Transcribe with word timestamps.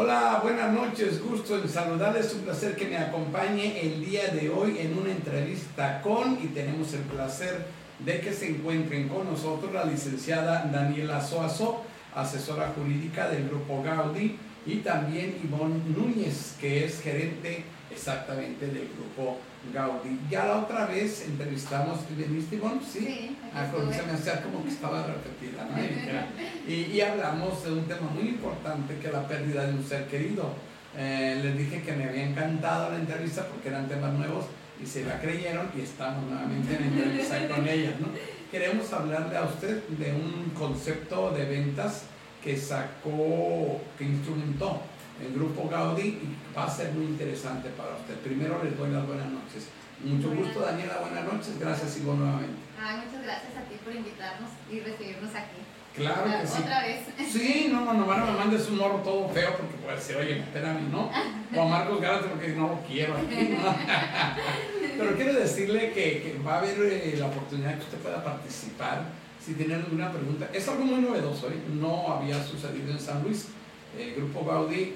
Hola, 0.00 0.38
buenas 0.44 0.72
noches, 0.72 1.20
gusto 1.20 1.58
en 1.58 1.68
saludarles, 1.68 2.32
un 2.32 2.42
placer 2.42 2.76
que 2.76 2.86
me 2.86 2.96
acompañe 2.96 3.80
el 3.80 4.04
día 4.04 4.28
de 4.28 4.48
hoy 4.48 4.78
en 4.78 4.96
una 4.96 5.10
entrevista 5.10 6.00
con 6.02 6.38
y 6.40 6.46
tenemos 6.54 6.94
el 6.94 7.00
placer 7.00 7.66
de 7.98 8.20
que 8.20 8.32
se 8.32 8.48
encuentren 8.48 9.08
con 9.08 9.28
nosotros 9.28 9.72
la 9.74 9.84
licenciada 9.84 10.70
Daniela 10.72 11.20
Soazo, 11.20 11.82
asesora 12.14 12.72
jurídica 12.76 13.28
del 13.28 13.48
Grupo 13.48 13.82
Gaudi, 13.82 14.38
y 14.66 14.76
también 14.76 15.36
Ivonne 15.42 15.80
Núñez, 15.88 16.54
que 16.60 16.84
es 16.84 17.00
gerente 17.00 17.64
exactamente 17.90 18.68
del 18.68 18.88
Grupo 18.96 19.38
Gaudi. 19.72 20.18
Ya 20.30 20.46
la 20.46 20.58
otra 20.58 20.86
vez 20.86 21.24
entrevistamos, 21.26 21.98
¿veniste 22.16 22.56
Ivonne? 22.56 22.80
Sí. 22.82 23.00
Sí, 23.00 23.36
Ah, 23.54 23.66
se 23.92 24.02
me 24.02 24.12
hacía 24.12 24.42
como 24.42 24.62
que 24.62 24.70
estaba 24.70 25.06
repetida, 25.06 25.64
¿no? 25.64 26.72
Y 26.72 27.00
hablamos 27.00 27.64
de 27.64 27.72
un 27.72 27.84
tema 27.86 28.08
muy 28.14 28.28
importante 28.28 28.96
que 28.98 29.06
es 29.08 29.12
la 29.12 29.26
pérdida 29.26 29.66
de 29.66 29.72
un 29.74 29.84
ser 29.84 30.06
querido. 30.06 30.52
Eh, 30.96 31.40
les 31.42 31.56
dije 31.56 31.82
que 31.82 31.92
me 31.92 32.04
había 32.04 32.24
encantado 32.28 32.90
la 32.90 32.96
entrevista 32.98 33.46
porque 33.46 33.68
eran 33.68 33.88
temas 33.88 34.12
nuevos 34.14 34.46
y 34.82 34.86
se 34.86 35.04
la 35.04 35.20
creyeron 35.20 35.68
y 35.76 35.80
estamos 35.80 36.24
nuevamente 36.28 36.76
en 36.76 36.84
entrevista 36.84 37.48
con 37.54 37.68
ellas, 37.68 37.94
¿no? 38.00 38.08
Queremos 38.50 38.92
hablarle 38.92 39.36
a 39.36 39.44
usted 39.44 39.82
de 39.88 40.12
un 40.12 40.50
concepto 40.56 41.30
de 41.32 41.44
ventas 41.44 42.04
que 42.42 42.56
sacó, 42.56 43.80
que 43.98 44.04
instrumentó 44.04 44.80
el 45.24 45.34
grupo 45.34 45.68
Gaudí 45.68 46.02
y 46.02 46.36
va 46.58 46.64
a 46.64 46.70
ser 46.70 46.92
muy 46.92 47.06
interesante 47.06 47.68
para 47.70 47.94
usted. 47.94 48.14
Primero 48.16 48.62
les 48.64 48.76
doy 48.76 48.90
las 48.90 49.06
buenas 49.06 49.30
noches. 49.30 49.68
Mucho 50.02 50.28
Buenas 50.28 50.46
gusto, 50.46 50.60
noches. 50.60 50.76
Daniela, 50.76 50.98
buenas 51.00 51.24
noches. 51.24 51.58
Gracias, 51.58 51.96
Ivo, 51.98 52.14
nuevamente. 52.14 52.58
Ay, 52.80 52.96
muchas 53.04 53.22
gracias 53.22 53.52
a 53.56 53.62
ti 53.68 53.74
por 53.84 53.94
invitarnos 53.94 54.50
y 54.70 54.80
recibirnos 54.80 55.34
aquí. 55.34 55.62
Claro 55.94 56.24
que 56.24 56.46
sí. 56.46 56.62
Otra 56.62 56.82
vez. 56.82 57.00
Sí, 57.28 57.68
no, 57.72 57.84
no, 57.84 57.94
no, 57.94 58.06
no 58.06 58.26
me 58.26 58.32
mandes 58.32 58.68
un 58.68 58.78
morro 58.78 58.98
todo 58.98 59.28
feo 59.30 59.56
porque 59.56 59.74
puede 59.76 59.96
decir, 59.96 60.16
oye, 60.16 60.38
espérame, 60.38 60.90
¿no? 60.90 61.10
O 61.56 61.62
a 61.62 61.68
Marcos 61.68 62.00
Gárate 62.00 62.28
porque 62.28 62.48
no 62.50 62.68
lo 62.68 62.80
quiero 62.86 63.14
aquí, 63.16 63.56
¿no? 63.58 63.74
Pero 64.98 65.16
quiero 65.16 65.34
decirle 65.34 65.92
que, 65.92 66.22
que 66.22 66.40
va 66.46 66.56
a 66.56 66.58
haber 66.58 66.76
eh, 66.80 67.16
la 67.18 67.26
oportunidad 67.26 67.74
que 67.74 67.84
usted 67.84 67.98
pueda 67.98 68.22
participar 68.22 69.02
si 69.44 69.54
tiene 69.54 69.74
alguna 69.74 70.12
pregunta. 70.12 70.48
Es 70.52 70.68
algo 70.68 70.84
muy 70.84 71.00
novedoso, 71.00 71.48
¿eh? 71.48 71.60
No 71.72 72.12
había 72.12 72.42
sucedido 72.44 72.92
en 72.92 73.00
San 73.00 73.22
Luis. 73.22 73.48
El 73.98 74.14
Grupo 74.14 74.44
Gaudí, 74.44 74.94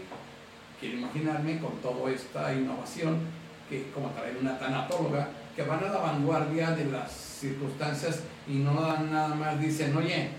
quiero 0.82 0.98
imaginarme 0.98 1.60
con 1.60 1.76
toda 1.80 2.10
esta 2.10 2.52
innovación, 2.52 3.20
que 3.70 3.88
como 3.94 4.10
traer 4.10 4.36
una 4.40 4.58
tanatóloga, 4.58 5.28
que 5.54 5.62
van 5.62 5.78
a 5.84 5.88
la 5.88 5.98
vanguardia 5.98 6.72
de 6.72 6.86
las 6.86 7.12
circunstancias 7.12 8.24
y 8.48 8.54
no 8.54 8.80
dan 8.80 9.12
nada 9.12 9.34
más, 9.36 9.60
dicen, 9.60 9.96
oye, 9.96 10.30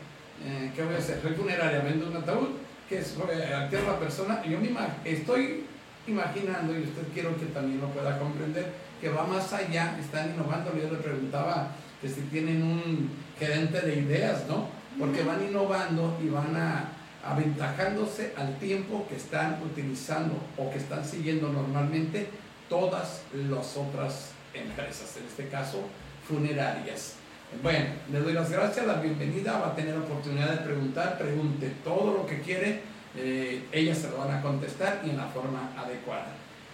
eh, 0.45 0.72
¿qué 0.75 0.84
voy 0.84 0.95
a 0.95 0.98
hacer? 0.98 1.22
Soy 1.22 1.34
funeraria, 1.34 1.80
vendo 1.80 2.07
un 2.07 2.18
ataúd, 2.18 2.50
que 2.90 3.00
es 3.00 3.16
eh, 3.31 3.69
la 3.88 4.00
persona. 4.00 4.44
Yo 4.44 4.60
me 4.60 4.69
estoy 5.06 5.63
imaginando, 6.07 6.78
y 6.78 6.84
usted 6.84 7.04
quiero 7.13 7.38
que 7.39 7.46
también 7.46 7.80
lo 7.80 7.88
pueda 7.88 8.19
comprender, 8.19 8.74
que 9.00 9.07
va 9.10 9.25
más 9.25 9.54
allá, 9.54 9.98
están 9.98 10.31
innovando. 10.34 10.75
Yo 10.75 10.92
le 10.92 10.98
preguntaba 10.98 11.72
que 12.01 12.10
si 12.10 12.22
tienen 12.24 12.62
un 12.62 13.10
gerente 13.39 13.80
de 13.80 13.96
ideas, 13.96 14.44
¿no? 14.50 14.68
Porque 15.00 15.24
van 15.24 15.42
innovando 15.42 16.19
y 16.22 16.28
van 16.28 16.56
a, 16.57 16.89
aventajándose 17.24 18.34
al 18.38 18.58
tiempo 18.58 19.06
que 19.08 19.16
están 19.16 19.62
utilizando 19.64 20.36
o 20.58 20.70
que 20.70 20.78
están 20.78 21.06
siguiendo 21.06 21.50
normalmente 21.50 22.28
todas 22.70 23.22
las 23.50 23.78
otras 23.78 24.31
empresas, 24.54 25.18
en 25.18 25.25
este 25.25 25.48
caso 25.48 25.80
funerarias. 26.28 27.16
Bueno, 27.62 27.86
le 28.12 28.20
doy 28.20 28.34
las 28.34 28.50
gracias, 28.50 28.86
la 28.86 28.96
bienvenida, 28.96 29.60
va 29.60 29.68
a 29.68 29.75
tener 29.75 29.96
oportunidad 29.96 30.50
de 30.50 30.58
preguntar, 30.58 31.18
pregunte 31.18 31.72
todo 31.84 32.14
lo 32.14 32.25
que 32.25 32.42
quiere, 32.42 32.81
eh, 33.16 33.64
ellas 33.72 34.00
se 34.00 34.10
lo 34.10 34.18
van 34.18 34.31
a 34.31 34.42
contestar 34.42 35.02
y 35.06 35.12
en 35.12 35.18
la 35.18 35.28
forma 35.28 35.72
adecuada. 35.78 36.28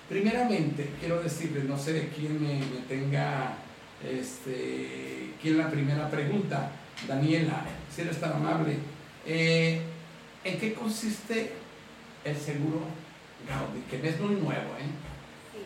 Primeramente, 0.08 0.90
quiero 1.00 1.22
decirles, 1.22 1.66
no 1.66 1.78
sé 1.78 2.10
quién 2.16 2.42
me, 2.42 2.56
me 2.60 2.82
tenga, 2.88 3.56
este, 4.04 5.34
quién 5.42 5.58
la 5.58 5.70
primera 5.70 6.10
pregunta, 6.10 6.72
Daniela, 7.08 7.66
si 7.94 8.02
eres 8.02 8.20
tan 8.20 8.34
amable, 8.34 8.78
eh, 9.26 9.82
¿en 10.44 10.60
qué 10.60 10.74
consiste 10.74 11.54
el 12.24 12.38
seguro 12.38 12.82
Gaudi? 13.48 13.82
Que 13.90 14.08
es 14.08 14.20
muy 14.20 14.36
nuevo, 14.36 14.76
¿eh? 14.78 14.90
Sí. 15.52 15.60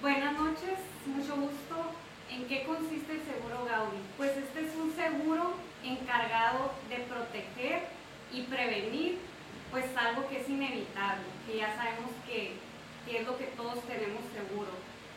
Buenas 0.00 0.32
noches, 0.34 0.78
mucho 1.06 1.36
gusto. 1.36 1.92
¿En 2.30 2.44
qué 2.44 2.64
consiste 2.64 3.12
el 3.12 3.22
seguro 3.22 3.64
Gaudi? 3.64 3.98
Pues 4.16 4.36
este 4.36 4.66
es 4.66 4.76
un 4.76 4.94
seguro 4.94 5.54
encargado 5.82 6.72
de 6.88 6.96
proteger 6.96 7.88
y 8.32 8.42
prevenir 8.42 9.18
pues 9.70 9.84
algo 9.96 10.28
que 10.28 10.40
es 10.40 10.48
inevitable, 10.48 11.24
que 11.46 11.58
ya 11.58 11.74
sabemos 11.76 12.10
que, 12.26 12.54
que 13.06 13.20
es 13.20 13.26
lo 13.26 13.36
que 13.36 13.44
todos 13.56 13.82
tenemos 13.84 14.22
seguro. 14.32 14.70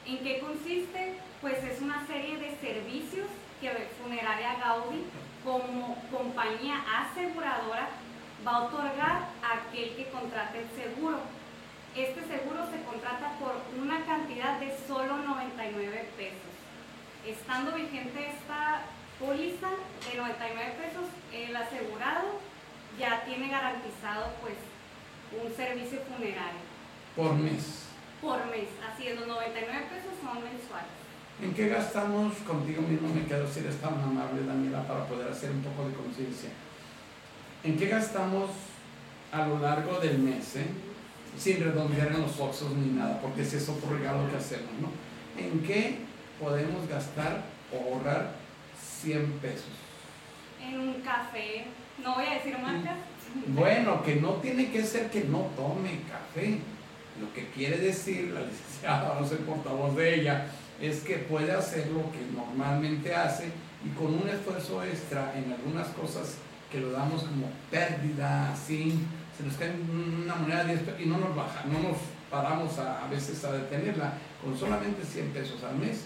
¿En 0.06 0.18
qué 0.24 0.40
consiste? 0.40 1.16
Pues 1.42 1.64
es 1.64 1.82
una 1.82 2.06
serie 2.08 2.38
de 2.38 2.56
servicios 2.58 3.28
que 3.60 3.70
Funeraria 4.02 4.56
Gaudi 4.60 5.04
como 5.44 5.98
compañía 6.12 6.84
aseguradora 7.00 7.90
va 8.46 8.52
a 8.52 8.64
otorgar 8.64 9.30
a 9.44 9.68
aquel 9.68 9.96
que 9.96 10.10
contrate 10.10 10.60
el 10.62 10.70
seguro. 10.72 11.20
Este 11.96 12.22
seguro 12.22 12.66
se 12.72 12.82
contrata 12.84 13.34
por 13.40 13.54
una 13.82 14.06
cantidad 14.06 14.60
de 14.60 14.76
solo 14.88 15.18
99 15.18 16.10
pesos. 16.18 16.52
Estando 17.26 17.74
vigente 17.74 18.32
esta 18.32 18.82
póliza 19.20 19.70
de 19.70 20.18
99 20.18 20.74
pesos, 20.82 21.06
el 21.34 21.56
asegurado 21.56 22.40
ya 22.98 23.24
tiene 23.26 23.50
garantizado 23.50 24.34
pues 24.42 24.56
un 25.32 25.54
servicio 25.56 26.00
funerario 26.10 26.60
Por 27.16 27.34
mes. 27.36 27.86
por 28.22 28.46
mes. 28.48 28.68
Así 28.90 29.08
es, 29.08 29.20
los 29.20 29.28
99 29.28 29.86
pesos 29.90 30.12
son 30.24 30.44
mensuales. 30.44 30.90
¿En 31.42 31.54
qué 31.54 31.70
gastamos? 31.70 32.36
Contigo 32.48 32.82
mismo 32.84 33.14
me 33.14 33.26
quedo 33.26 33.48
si 33.48 33.60
eres 33.60 33.80
tan 33.82 33.94
amable, 33.96 34.44
Daniela, 34.46 34.88
para 34.88 35.06
poder 35.08 35.30
hacer 35.32 35.52
un 35.52 35.62
poco 35.64 35.88
de 35.88 35.94
conciencia. 35.96 36.50
¿En 37.64 37.78
qué 37.78 37.88
gastamos 37.88 38.50
a 39.32 39.46
lo 39.46 39.60
largo 39.60 40.00
del 40.00 40.18
mes? 40.20 40.56
eh? 40.56 40.66
Sin 41.38 41.64
redondear 41.64 42.08
en 42.08 42.22
los 42.22 42.40
oxos 42.40 42.74
ni 42.74 42.98
nada, 42.98 43.20
porque 43.22 43.44
ese 43.44 43.58
es 43.58 43.70
otro 43.70 43.96
regalo 43.96 44.30
que 44.30 44.38
hacemos, 44.38 44.72
¿no? 44.82 44.90
¿En 45.42 45.62
qué 45.62 46.00
podemos 46.40 46.88
gastar 46.90 47.44
o 47.72 47.94
ahorrar 47.96 48.34
100 49.02 49.32
pesos? 49.34 49.70
En 50.62 50.80
un 50.80 50.94
café, 51.02 51.66
no 52.04 52.16
voy 52.16 52.26
a 52.26 52.34
decir 52.34 52.58
marcas. 52.58 52.98
Bueno, 53.48 54.04
que 54.04 54.16
no 54.16 54.34
tiene 54.36 54.72
que 54.72 54.84
ser 54.84 55.10
que 55.10 55.24
no 55.24 55.48
tome 55.56 56.02
café. 56.10 56.60
Lo 57.22 57.32
que 57.34 57.48
quiere 57.50 57.78
decir 57.78 58.32
la 58.34 58.42
licenciada, 58.48 59.18
no 59.20 59.26
soy 59.26 59.38
portavoz 59.38 59.96
de 59.96 60.16
ella, 60.16 60.48
es 60.82 61.02
que 61.02 61.18
puede 61.18 61.52
hacer 61.52 61.88
lo 61.88 62.12
que 62.12 62.20
normalmente 62.36 63.16
hace 63.16 63.50
y 63.86 63.90
con 63.96 64.08
un 64.08 64.28
esfuerzo 64.28 64.84
extra 64.84 65.34
en 65.38 65.52
algunas 65.52 65.88
cosas 65.90 66.36
que 66.72 66.80
lo 66.80 66.92
damos 66.92 67.24
como 67.24 67.52
pérdida, 67.70 68.52
así, 68.54 69.00
se 69.38 69.44
nos 69.44 69.56
cae 69.58 69.72
una 69.72 70.36
moneda 70.36 70.64
de 70.64 70.76
10 70.76 70.80
pesos 70.86 71.02
y 71.02 71.06
no 71.06 71.18
nos 71.18 71.36
baja, 71.36 71.66
no 71.66 71.80
nos 71.80 71.98
paramos 72.30 72.80
a, 72.80 73.06
a 73.06 73.08
veces 73.10 73.44
a 73.44 73.52
detenerla. 73.52 74.14
Con 74.42 74.58
solamente 74.58 75.04
100 75.04 75.32
pesos 75.34 75.64
al 75.64 75.76
mes 75.76 76.06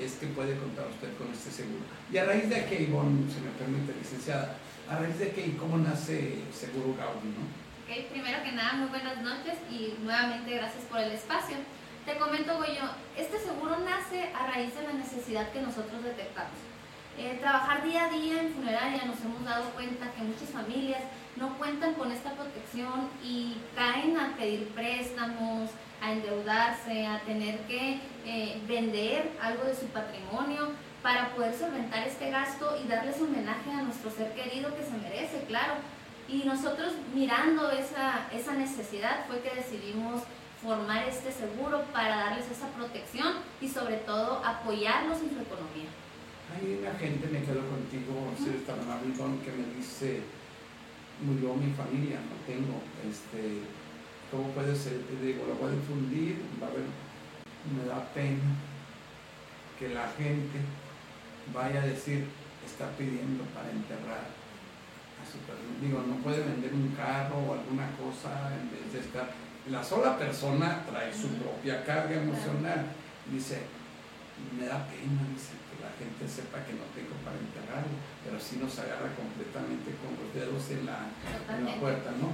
es 0.00 0.12
que 0.14 0.26
puede 0.28 0.56
contar 0.56 0.86
usted 0.86 1.16
con 1.18 1.30
este 1.32 1.50
seguro. 1.50 1.84
Y 2.10 2.16
a 2.18 2.24
raíz 2.24 2.48
de 2.48 2.64
que, 2.66 2.82
Ivonne, 2.82 3.30
se 3.30 3.40
me 3.40 3.50
permite, 3.50 3.92
licenciada, 3.98 4.56
a 4.88 4.98
raíz 4.98 5.18
de 5.18 5.26
y 5.28 5.56
cómo 5.58 5.78
nace 5.78 6.42
Seguro 6.52 6.94
Gaudi, 6.96 7.28
¿no? 7.34 7.44
Ok, 7.84 8.10
primero 8.10 8.42
que 8.42 8.52
nada, 8.52 8.74
muy 8.74 8.88
buenas 8.88 9.20
noches 9.22 9.58
y 9.70 9.94
nuevamente 10.02 10.54
gracias 10.54 10.84
por 10.84 11.00
el 11.00 11.12
espacio. 11.12 11.56
Te 12.04 12.18
comento, 12.18 12.56
Goyo, 12.56 12.84
este 13.16 13.38
seguro 13.38 13.78
nace 13.80 14.30
a 14.34 14.46
raíz 14.46 14.74
de 14.74 14.82
la 14.82 14.92
necesidad 14.92 15.50
que 15.52 15.60
nosotros 15.62 16.04
detectamos. 16.04 16.73
Eh, 17.16 17.38
trabajar 17.40 17.84
día 17.84 18.06
a 18.06 18.08
día 18.08 18.42
en 18.42 18.52
funeraria 18.52 19.04
nos 19.04 19.20
hemos 19.20 19.44
dado 19.44 19.70
cuenta 19.70 20.10
que 20.12 20.22
muchas 20.22 20.48
familias 20.48 21.00
no 21.36 21.56
cuentan 21.58 21.94
con 21.94 22.10
esta 22.10 22.32
protección 22.32 23.08
y 23.22 23.56
caen 23.76 24.18
a 24.18 24.36
pedir 24.36 24.66
préstamos, 24.74 25.70
a 26.02 26.10
endeudarse, 26.10 27.06
a 27.06 27.20
tener 27.20 27.60
que 27.66 28.00
eh, 28.26 28.60
vender 28.66 29.30
algo 29.40 29.62
de 29.62 29.76
su 29.76 29.86
patrimonio 29.86 30.72
para 31.02 31.28
poder 31.36 31.54
solventar 31.54 32.04
este 32.06 32.30
gasto 32.30 32.76
y 32.84 32.88
darles 32.88 33.20
homenaje 33.20 33.70
a 33.70 33.82
nuestro 33.82 34.10
ser 34.10 34.32
querido 34.34 34.74
que 34.74 34.82
se 34.82 34.96
merece, 34.96 35.44
claro. 35.46 35.74
Y 36.28 36.38
nosotros 36.44 36.94
mirando 37.14 37.70
esa, 37.70 38.26
esa 38.32 38.54
necesidad 38.54 39.24
fue 39.28 39.40
que 39.40 39.54
decidimos 39.54 40.22
formar 40.60 41.06
este 41.06 41.30
seguro 41.30 41.84
para 41.92 42.16
darles 42.16 42.50
esa 42.50 42.66
protección 42.68 43.34
y 43.60 43.68
sobre 43.68 43.98
todo 43.98 44.42
apoyarlos 44.44 45.20
en 45.20 45.30
su 45.30 45.40
economía. 45.42 45.90
Hay 46.52 46.78
una 46.80 46.92
gente, 46.98 47.26
me 47.28 47.42
quedo 47.42 47.62
contigo, 47.68 48.32
si 48.36 48.50
eres 48.50 48.66
tan 48.66 48.80
amable, 48.80 49.12
que 49.14 49.52
me 49.52 49.74
dice, 49.76 50.20
murió 51.24 51.54
mi 51.54 51.72
familia, 51.72 52.20
no 52.20 52.36
tengo, 52.46 52.82
este, 53.08 53.64
¿cómo 54.30 54.48
puede 54.50 54.76
ser? 54.76 55.00
Te 55.08 55.24
digo, 55.24 55.46
lo 55.46 55.54
voy 55.54 55.72
a 55.72 55.76
difundir, 55.76 56.42
va 56.60 56.66
a 56.66 56.70
haber, 56.70 56.84
me 57.74 57.88
da 57.88 58.04
pena 58.12 58.60
que 59.78 59.88
la 59.88 60.08
gente 60.16 60.60
vaya 61.52 61.82
a 61.82 61.86
decir, 61.86 62.26
está 62.64 62.90
pidiendo 62.96 63.44
para 63.54 63.70
enterrar 63.70 64.24
a 64.24 65.24
su 65.24 65.38
persona. 65.38 65.80
Digo, 65.80 66.04
no 66.06 66.16
puede 66.22 66.44
vender 66.44 66.72
un 66.72 66.88
carro 66.96 67.38
o 67.38 67.54
alguna 67.54 67.90
cosa 67.96 68.52
en 68.60 68.70
vez 68.70 68.92
de 68.92 69.00
estar, 69.00 69.30
la 69.70 69.82
sola 69.82 70.18
persona 70.18 70.84
trae 70.84 71.12
su 71.12 71.28
propia 71.40 71.84
carga 71.84 72.20
emocional. 72.20 72.86
Dice, 73.30 73.62
me 74.58 74.66
da 74.66 74.86
pena, 74.86 75.24
dice, 75.32 75.56
la 75.84 75.92
gente 76.00 76.24
sepa 76.24 76.64
que 76.64 76.72
no 76.72 76.88
tengo 76.96 77.12
para 77.20 77.36
enterrarlo, 77.36 77.92
pero 78.24 78.40
sí 78.40 78.56
nos 78.56 78.72
agarra 78.80 79.12
completamente 79.12 79.92
con 80.00 80.16
los 80.16 80.32
dedos 80.32 80.64
en 80.72 80.88
la, 80.88 81.12
en 81.52 81.64
la 81.68 81.74
puerta, 81.76 82.10
¿no? 82.16 82.32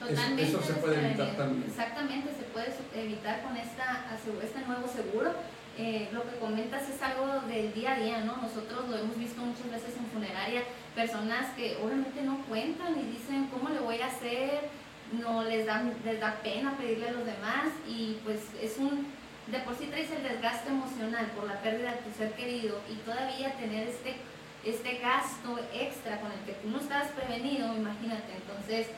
Totalmente. 0.00 0.42
Eso, 0.42 0.60
eso 0.60 0.72
se 0.72 0.80
puede 0.80 0.96
evitar 1.04 1.36
también. 1.36 1.68
Exactamente, 1.68 2.32
se 2.32 2.46
puede 2.48 2.72
evitar 2.94 3.42
con 3.42 3.56
esta, 3.56 4.06
este 4.14 4.60
nuevo 4.64 4.88
seguro. 4.88 5.34
Eh, 5.76 6.08
lo 6.12 6.22
que 6.22 6.38
comentas 6.38 6.88
es 6.88 7.00
algo 7.02 7.46
del 7.46 7.72
día 7.72 7.94
a 7.94 8.00
día, 8.00 8.20
¿no? 8.24 8.36
Nosotros 8.38 8.88
lo 8.88 8.96
hemos 8.96 9.16
visto 9.16 9.40
muchas 9.40 9.70
veces 9.70 9.94
en 9.96 10.06
funeraria, 10.06 10.62
personas 10.94 11.54
que 11.54 11.78
obviamente 11.82 12.22
no 12.22 12.42
cuentan 12.48 12.98
y 12.98 13.12
dicen, 13.12 13.46
¿cómo 13.46 13.68
le 13.68 13.78
voy 13.78 14.00
a 14.00 14.06
hacer? 14.06 14.70
No 15.12 15.44
les 15.44 15.66
da, 15.66 15.84
les 16.04 16.20
da 16.20 16.40
pena 16.42 16.76
pedirle 16.76 17.08
a 17.08 17.12
los 17.12 17.24
demás 17.24 17.68
y 17.86 18.18
pues 18.24 18.40
es 18.60 18.76
un, 18.78 19.06
de 19.50 19.58
por 19.60 19.76
sí 19.76 19.86
traes 19.86 20.10
el 20.10 20.22
desgaste 20.22 20.68
emocional 20.68 21.26
por 21.34 21.46
la 21.46 21.60
pérdida 21.60 21.92
de 21.92 21.98
tu 21.98 22.10
ser 22.16 22.32
querido 22.32 22.80
y 22.90 22.96
todavía 22.96 23.56
tener 23.56 23.88
este, 23.88 24.16
este 24.64 24.98
gasto 24.98 25.58
extra 25.72 26.20
con 26.20 26.30
el 26.32 26.40
que 26.44 26.52
tú 26.60 26.68
no 26.68 26.80
estabas 26.80 27.08
prevenido, 27.08 27.74
imagínate, 27.74 28.36
entonces 28.36 28.88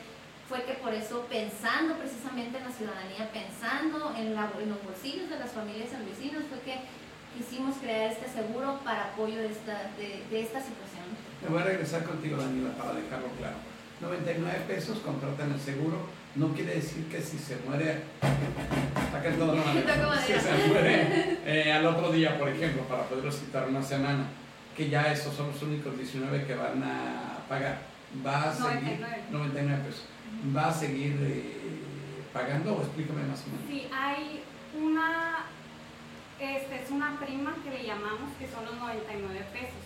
fue 0.51 0.63
que 0.63 0.73
por 0.73 0.93
eso 0.93 1.25
pensando 1.29 1.95
precisamente 1.95 2.57
en 2.57 2.65
la 2.65 2.71
ciudadanía, 2.71 3.31
pensando 3.31 4.13
en, 4.17 4.35
los 4.35 4.83
bolsillos 4.83 5.29
de 5.29 5.39
las 5.39 5.51
familias 5.51 5.87
vecinos, 6.03 6.43
fue 6.49 6.59
que 6.67 6.75
quisimos 7.31 7.77
crear 7.77 8.11
este 8.11 8.27
seguro 8.27 8.81
para 8.83 9.15
apoyo 9.15 9.39
de 9.39 9.47
esta, 9.47 9.87
de, 9.95 10.41
esta 10.41 10.59
situación. 10.59 11.07
Me 11.41 11.47
voy 11.47 11.61
a 11.61 11.65
regresar 11.71 12.03
contigo, 12.03 12.35
Daniela, 12.35 12.75
para 12.75 12.91
dejarlo 12.99 13.29
claro. 13.39 13.55
99 14.01 14.65
pesos 14.67 14.99
contratan 14.99 15.53
el 15.53 15.59
seguro, 15.61 16.03
no 16.35 16.53
quiere 16.53 16.75
decir 16.75 17.05
que 17.07 17.21
si 17.21 17.37
se 17.37 17.57
muere, 17.67 18.03
todo 19.37 19.55
si 20.25 20.33
se 20.33 20.67
muere 20.67 21.39
eh, 21.45 21.73
al 21.73 21.85
otro 21.85 22.11
día, 22.11 22.37
por 22.39 22.49
ejemplo, 22.49 22.83
para 22.83 23.03
poder 23.03 23.31
citar 23.31 23.67
una 23.67 23.83
semana, 23.83 24.25
que 24.75 24.89
ya 24.89 25.11
esos 25.11 25.35
son 25.35 25.47
los 25.47 25.61
únicos 25.61 25.97
19 25.97 26.45
que 26.45 26.55
van 26.55 26.81
a 26.83 27.45
pagar, 27.49 27.81
va 28.25 28.49
a 28.49 28.53
seguir 28.53 29.05
99 29.31 29.83
pesos. 29.85 30.05
Va 30.55 30.69
a 30.69 30.73
seguir 30.73 31.17
eh, 31.21 31.81
pagando 32.31 32.75
o 32.75 32.81
explícame 32.81 33.23
más 33.23 33.43
o 33.43 33.51
menos. 33.51 33.65
Sí, 33.67 33.87
hay 33.93 34.41
una, 34.81 35.45
este, 36.39 36.83
es 36.83 36.89
una 36.89 37.19
prima 37.19 37.53
que 37.63 37.71
le 37.71 37.85
llamamos 37.85 38.31
que 38.39 38.47
son 38.47 38.63
los 38.65 38.75
99 38.75 39.45
pesos, 39.51 39.83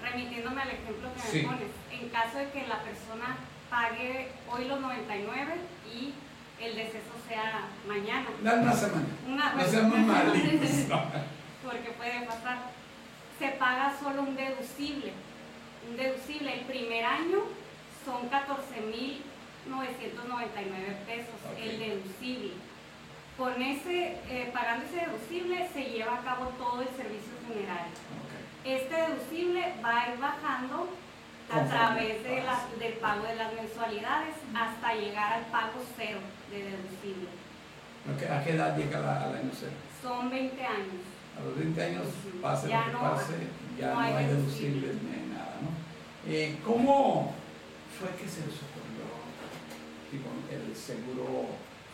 remitiéndome 0.00 0.62
al 0.62 0.70
ejemplo 0.70 1.10
que 1.12 1.38
me 1.38 1.44
pones. 1.44 1.70
En 1.90 2.08
caso 2.10 2.38
de 2.38 2.50
que 2.50 2.68
la 2.68 2.80
persona 2.82 3.36
pague 3.70 4.28
hoy 4.50 4.64
los 4.66 4.80
99 4.80 5.54
y 5.94 6.14
el 6.62 6.74
deceso 6.74 7.12
sea 7.28 7.68
mañana. 7.86 8.26
una 8.40 8.72
semana. 8.72 9.06
Una, 9.26 9.52
no 9.54 9.64
seamos 9.64 9.98
malitos. 10.06 10.70
Porque 11.64 11.90
puede 11.96 12.20
pasar. 12.26 12.58
Se 13.38 13.48
paga 13.50 13.94
solo 13.98 14.22
un 14.22 14.36
deducible. 14.36 15.12
Un 15.88 15.96
deducible. 15.96 16.54
El 16.54 16.60
primer 16.66 17.04
año 17.04 17.38
son 18.04 18.28
14 18.28 18.80
mil 18.80 19.22
999 19.68 20.96
pesos, 21.06 21.34
el 21.60 21.78
deducible. 21.78 22.52
Con 23.36 23.60
ese, 23.62 24.18
eh, 24.28 24.50
pagando 24.52 24.86
ese 24.86 25.06
deducible 25.06 25.68
se 25.72 25.84
lleva 25.84 26.14
a 26.14 26.22
cabo 26.22 26.46
todo 26.58 26.82
el 26.82 26.88
servicio 26.88 27.32
funerario. 27.46 27.92
Este 28.64 28.94
deducible 28.94 29.74
va 29.84 30.02
a 30.02 30.12
ir 30.12 30.18
bajando 30.18 30.88
a 31.50 31.64
través 31.64 32.22
de 32.22 32.42
del 32.78 32.92
pago 32.94 33.24
de 33.24 33.36
las 33.36 33.52
mensualidades 33.54 34.34
hasta 34.54 34.94
llegar 34.94 35.32
al 35.32 35.46
pago 35.46 35.82
cero 35.96 36.20
de 36.50 36.62
deducible. 36.62 37.28
¿A 38.30 38.44
qué 38.44 38.50
edad 38.52 38.76
llega 38.76 39.00
la, 39.00 39.24
al 39.24 39.34
año 39.34 39.50
cero? 39.52 39.72
Son 40.02 40.30
20 40.30 40.64
años. 40.64 41.02
A 41.38 41.44
los 41.44 41.56
20 41.56 41.82
años 41.82 42.06
pase 42.42 42.68
ya 42.68 42.86
lo 42.86 42.98
que 42.98 43.04
pase, 43.04 43.34
ya 43.78 43.94
no, 43.94 44.00
hay, 44.00 44.26
deducibles 44.26 44.94
ni 45.02 45.34
nada, 45.34 45.56
¿no? 45.62 46.30
Eh, 46.30 46.58
¿Cómo 46.64 47.34
fue 47.98 48.10
que 48.16 48.28
se 48.28 48.40
les 48.46 48.58
el 50.50 50.76
seguro 50.76 51.46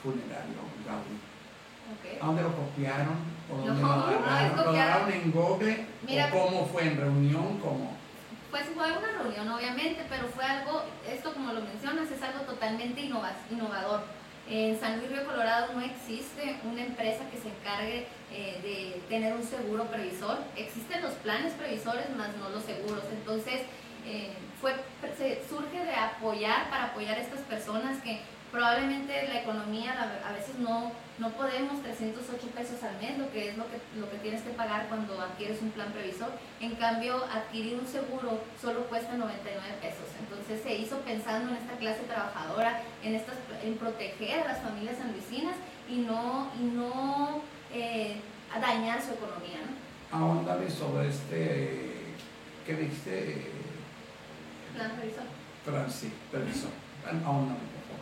funerario, 0.02 0.62
Gaudi. 0.86 2.20
¿A 2.20 2.26
dónde 2.26 2.42
lo 2.42 2.56
copiaron? 2.56 3.16
¿O 3.50 3.56
dónde 3.56 3.82
lo 3.82 3.92
agarraron? 3.92 4.56
¿Lo 4.56 4.70
agarraron 4.70 5.12
en 5.12 5.32
Google? 5.32 5.86
¿O 6.06 6.30
cómo 6.30 6.66
fue? 6.66 6.86
¿En 6.86 6.96
reunión? 6.96 7.58
¿Cómo? 7.58 7.96
Pues 8.54 8.66
fue 8.66 8.86
una 8.86 9.20
reunión, 9.20 9.50
obviamente, 9.50 10.06
pero 10.08 10.28
fue 10.28 10.44
algo, 10.44 10.84
esto 11.10 11.34
como 11.34 11.52
lo 11.52 11.60
mencionas, 11.60 12.08
es 12.08 12.22
algo 12.22 12.44
totalmente 12.44 13.00
innovador. 13.00 14.04
En 14.48 14.78
San 14.78 14.98
Luis 14.98 15.10
Río 15.10 15.26
Colorado 15.26 15.72
no 15.72 15.80
existe 15.80 16.60
una 16.62 16.82
empresa 16.82 17.28
que 17.32 17.38
se 17.38 17.48
encargue 17.48 18.06
eh, 18.30 18.60
de 18.62 19.02
tener 19.08 19.34
un 19.34 19.42
seguro 19.42 19.86
previsor. 19.86 20.38
Existen 20.54 21.02
los 21.02 21.14
planes 21.14 21.52
previsores, 21.54 22.08
más 22.16 22.28
no 22.36 22.48
los 22.50 22.62
seguros. 22.62 23.02
Entonces, 23.10 23.62
eh, 24.06 24.30
fue, 24.60 24.76
se 25.18 25.42
surge 25.48 25.84
de 25.84 25.94
apoyar, 25.96 26.70
para 26.70 26.84
apoyar 26.84 27.18
a 27.18 27.22
estas 27.22 27.40
personas 27.40 28.00
que 28.04 28.20
probablemente 28.54 29.26
la 29.26 29.40
economía 29.40 29.92
a 30.24 30.32
veces 30.32 30.56
no, 30.60 30.92
no 31.18 31.30
podemos 31.30 31.82
308 31.82 32.46
pesos 32.54 32.80
al 32.84 32.96
mes, 33.02 33.18
lo 33.18 33.28
que 33.32 33.48
es 33.48 33.58
lo 33.58 33.64
que, 33.64 33.78
lo 33.98 34.08
que 34.08 34.16
tienes 34.18 34.42
que 34.42 34.50
pagar 34.50 34.86
cuando 34.86 35.20
adquieres 35.20 35.60
un 35.60 35.70
plan 35.70 35.90
previsor. 35.92 36.30
En 36.60 36.76
cambio, 36.76 37.16
adquirir 37.24 37.76
un 37.76 37.86
seguro 37.86 38.38
solo 38.62 38.86
cuesta 38.86 39.14
99 39.14 39.58
pesos. 39.82 40.06
Entonces 40.20 40.62
se 40.62 40.72
hizo 40.76 40.98
pensando 41.00 41.50
en 41.50 41.56
esta 41.56 41.76
clase 41.76 42.02
trabajadora, 42.04 42.80
en, 43.02 43.16
estas, 43.16 43.34
en 43.64 43.76
proteger 43.76 44.44
a 44.44 44.52
las 44.52 44.62
familias 44.62 44.98
sanluisinas 44.98 45.56
y 45.90 45.96
no, 45.96 46.48
y 46.56 46.62
no 46.62 47.42
eh, 47.74 48.20
dañar 48.60 49.02
su 49.02 49.14
economía. 49.14 49.58
¿no? 49.66 50.16
Ahondame 50.16 50.70
sobre 50.70 51.08
este, 51.08 52.14
¿qué 52.64 52.72
viste? 52.74 53.50
Plan 54.76 54.92
previsor. 54.92 55.24
Plan, 55.64 55.90
sí, 55.90 56.12
previsor. 56.30 56.70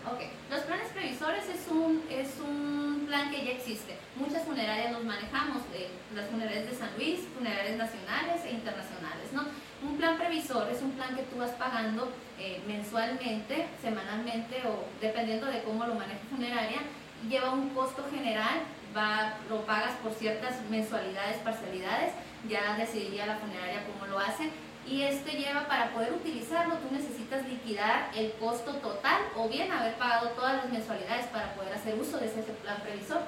Ok, 0.05 0.21
los 0.51 0.61
planes 0.63 0.89
previsores 0.89 1.45
es 1.49 1.71
un, 1.71 2.03
es 2.11 2.41
un 2.41 3.05
plan 3.07 3.31
que 3.31 3.45
ya 3.45 3.53
existe. 3.53 3.97
Muchas 4.17 4.43
funerarias 4.43 4.91
los 4.91 5.05
manejamos, 5.05 5.63
eh, 5.75 5.91
las 6.15 6.27
funerarias 6.27 6.69
de 6.69 6.77
San 6.77 6.91
Luis, 6.97 7.21
funerarias 7.37 7.77
nacionales 7.77 8.45
e 8.45 8.51
internacionales, 8.51 9.33
¿no? 9.33 9.45
Un 9.89 9.97
plan 9.97 10.19
previsor 10.19 10.69
es 10.71 10.83
un 10.83 10.93
plan 10.93 11.15
que 11.15 11.23
tú 11.23 11.39
vas 11.39 11.53
pagando 11.53 12.11
eh, 12.39 12.61
mensualmente, 12.67 13.69
semanalmente 13.81 14.63
o 14.67 14.87
dependiendo 15.01 15.47
de 15.47 15.63
cómo 15.63 15.87
lo 15.87 15.95
maneje 15.95 16.21
funeraria, 16.29 16.81
lleva 17.29 17.53
un 17.53 17.69
costo 17.71 18.05
general, 18.11 18.63
va, 18.97 19.35
lo 19.49 19.65
pagas 19.65 19.95
por 20.03 20.13
ciertas 20.13 20.61
mensualidades, 20.69 21.37
parcialidades, 21.39 22.13
ya 22.49 22.77
decidiría 22.77 23.27
la 23.27 23.37
funeraria 23.37 23.87
cómo 23.87 24.11
lo 24.11 24.19
hace 24.19 24.51
y 24.87 25.03
este 25.03 25.33
lleva 25.33 25.67
para 25.69 25.91
poder 25.91 26.13
utilizarlo, 26.13 26.75
tú 26.77 26.93
necesitas 26.93 27.47
liquidar 27.49 28.11
el 28.17 28.33
costo 28.33 28.75
total 28.77 29.23
o 29.37 29.49
bien 29.49 29.71
haber 29.71 29.95
pagado 29.95 30.31
todas 30.31 30.57
las 30.57 30.73
mensualidades 30.73 31.27
para 31.27 31.55
poder 31.55 31.73
hacer 31.73 31.99
uso 31.99 32.19
de 32.19 32.27
ese 32.27 32.43
plan 32.43 32.81
previsor. 32.83 33.23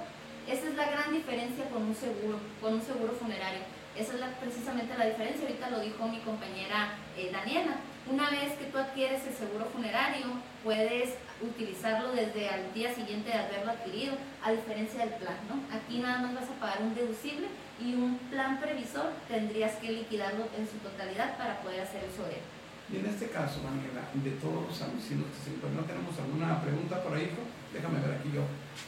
Esa 0.48 0.68
es 0.68 0.74
la 0.74 0.90
gran 0.90 1.12
diferencia 1.12 1.64
con 1.70 1.82
un 1.82 1.94
seguro, 1.94 2.38
con 2.60 2.74
un 2.74 2.82
seguro 2.82 3.12
funerario. 3.12 3.60
Esa 3.96 4.14
es 4.14 4.20
precisamente 4.40 4.98
la 4.98 5.06
diferencia, 5.06 5.46
ahorita 5.46 5.70
lo 5.70 5.80
dijo 5.80 6.08
mi 6.08 6.18
compañera 6.20 6.98
eh, 7.16 7.30
Daniela. 7.32 7.76
Una 8.10 8.28
vez 8.28 8.52
que 8.58 8.66
tú 8.66 8.76
adquieres 8.76 9.24
el 9.26 9.34
seguro 9.34 9.66
funerario, 9.66 10.26
puedes 10.64 11.14
utilizarlo 11.40 12.12
desde 12.12 12.48
al 12.48 12.74
día 12.74 12.92
siguiente 12.92 13.30
de 13.30 13.38
haberlo 13.38 13.70
adquirido, 13.70 14.14
a 14.42 14.50
diferencia 14.50 15.00
del 15.00 15.14
plan, 15.14 15.36
¿no? 15.48 15.62
Aquí 15.74 15.98
nada 15.98 16.18
más 16.18 16.34
vas 16.34 16.50
a 16.50 16.60
pagar 16.60 16.82
un 16.82 16.94
deducible 16.94 17.46
y 17.84 17.94
un 17.94 18.16
plan 18.30 18.58
previsor 18.58 19.12
tendrías 19.28 19.76
que 19.76 19.92
liquidarlo 19.92 20.48
en 20.56 20.66
su 20.66 20.78
totalidad 20.78 21.36
para 21.36 21.60
poder 21.60 21.82
hacer 21.82 22.02
uso 22.10 22.24
de 22.24 22.40
él. 22.40 22.44
Y 22.92 22.96
en 22.96 23.06
este 23.06 23.28
caso, 23.28 23.60
Ángela, 23.64 24.08
de 24.12 24.30
todos 24.40 24.68
los 24.68 24.76
anuncios 24.80 25.20
que 25.20 25.40
se 25.40 25.56
¿no 25.56 25.84
tenemos 25.84 26.16
alguna 26.18 26.60
pregunta 26.60 27.02
por 27.02 27.16
ahí? 27.16 27.30
Déjame 27.72 28.00
ver 28.00 28.18
aquí 28.18 28.30
yo, 28.32 28.44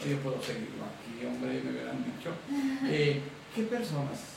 yo 0.08 0.18
puedo 0.20 0.40
seguirlo 0.40 0.84
aquí, 0.84 1.24
hombre, 1.26 1.60
me 1.64 1.70
hubieran 1.70 2.04
dicho. 2.04 2.32
Eh, 2.88 3.22
¿Qué 3.54 3.62
personas, 3.62 4.36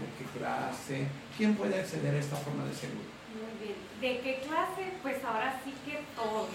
de 0.00 0.08
qué 0.16 0.38
clase, 0.38 1.06
quién 1.36 1.54
puede 1.54 1.78
acceder 1.78 2.14
a 2.14 2.18
esta 2.18 2.36
forma 2.36 2.64
de 2.64 2.72
seguro? 2.72 3.04
Muy 3.36 3.52
bien. 3.60 3.76
¿De 4.00 4.20
qué 4.22 4.40
clase? 4.46 4.96
Pues 5.02 5.22
ahora 5.24 5.60
sí 5.62 5.74
que 5.84 6.00
todos. 6.16 6.48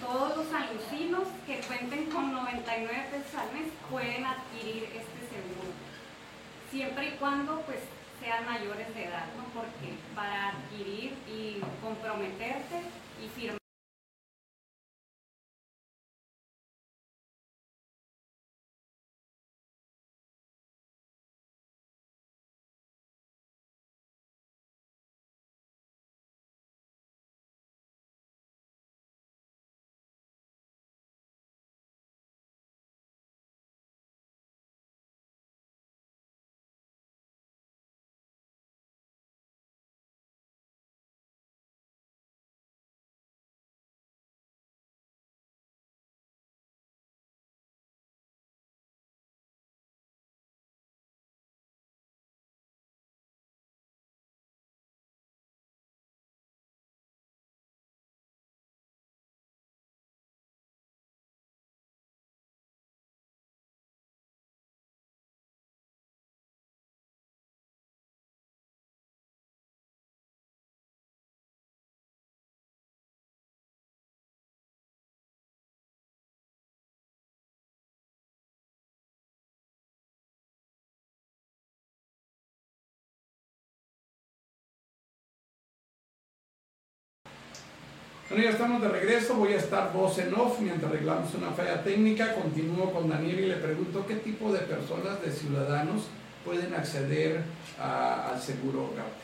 Todos 0.00 0.36
los 0.36 0.46
alucinos 0.52 1.26
que 1.46 1.60
cuenten 1.66 2.06
con 2.10 2.32
99 2.32 3.06
pesos 3.10 3.34
al 3.34 3.52
mes 3.54 3.72
pueden 3.90 4.24
adquirir 4.24 4.84
este. 4.84 5.15
Siempre 6.70 7.08
y 7.08 7.10
cuando 7.18 7.60
pues 7.62 7.78
sean 8.20 8.44
mayores 8.44 8.94
de 8.94 9.04
edad, 9.04 9.26
¿no? 9.36 9.44
Porque 9.60 9.94
para 10.14 10.50
adquirir 10.50 11.14
y 11.28 11.60
comprometerte 11.82 12.82
y 13.24 13.28
firmar 13.28 13.65
Bueno, 88.28 88.42
ya 88.42 88.50
estamos 88.50 88.82
de 88.82 88.88
regreso, 88.88 89.36
voy 89.36 89.52
a 89.52 89.58
estar 89.58 89.92
voz 89.92 90.18
en 90.18 90.34
off 90.34 90.58
mientras 90.58 90.90
arreglamos 90.90 91.32
una 91.34 91.52
falla 91.52 91.84
técnica. 91.84 92.34
Continúo 92.34 92.92
con 92.92 93.08
Daniel 93.08 93.38
y 93.38 93.46
le 93.46 93.54
pregunto 93.54 94.04
qué 94.04 94.16
tipo 94.16 94.52
de 94.52 94.58
personas, 94.66 95.22
de 95.22 95.30
ciudadanos, 95.30 96.08
pueden 96.44 96.74
acceder 96.74 97.44
al 97.78 98.42
seguro 98.42 98.90
Gaudi. 98.96 99.22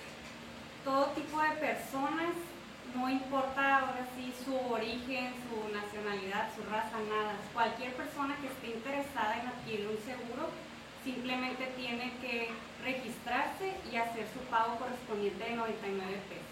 Todo 0.84 1.06
tipo 1.18 1.42
de 1.42 1.50
personas, 1.58 2.30
no 2.94 3.10
importa 3.10 3.78
ahora 3.78 4.06
sí 4.14 4.32
su 4.44 4.54
origen, 4.54 5.34
su 5.50 5.58
nacionalidad, 5.74 6.54
su 6.54 6.62
raza, 6.70 6.94
nada. 7.10 7.34
Cualquier 7.52 7.94
persona 7.94 8.36
que 8.38 8.46
esté 8.46 8.78
interesada 8.78 9.34
en 9.42 9.48
adquirir 9.48 9.88
un 9.88 9.98
seguro 9.98 10.46
simplemente 11.02 11.74
tiene 11.74 12.12
que 12.22 12.50
registrarse 12.84 13.74
y 13.90 13.96
hacer 13.96 14.28
su 14.32 14.38
pago 14.46 14.76
correspondiente 14.78 15.42
de 15.42 15.56
99 15.56 16.22
pesos. 16.30 16.51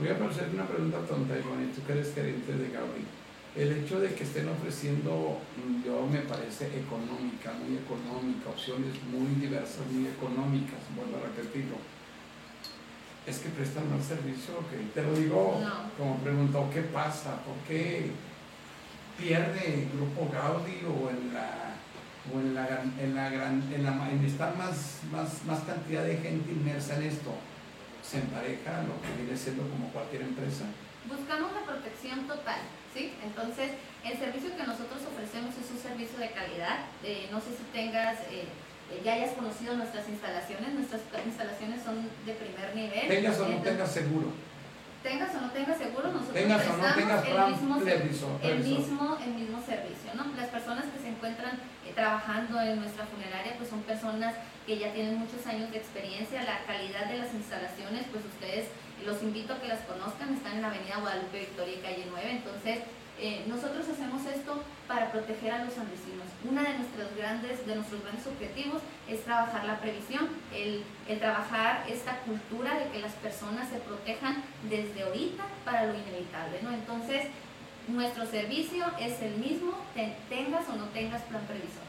Voy 0.00 0.08
a 0.08 0.14
hacer 0.14 0.48
una 0.54 0.64
pregunta 0.64 0.96
tonta, 1.06 1.36
Ivonne, 1.36 1.68
tú 1.76 1.84
que 1.84 1.92
eres 1.92 2.14
gerente 2.14 2.54
de 2.54 2.70
Gaudi. 2.72 3.04
El 3.54 3.84
hecho 3.84 4.00
de 4.00 4.14
que 4.14 4.24
estén 4.24 4.48
ofreciendo, 4.48 5.36
mm, 5.60 5.84
yo 5.84 6.06
me 6.06 6.20
parece 6.20 6.68
económica, 6.72 7.52
muy 7.52 7.76
económica, 7.76 8.48
opciones 8.48 8.96
muy 9.12 9.28
diversas, 9.38 9.84
muy 9.92 10.08
económicas, 10.08 10.80
vuelvo 10.96 11.18
a 11.18 11.28
repetirlo. 11.28 11.76
Es 13.26 13.40
que 13.40 13.50
prestan 13.50 13.90
mal 13.90 14.02
servicio, 14.02 14.64
que 14.70 14.78
te 14.94 15.02
lo 15.06 15.12
digo 15.12 15.60
como 15.98 16.16
pregunta, 16.20 16.60
¿qué 16.72 16.80
pasa? 16.80 17.36
¿Por 17.44 17.56
qué 17.68 18.10
pierde 19.18 19.84
el 19.84 19.90
grupo 19.90 20.32
Gaudi 20.32 20.80
o 20.88 21.10
en 21.10 21.34
la 21.34 21.76
o 22.32 22.40
en 22.40 22.54
la 22.54 22.84
en 22.98 23.14
la 23.14 23.28
gran 23.28 23.62
en 23.70 23.84
la 23.84 24.10
en 24.10 24.24
estar 24.24 24.56
más, 24.56 25.00
más, 25.12 25.44
más 25.44 25.60
cantidad 25.64 26.04
de 26.04 26.16
gente 26.16 26.52
inmersa 26.52 26.96
en 26.96 27.02
esto? 27.02 27.34
Se 28.02 28.18
empareja 28.18 28.82
lo 28.82 29.00
que 29.00 29.22
viene 29.22 29.36
siendo 29.36 29.68
como 29.68 29.88
cualquier 29.92 30.22
empresa? 30.22 30.64
Buscamos 31.08 31.52
la 31.52 31.64
protección 31.64 32.26
total, 32.26 32.60
¿sí? 32.92 33.14
Entonces, 33.24 33.72
el 34.04 34.18
servicio 34.18 34.56
que 34.56 34.64
nosotros 34.64 35.00
ofrecemos 35.06 35.54
es 35.56 35.70
un 35.70 35.78
servicio 35.78 36.18
de 36.18 36.30
calidad. 36.30 36.86
no 37.30 37.40
sé 37.40 37.56
si 37.56 37.64
tengas, 37.72 38.20
eh, 38.30 38.48
eh, 38.90 39.00
ya 39.04 39.14
hayas 39.14 39.32
conocido 39.32 39.76
nuestras 39.76 40.08
instalaciones. 40.08 40.74
Nuestras 40.74 41.02
instalaciones 41.24 41.82
son 41.82 42.08
de 42.26 42.32
primer 42.34 42.74
nivel. 42.74 43.08
Tengas 43.08 43.38
o 43.40 43.48
no 43.48 43.62
tengas 43.62 43.92
seguro 43.92 44.49
tengas 45.02 45.34
o 45.34 45.40
no 45.40 45.50
tengas 45.50 45.78
seguro, 45.78 46.12
nosotros 46.12 46.34
tengas 46.34 46.66
no 46.66 46.94
tengas 46.94 47.24
el, 47.26 47.50
mismo, 47.50 47.76
el, 48.42 48.58
mismo, 48.58 49.18
el 49.22 49.34
mismo 49.34 49.62
servicio. 49.62 50.10
¿no? 50.14 50.24
Las 50.36 50.48
personas 50.48 50.84
que 50.86 50.98
se 51.00 51.08
encuentran 51.08 51.58
eh, 51.86 51.92
trabajando 51.94 52.60
en 52.60 52.80
nuestra 52.80 53.06
funeraria 53.06 53.56
pues 53.56 53.70
son 53.70 53.82
personas 53.82 54.34
que 54.66 54.78
ya 54.78 54.92
tienen 54.92 55.18
muchos 55.18 55.46
años 55.46 55.70
de 55.70 55.78
experiencia. 55.78 56.42
La 56.42 56.64
calidad 56.66 57.06
de 57.06 57.18
las 57.18 57.32
instalaciones, 57.34 58.06
pues 58.12 58.24
ustedes 58.24 58.68
los 59.04 59.22
invito 59.22 59.54
a 59.54 59.60
que 59.60 59.68
las 59.68 59.80
conozcan, 59.80 60.34
están 60.34 60.56
en 60.56 60.62
la 60.62 60.68
avenida 60.68 60.98
Guadalupe 61.00 61.40
Victoria 61.40 61.74
y 61.74 61.80
Calle 61.80 62.06
9, 62.10 62.30
entonces 62.30 62.78
eh, 63.22 63.44
nosotros 63.46 63.84
hacemos 63.86 64.24
esto 64.24 64.62
para 64.88 65.12
proteger 65.12 65.52
a 65.52 65.64
los 65.64 65.76
andesinos. 65.76 66.24
Uno 66.42 66.62
de 66.62 66.78
nuestros 66.78 67.14
grandes, 67.14 67.66
de 67.66 67.74
nuestros 67.74 68.02
grandes 68.02 68.26
objetivos 68.26 68.80
es 69.08 69.22
trabajar 69.24 69.64
la 69.66 69.78
previsión, 69.78 70.26
el, 70.54 70.84
trabajar 71.18 71.84
esta 71.86 72.20
cultura 72.20 72.78
de 72.78 72.88
que 72.88 72.98
las 73.00 73.12
personas 73.12 73.68
se 73.68 73.76
protejan 73.80 74.42
desde 74.70 75.02
ahorita 75.02 75.44
para 75.66 75.84
lo 75.84 75.92
inevitable. 75.92 76.60
¿no? 76.62 76.72
Entonces, 76.72 77.24
nuestro 77.88 78.24
servicio 78.24 78.86
es 78.98 79.20
el 79.20 79.36
mismo, 79.36 79.74
tengas 80.30 80.66
o 80.70 80.76
no 80.76 80.86
tengas 80.86 81.20
plan 81.24 81.42
previsor. 81.44 81.84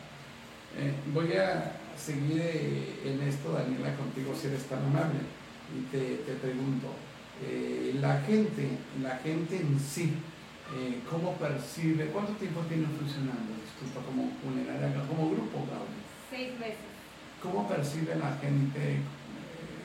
Eh, 0.77 0.93
voy 1.13 1.31
a 1.37 1.79
seguir 1.97 2.41
eh, 2.43 3.03
en 3.05 3.21
esto, 3.21 3.53
Daniela, 3.53 3.95
contigo 3.95 4.35
si 4.35 4.47
eres 4.47 4.65
tan 4.65 4.83
amable. 4.83 5.19
Y 5.71 5.83
te, 5.91 6.23
te 6.25 6.33
pregunto, 6.33 6.87
la 8.01 8.19
gente, 8.21 8.67
la 9.01 9.15
gente 9.17 9.55
en 9.55 9.79
sí, 9.79 10.13
eh, 10.73 11.01
¿cómo 11.09 11.33
percibe, 11.35 12.05
cuánto 12.07 12.33
tiempo 12.33 12.61
tiene 12.61 12.87
funcionando, 12.87 13.51
disculpa, 13.59 14.05
como 14.07 14.31
funeraria, 14.39 15.03
como 15.07 15.29
grupo, 15.31 15.67
Gabriel? 15.67 16.03
Seis 16.29 16.59
meses. 16.59 16.87
¿Cómo 17.43 17.67
percibe 17.67 18.15
la 18.15 18.37
gente, 18.39 18.79
eh, 18.79 19.01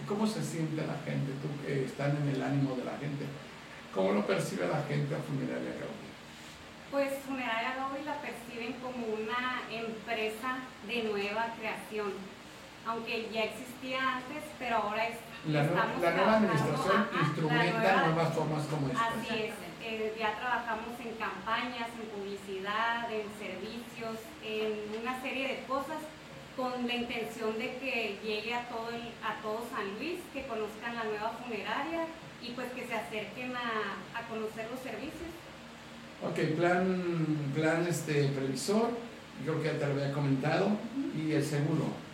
cómo 0.07 0.26
se 0.26 0.43
siente 0.45 0.87
la 0.87 0.99
gente, 1.02 1.33
tú 1.43 1.49
que 1.64 1.87
estás 1.87 2.14
en 2.14 2.28
el 2.28 2.43
ánimo 2.43 2.76
de 2.76 2.85
la 2.85 2.99
gente, 2.99 3.26
cómo 3.95 4.12
lo 4.12 4.26
percibe 4.26 4.69
la 4.69 4.83
gente 4.87 5.14
a 5.14 5.19
Funeraria 5.19 5.75
Gaudí? 5.75 6.07
Pues 6.93 7.19
Funeraria 7.26 7.75
Gaudí 7.75 8.05
la 8.05 8.21
perciben 8.23 8.75
como 8.78 9.07
una 9.11 9.66
empresa 9.73 10.62
de 10.87 11.02
nueva 11.02 11.50
creación, 11.59 12.12
aunque 12.87 13.28
ya 13.33 13.43
existía 13.43 14.23
antes, 14.23 14.45
pero 14.59 14.76
ahora 14.76 15.09
es... 15.09 15.19
La, 15.49 15.62
la 15.62 16.12
nueva 16.12 16.37
administración 16.37 17.09
instrumenta 17.23 18.07
nuevas 18.07 18.35
formas 18.35 18.66
como 18.66 18.88
esta. 18.88 19.07
Así 19.07 19.50
es 19.50 19.66
ya 20.19 20.38
trabajamos 20.38 20.99
en 21.00 21.14
campañas, 21.14 21.88
en 22.00 22.09
publicidad, 22.11 23.07
en 23.11 23.26
servicios, 23.38 24.19
en 24.43 25.00
una 25.00 25.21
serie 25.23 25.49
de 25.49 25.59
cosas 25.66 25.99
con 26.57 26.87
la 26.87 26.95
intención 26.95 27.59
de 27.59 27.76
que 27.76 28.19
llegue 28.25 28.55
a 28.55 28.69
todo, 28.69 28.88
a 29.23 29.43
todo 29.43 29.62
San 29.71 29.87
Luis, 29.99 30.21
que 30.33 30.47
conozcan 30.47 30.95
la 30.95 31.05
nueva 31.05 31.31
funeraria 31.43 32.07
y 32.43 32.50
pues 32.52 32.73
que 32.73 32.87
se 32.87 32.95
acerquen 32.95 33.55
a, 33.55 34.28
conocer 34.28 34.66
los 34.71 34.81
servicios. 34.81 35.31
Ok, 36.25 36.57
plan, 36.57 37.52
plan 37.55 37.87
este, 37.87 38.25
previsor, 38.28 38.90
creo 39.45 39.62
que 39.62 39.69
ya 39.69 39.78
te 39.78 39.87
lo 39.87 39.93
había 39.93 40.12
comentado, 40.12 40.71
y 41.14 41.33
el 41.33 41.45
seguro. 41.45 42.05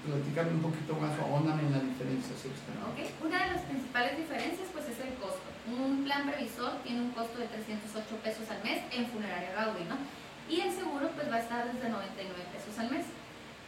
Platícame 0.00 0.56
un 0.56 0.62
poquito 0.64 0.96
más, 0.96 1.12
ahóndame 1.20 1.60
en 1.68 1.72
la 1.72 1.80
diferencia. 1.84 2.32
¿sí? 2.40 2.48
Okay. 2.92 3.12
Una 3.20 3.44
de 3.44 3.52
las 3.52 3.62
principales 3.68 4.16
diferencias 4.16 4.68
pues 4.72 4.88
es 4.88 4.98
el 5.00 5.12
costo. 5.20 5.44
Un 5.68 6.04
plan 6.04 6.24
previsor 6.24 6.80
tiene 6.82 7.02
un 7.04 7.12
costo 7.12 7.36
de 7.38 7.46
308 7.46 8.08
pesos 8.24 8.48
al 8.48 8.64
mes 8.64 8.80
en 8.96 9.04
funeraria 9.12 9.52
Gaudí, 9.52 9.84
¿no? 9.84 10.00
Y 10.48 10.64
el 10.64 10.72
seguro 10.72 11.12
pues 11.14 11.30
va 11.30 11.36
a 11.36 11.44
estar 11.44 11.68
desde 11.68 11.88
99 11.88 12.32
pesos 12.48 12.78
al 12.80 12.90
mes. 12.90 13.04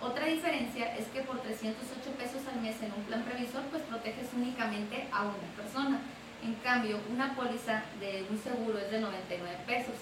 Otra 0.01 0.25
diferencia 0.27 0.97
es 0.97 1.07
que 1.13 1.21
por 1.21 1.39
308 1.45 1.77
pesos 2.17 2.43
al 2.49 2.61
mes 2.61 2.81
en 2.81 2.91
un 2.97 3.05
plan 3.05 3.23
previsor 3.23 3.63
pues 3.69 3.83
proteges 3.85 4.33
únicamente 4.33 5.07
a 5.13 5.29
una 5.29 5.53
persona. 5.55 6.01
En 6.43 6.55
cambio, 6.65 6.99
una 7.13 7.37
póliza 7.37 7.85
de 8.01 8.27
un 8.29 8.41
seguro 8.41 8.79
es 8.81 8.91
de 8.91 9.01
99 9.01 9.69
pesos. 9.69 9.95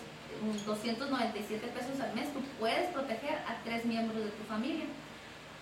297 0.64 1.66
pesos 1.66 2.00
al 2.00 2.14
mes 2.14 2.32
tú 2.32 2.40
puedes 2.58 2.86
proteger 2.94 3.34
a 3.44 3.60
tres 3.64 3.84
miembros 3.84 4.24
de 4.24 4.30
tu 4.30 4.44
familia. 4.44 4.86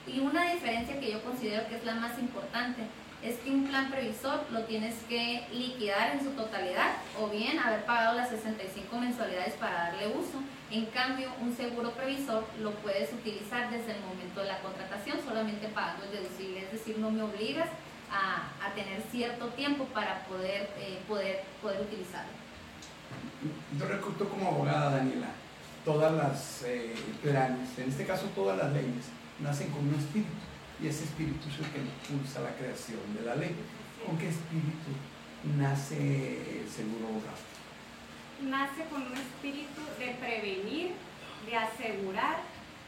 Y 0.09 0.21
una 0.21 0.53
diferencia 0.53 0.99
que 0.99 1.12
yo 1.12 1.23
considero 1.23 1.68
que 1.68 1.77
es 1.77 1.85
la 1.85 1.94
más 1.94 2.18
importante 2.18 2.83
es 3.23 3.37
que 3.38 3.51
un 3.51 3.66
plan 3.66 3.90
previsor 3.90 4.40
lo 4.53 4.62
tienes 4.64 4.94
que 5.09 5.44
liquidar 5.53 6.12
en 6.12 6.23
su 6.23 6.31
totalidad 6.31 6.92
o 7.21 7.29
bien 7.29 7.59
haber 7.59 7.85
pagado 7.85 8.16
las 8.16 8.31
65 8.31 8.97
mensualidades 8.97 9.55
para 9.55 9.90
darle 9.90 10.09
uso. 10.09 10.40
En 10.71 10.87
cambio, 10.87 11.31
un 11.40 11.55
seguro 11.55 11.90
previsor 11.92 12.44
lo 12.61 12.73
puedes 12.77 13.12
utilizar 13.12 13.71
desde 13.71 13.92
el 13.92 14.01
momento 14.03 14.40
de 14.40 14.47
la 14.47 14.61
contratación, 14.61 15.18
solamente 15.27 15.66
pagando 15.68 16.05
el 16.05 16.12
deducible, 16.12 16.64
es 16.64 16.73
decir, 16.73 16.99
no 16.99 17.11
me 17.11 17.23
obligas 17.23 17.68
a, 18.11 18.44
tener 18.75 19.03
cierto 19.11 19.49
tiempo 19.49 19.85
para 19.87 20.25
poder, 20.27 20.71
eh, 20.79 21.01
poder, 21.09 21.42
poder 21.61 21.81
utilizarlo. 21.81 22.31
Yo 23.77 23.87
recuerdo 23.87 24.29
como 24.29 24.49
abogada, 24.49 24.90
Daniela, 24.99 25.29
todas 25.85 26.12
las 26.12 26.62
eh, 26.64 26.94
planes, 27.23 27.77
en 27.79 27.88
este 27.88 28.07
caso 28.07 28.27
todas 28.37 28.57
las 28.59 28.73
leyes, 28.73 29.07
nacen 29.40 29.70
con 29.70 29.88
un 29.88 29.94
espíritu 29.94 30.31
y 30.83 30.87
ese 30.87 31.05
espíritu 31.05 31.48
es 31.48 31.59
el 31.59 31.70
que 31.72 31.81
impulsa 31.81 32.40
la 32.40 32.55
creación 32.55 33.01
de 33.14 33.22
la 33.24 33.35
ley. 33.35 33.55
¿Con 34.05 34.16
qué 34.18 34.29
espíritu 34.29 34.94
nace 35.57 36.61
el 36.61 36.68
seguro 36.68 37.09
hogar? 37.09 37.38
Nace 38.42 38.85
con 38.90 39.03
un 39.03 39.14
espíritu 39.14 39.83
de 39.98 40.14
prevenir, 40.14 40.92
de 41.46 41.57
asegurar 41.57 42.38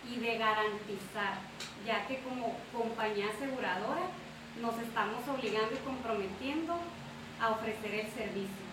y 0.08 0.20
de 0.20 0.38
garantizar, 0.38 1.42
ya 1.84 2.06
que 2.06 2.20
como 2.20 2.56
compañía 2.72 3.26
aseguradora 3.28 4.06
nos 4.60 4.78
estamos 4.78 5.26
obligando 5.28 5.74
y 5.74 5.84
comprometiendo 5.84 6.78
a 7.40 7.50
ofrecer 7.50 7.94
el 7.94 8.10
servicio 8.10 8.66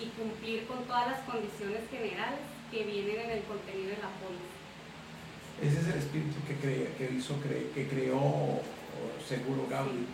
y 0.00 0.06
cumplir 0.18 0.66
con 0.66 0.84
todas 0.84 1.10
las 1.10 1.20
condiciones 1.20 1.88
generales 1.90 2.40
que 2.70 2.84
vienen 2.84 3.20
en 3.20 3.30
el 3.30 3.42
contenido 3.44 3.90
de 3.90 4.02
la 4.02 4.10
póliza. 4.20 4.49
Ese 5.60 5.80
es 5.80 5.86
el 5.88 5.98
espíritu 5.98 6.36
que, 6.46 6.56
que, 6.96 7.14
hizo, 7.14 7.36
que 7.42 7.86
creó 7.88 8.60
Seguro 9.28 9.68
es. 9.68 10.08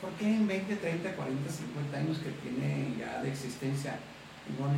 ¿Por 0.00 0.10
qué 0.12 0.24
en 0.24 0.46
20, 0.46 0.76
30, 0.76 1.16
40, 1.16 1.50
50 1.50 1.98
años 1.98 2.18
que 2.18 2.30
tiene 2.40 2.94
ya 2.98 3.20
de 3.22 3.28
existencia, 3.28 3.98
no 4.56 4.70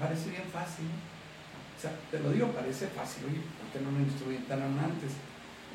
parece 0.00 0.30
bien 0.30 0.48
fácil? 0.50 0.88
O 0.90 1.78
sea, 1.80 1.92
te 2.10 2.18
lo 2.18 2.32
digo, 2.32 2.48
parece 2.50 2.88
fácil. 2.88 3.30
Oye, 3.30 3.44
¿por 3.60 3.68
qué 3.70 3.78
no 3.84 3.92
lo 3.92 4.00
instrumentaron 4.00 4.78
antes? 4.78 5.12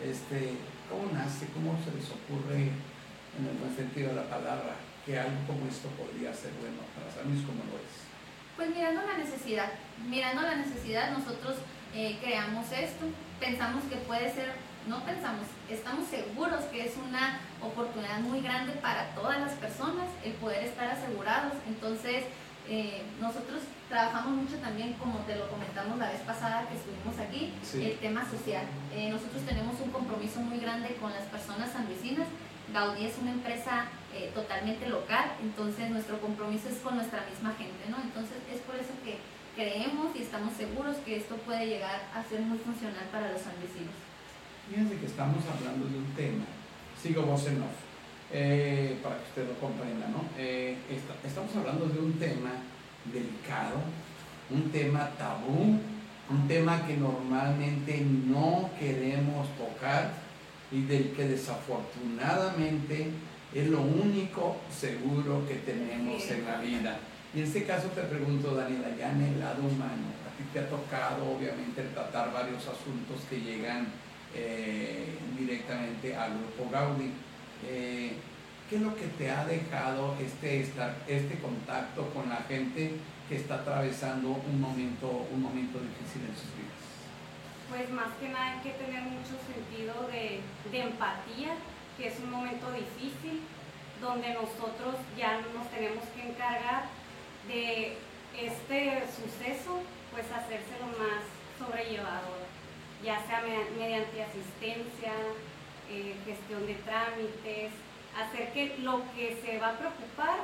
Este, 0.01 0.57
¿Cómo 0.89 1.11
nace? 1.13 1.47
¿Cómo 1.53 1.77
se 1.85 1.93
les 1.93 2.09
ocurre, 2.09 2.73
en 2.73 3.43
el 3.45 3.55
buen 3.61 3.75
sentido 3.75 4.09
de 4.09 4.15
la 4.15 4.27
palabra, 4.27 4.75
que 5.05 5.19
algo 5.19 5.39
como 5.45 5.69
esto 5.69 5.87
podría 5.93 6.33
ser 6.33 6.51
bueno 6.57 6.81
para 6.97 7.13
San 7.13 7.29
Luis 7.29 7.45
como 7.45 7.61
lo 7.69 7.77
es? 7.77 8.09
Pues 8.57 8.75
mirando 8.75 9.05
la 9.05 9.15
necesidad, 9.15 9.71
mirando 10.03 10.41
la 10.41 10.55
necesidad 10.55 11.15
nosotros 11.15 11.63
eh, 11.95 12.17
creamos 12.21 12.71
esto, 12.71 13.05
pensamos 13.39 13.83
que 13.85 13.95
puede 13.97 14.33
ser, 14.33 14.53
no 14.87 15.03
pensamos, 15.03 15.45
estamos 15.69 16.07
seguros 16.07 16.61
que 16.71 16.85
es 16.85 16.93
una 16.97 17.39
oportunidad 17.61 18.19
muy 18.19 18.41
grande 18.41 18.73
para 18.73 19.09
todas 19.15 19.39
las 19.39 19.53
personas 19.53 20.07
el 20.23 20.33
poder 20.33 20.63
estar 20.63 20.89
asegurados. 20.89 21.53
Entonces, 21.67 22.23
Eh, 22.71 23.01
nosotros 23.19 23.63
trabajamos 23.89 24.43
mucho 24.43 24.57
también, 24.61 24.93
como 25.01 25.17
te 25.25 25.33
lo 25.35 25.49
comentamos 25.49 25.97
la 25.97 26.11
vez 26.13 26.21
pasada 26.21 26.67
que 26.69 26.77
estuvimos 26.77 27.17
aquí, 27.17 27.51
el 27.81 27.97
tema 27.97 28.21
social. 28.29 28.61
Eh, 28.93 29.09
nosotros 29.09 29.41
tenemos 29.41 29.73
un 29.81 29.89
compromiso 29.89 30.39
muy 30.41 30.59
grande 30.59 30.93
con 31.01 31.09
las 31.11 31.25
personas 31.33 31.71
sanluisinas. 31.71 32.27
Gaudí 32.71 33.07
es 33.07 33.17
una 33.17 33.31
empresa 33.31 33.89
eh, 34.13 34.29
totalmente 34.35 34.87
local, 34.87 35.33
entonces 35.41 35.89
nuestro 35.89 36.21
compromiso 36.21 36.69
es 36.69 36.77
con 36.85 36.93
nuestra 36.93 37.25
misma 37.25 37.55
gente, 37.57 37.89
¿no? 37.89 37.97
Entonces 38.03 38.37
es 38.53 38.61
por 38.61 38.75
eso 38.75 38.93
que 39.03 39.17
creemos 39.59 40.15
y 40.15 40.21
estamos 40.21 40.53
seguros 40.53 40.95
que 41.03 41.17
esto 41.17 41.35
puede 41.35 41.67
llegar 41.67 42.07
a 42.15 42.23
ser 42.23 42.39
muy 42.39 42.57
funcional 42.59 43.03
para 43.11 43.29
los 43.31 43.41
sanluisinos. 43.41 43.91
Fíjense 44.69 44.95
que 44.95 45.05
estamos 45.05 45.43
hablando 45.51 45.85
de 45.85 45.97
un 45.97 46.13
tema, 46.15 46.45
sigo 47.01 47.23
vos 47.23 47.45
en 47.47 47.61
off, 47.61 47.75
eh, 48.31 48.97
para 49.03 49.17
que 49.17 49.23
usted 49.23 49.47
lo 49.47 49.59
comprenda, 49.59 50.07
¿no? 50.07 50.23
Eh, 50.37 50.77
estamos 51.25 51.53
hablando 51.57 51.87
de 51.87 51.99
un 51.99 52.13
tema 52.13 52.51
delicado, 53.11 53.81
un 54.49 54.71
tema 54.71 55.09
tabú, 55.17 55.77
un 56.29 56.47
tema 56.47 56.85
que 56.87 56.95
normalmente 56.95 57.99
no 57.99 58.69
queremos 58.79 59.47
tocar 59.57 60.13
y 60.71 60.83
del 60.83 61.11
que 61.11 61.27
desafortunadamente 61.27 63.09
es 63.53 63.67
lo 63.67 63.81
único 63.81 64.57
seguro 64.71 65.45
que 65.47 65.55
tenemos 65.55 66.23
en 66.29 66.45
la 66.45 66.61
vida. 66.61 66.99
Y 67.33 67.39
en 67.39 67.45
este 67.45 67.63
caso 67.65 67.89
te 67.89 68.01
pregunto, 68.01 68.55
Daniela, 68.55 68.89
ya 68.97 69.11
en 69.11 69.21
el 69.21 69.39
lado 69.39 69.61
humano, 69.61 70.09
a 70.25 70.35
ti 70.35 70.43
te 70.51 70.59
ha 70.59 70.67
tocado 70.67 71.29
obviamente 71.29 71.83
tratar 71.93 72.33
varios 72.33 72.61
asuntos 72.67 73.21
que 73.29 73.39
llegan 73.39 73.87
eh, 74.33 75.15
directamente 75.37 76.15
al 76.15 76.31
grupo 76.31 76.71
Gaudi. 76.71 77.13
Eh, 77.67 78.13
¿Qué 78.67 78.75
es 78.75 78.81
lo 78.81 78.95
que 78.95 79.07
te 79.17 79.29
ha 79.29 79.45
dejado 79.45 80.15
este, 80.19 80.61
este 80.61 81.39
contacto 81.39 82.09
con 82.13 82.29
la 82.29 82.37
gente 82.47 82.93
que 83.27 83.35
está 83.35 83.55
atravesando 83.55 84.29
un 84.29 84.61
momento, 84.61 85.27
un 85.31 85.41
momento 85.41 85.79
difícil 85.79 86.21
en 86.29 86.35
sus 86.35 86.49
vidas? 86.57 86.81
Pues 87.69 87.89
más 87.91 88.09
que 88.19 88.29
nada 88.29 88.53
hay 88.53 88.59
que 88.61 88.71
tener 88.71 89.03
mucho 89.03 89.37
sentido 89.45 90.07
de, 90.09 90.41
de 90.71 90.81
empatía, 90.81 91.53
que 91.97 92.07
es 92.07 92.19
un 92.23 92.31
momento 92.31 92.71
difícil, 92.71 93.41
donde 94.01 94.33
nosotros 94.33 94.95
ya 95.17 95.41
nos 95.53 95.69
tenemos 95.69 96.05
que 96.15 96.29
encargar 96.29 96.98
de 97.49 97.97
este 98.39 99.03
suceso, 99.07 99.81
pues 100.13 100.25
hacérselo 100.31 100.85
más 100.97 101.23
sobrellevador 101.59 102.49
ya 103.03 103.25
sea 103.27 103.41
mediante 103.77 104.23
asistencia, 104.23 105.13
eh, 105.89 106.15
gestión 106.25 106.65
de 106.67 106.75
trámites, 106.75 107.71
hacer 108.17 108.51
que 108.51 108.77
lo 108.79 109.01
que 109.15 109.39
se 109.43 109.57
va 109.59 109.69
a 109.69 109.77
preocupar 109.77 110.39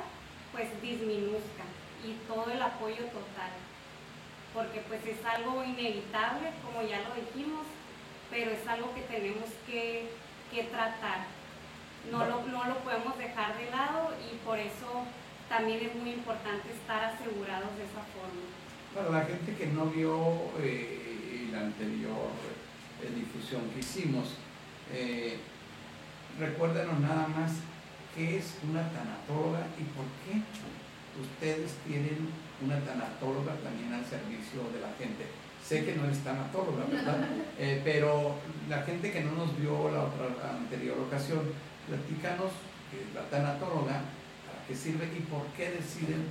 pues 0.52 0.68
disminuzca 0.80 1.64
y 2.04 2.12
todo 2.26 2.50
el 2.50 2.62
apoyo 2.62 3.04
total, 3.06 3.52
porque 4.54 4.80
pues 4.88 5.04
es 5.04 5.22
algo 5.24 5.62
inevitable, 5.64 6.50
como 6.64 6.86
ya 6.86 7.00
lo 7.02 7.14
dijimos, 7.14 7.66
pero 8.30 8.52
es 8.52 8.66
algo 8.66 8.94
que 8.94 9.02
tenemos 9.02 9.50
que, 9.66 10.08
tratar. 10.70 11.26
No 12.10 12.24
lo, 12.24 12.40
no 12.46 12.64
lo 12.64 12.78
podemos 12.78 13.18
dejar 13.18 13.58
de 13.58 13.70
lado 13.70 14.14
y 14.32 14.36
por 14.38 14.58
eso 14.58 15.04
también 15.48 15.80
es 15.86 15.94
muy 15.94 16.10
importante 16.10 16.70
estar 16.70 17.04
asegurados 17.04 17.76
de 17.76 17.84
esa 17.84 18.02
forma. 18.14 18.44
Para 18.94 19.10
la 19.10 19.24
gente 19.26 19.54
que 19.54 19.66
no 19.66 19.86
vio 19.86 20.52
eh, 20.60 21.06
anterior 21.56 22.30
eh, 23.02 23.10
difusión 23.14 23.62
que 23.72 23.80
hicimos. 23.80 24.34
Eh, 24.92 25.38
recuérdenos 26.38 27.00
nada 27.00 27.26
más 27.28 27.52
qué 28.14 28.38
es 28.38 28.54
una 28.68 28.82
tanatóloga 28.90 29.66
y 29.78 29.84
por 29.96 30.06
qué 30.24 30.40
ustedes 31.20 31.72
tienen 31.86 32.28
una 32.62 32.78
tanatóloga 32.80 33.54
también 33.56 33.92
al 33.92 34.04
servicio 34.04 34.62
de 34.72 34.80
la 34.80 34.92
gente. 34.98 35.26
Sé 35.62 35.84
que 35.84 35.96
no 35.96 36.08
es 36.08 36.18
tanatóloga, 36.20 36.84
¿verdad? 36.90 37.18
Eh, 37.58 37.80
pero 37.82 38.36
la 38.68 38.82
gente 38.82 39.10
que 39.10 39.22
no 39.22 39.32
nos 39.32 39.58
vio 39.58 39.90
la, 39.90 40.04
otra, 40.04 40.50
anterior 40.50 40.98
ocasión, 40.98 41.40
platícanos 41.88 42.52
que 42.90 43.00
la 43.14 43.22
tanatóloga, 43.30 44.02
qué 44.66 44.74
sirve 44.74 45.06
y 45.06 45.20
por 45.30 45.46
qué 45.56 45.70
deciden, 45.70 46.26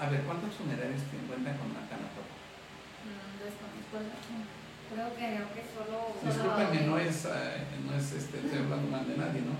a 0.00 0.10
ver, 0.10 0.22
¿cuántos 0.22 0.54
funerarios 0.54 1.02
te 1.10 1.16
encuentran 1.16 1.56
con 1.58 1.70
una 1.70 1.86
tanatóloga? 1.86 2.42
Creo 4.92 5.08
que, 5.16 5.24
creo 5.24 5.48
que 5.54 5.62
solo... 5.72 6.12
Discúlpenme, 6.20 6.86
no 6.86 6.98
es, 6.98 7.24
eh, 7.24 7.64
no 7.86 7.96
es 7.96 8.12
este, 8.12 8.38
estoy 8.38 8.58
hablando 8.58 8.90
mal 8.90 9.06
de 9.06 9.16
nadie, 9.16 9.40
¿no? 9.40 9.56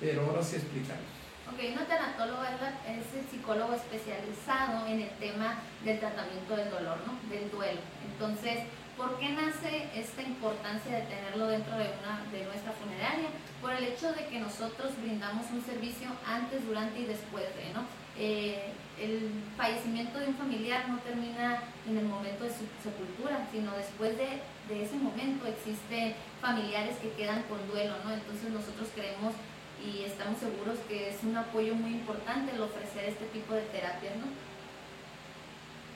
Pero 0.00 0.26
ahora 0.26 0.42
sí 0.42 0.56
explícanos. 0.56 1.20
Ok, 1.50 1.58
una 1.72 1.84
tanatóloga 1.84 2.48
es 2.86 3.06
el 3.12 3.28
psicólogo 3.28 3.74
especializado 3.74 4.86
en 4.86 5.02
el 5.02 5.10
tema 5.18 5.58
del 5.84 5.98
tratamiento 5.98 6.56
del 6.56 6.70
dolor, 6.70 6.98
¿no? 7.06 7.18
Del 7.28 7.50
duelo. 7.50 7.80
Entonces, 8.06 8.64
¿por 9.00 9.16
qué 9.18 9.30
nace 9.30 9.88
esta 9.96 10.20
importancia 10.20 10.92
de 10.92 11.08
tenerlo 11.08 11.46
dentro 11.46 11.72
de, 11.72 11.88
una, 11.88 12.20
de 12.30 12.44
nuestra 12.44 12.72
funeraria? 12.72 13.32
Por 13.62 13.72
el 13.72 13.84
hecho 13.84 14.12
de 14.12 14.26
que 14.26 14.38
nosotros 14.38 14.92
brindamos 15.00 15.46
un 15.52 15.64
servicio 15.64 16.08
antes, 16.26 16.66
durante 16.66 17.00
y 17.00 17.06
después 17.06 17.44
de, 17.56 17.72
¿no? 17.72 17.88
Eh, 18.18 18.76
el 19.00 19.32
fallecimiento 19.56 20.18
de 20.18 20.28
un 20.28 20.34
familiar 20.34 20.86
no 20.86 20.98
termina 20.98 21.62
en 21.88 21.96
el 21.96 22.04
momento 22.04 22.44
de 22.44 22.50
su 22.50 22.68
sepultura, 22.84 23.48
sino 23.50 23.72
después 23.72 24.18
de, 24.18 24.44
ese 24.68 24.96
momento 24.96 25.46
existen 25.46 26.14
familiares 26.40 26.96
que 26.98 27.10
quedan 27.12 27.42
con 27.44 27.58
duelo, 27.72 27.94
¿no? 28.04 28.12
Entonces 28.12 28.50
nosotros 28.50 28.88
creemos 28.94 29.32
y 29.80 30.04
estamos 30.04 30.38
seguros 30.38 30.78
que 30.86 31.08
es 31.08 31.24
un 31.24 31.36
apoyo 31.36 31.74
muy 31.74 31.92
importante 31.92 32.52
el 32.52 32.60
ofrecer 32.60 33.08
este 33.08 33.24
tipo 33.32 33.54
de 33.54 33.62
terapias, 33.62 34.14
¿no? 34.16 34.28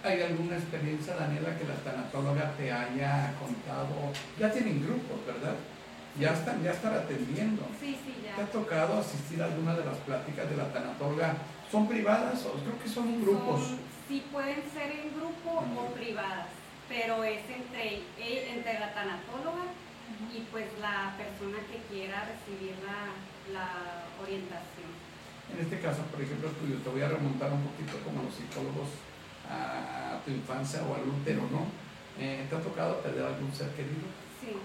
¿Hay 0.05 0.21
alguna 0.21 0.57
experiencia, 0.57 1.17
Daniela, 1.17 1.57
que 1.57 1.65
la 1.65 1.77
tanatóloga 1.81 2.53
te 2.59 2.71
haya 2.71 3.33
contado? 3.41 4.13
Ya 4.39 4.53
tienen 4.53 4.85
grupos, 4.85 5.25
¿verdad? 5.25 5.57
Ya 6.21 6.35
están, 6.35 6.63
ya 6.63 6.73
están 6.73 6.93
atendiendo. 6.93 7.63
Sí, 7.81 7.99
sí, 8.05 8.15
ya. 8.23 8.37
¿Te 8.37 8.43
ha 8.43 8.47
tocado 8.53 9.01
asistir 9.01 9.41
a 9.41 9.47
alguna 9.47 9.75
de 9.75 9.85
las 9.87 9.97
pláticas 10.05 10.51
de 10.51 10.57
la 10.57 10.71
tanatóloga 10.73 11.35
¿Son 11.75 11.89
privadas 11.89 12.45
o 12.47 12.53
creo 12.63 12.79
que 12.79 12.89
son 12.89 13.21
grupos? 13.21 13.75
sí 14.07 14.23
pueden 14.31 14.63
ser 14.71 14.93
en 14.93 15.17
grupo 15.17 15.65
o 15.65 15.95
privadas, 15.97 16.47
pero 16.89 17.25
es 17.25 17.41
entre, 17.49 18.05
e, 18.21 18.55
entre 18.55 18.79
la 18.79 18.93
tanatóloga 18.93 19.73
y 20.31 20.41
pues 20.53 20.69
la 20.81 21.17
persona 21.17 21.59
que 21.67 21.81
quiera 21.89 22.29
recibir 22.29 22.77
la, 22.85 24.05
orientación. 24.23 24.93
En 25.51 25.65
este 25.65 25.81
caso, 25.81 26.03
por 26.13 26.21
ejemplo, 26.23 26.49
tuyo, 26.61 26.77
te 26.79 26.91
voy 26.91 27.03
a 27.03 27.09
remontar 27.09 27.53
un 27.53 27.65
poquito 27.65 27.99
como 28.05 28.23
los 28.23 28.35
psicólogos 28.35 28.89
a, 29.49 30.21
tu 30.25 30.31
infancia 30.31 30.81
o 30.83 30.95
al 30.95 31.09
útero, 31.09 31.43
¿no? 31.51 31.67
Eh, 32.19 32.47
¿Te 32.49 32.57
ha 32.57 32.61
tocado 32.61 33.01
perder 33.01 33.27
algún 33.27 33.53
ser 33.53 33.69
querido? 33.71 34.09
Sí. 34.41 34.57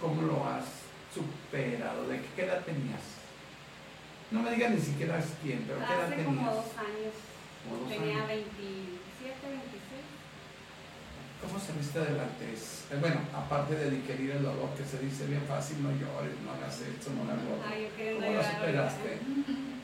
¿Cómo 0.00 0.22
lo 0.22 0.44
has 0.46 0.64
superado? 1.12 2.08
¿De 2.08 2.20
qué 2.34 2.44
edad 2.44 2.64
tenías? 2.64 3.20
No 4.30 4.42
me 4.42 4.50
digas 4.52 4.70
ni 4.72 4.80
siquiera 4.80 5.20
quién, 5.42 5.64
pero 5.66 5.78
¿qué 5.86 5.92
edad 5.92 6.08
tenías? 6.08 6.18
Hace 6.18 6.24
como 6.24 6.50
dos 6.50 6.78
años. 6.78 7.14
Tenía 7.88 8.26
27, 8.26 9.38
26. 9.44 10.20
¿Cómo 11.42 11.58
saliste 11.58 11.98
adelante? 11.98 12.44
Eh, 12.52 12.96
bueno, 13.00 13.20
aparte 13.34 13.74
de 13.74 13.90
digerir 13.90 14.32
el 14.32 14.42
dolor, 14.42 14.70
que 14.76 14.84
se 14.84 14.98
dice 14.98 15.26
bien 15.26 15.42
fácil, 15.48 15.82
no 15.82 15.90
llores, 15.90 16.36
no 16.44 16.52
hagas 16.52 16.80
esto, 16.80 17.10
no 17.16 17.24
hagas 17.24 17.42
lo 17.44 18.20
¿Cómo 18.20 18.32
lo 18.32 18.42
superaste? 18.42 19.18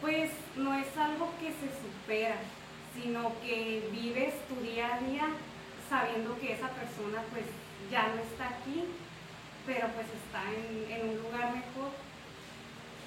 Pues 0.00 0.30
no 0.56 0.74
es 0.74 0.96
algo 0.96 1.30
que 1.38 1.48
se 1.48 1.68
supera, 1.76 2.36
sino 2.94 3.32
que 3.40 3.88
vives 3.92 4.34
tu 4.48 4.60
día 4.60 4.94
a 4.94 5.00
día 5.00 5.28
sabiendo 5.88 6.38
que 6.38 6.54
esa 6.54 6.68
persona 6.68 7.22
pues 7.32 7.46
ya 7.90 8.08
no 8.08 8.22
está 8.22 8.48
aquí, 8.48 8.84
pero 9.66 9.88
pues 9.88 10.06
está 10.06 10.42
en, 10.50 10.90
en 10.90 11.08
un 11.10 11.22
lugar 11.22 11.54
mejor 11.54 11.90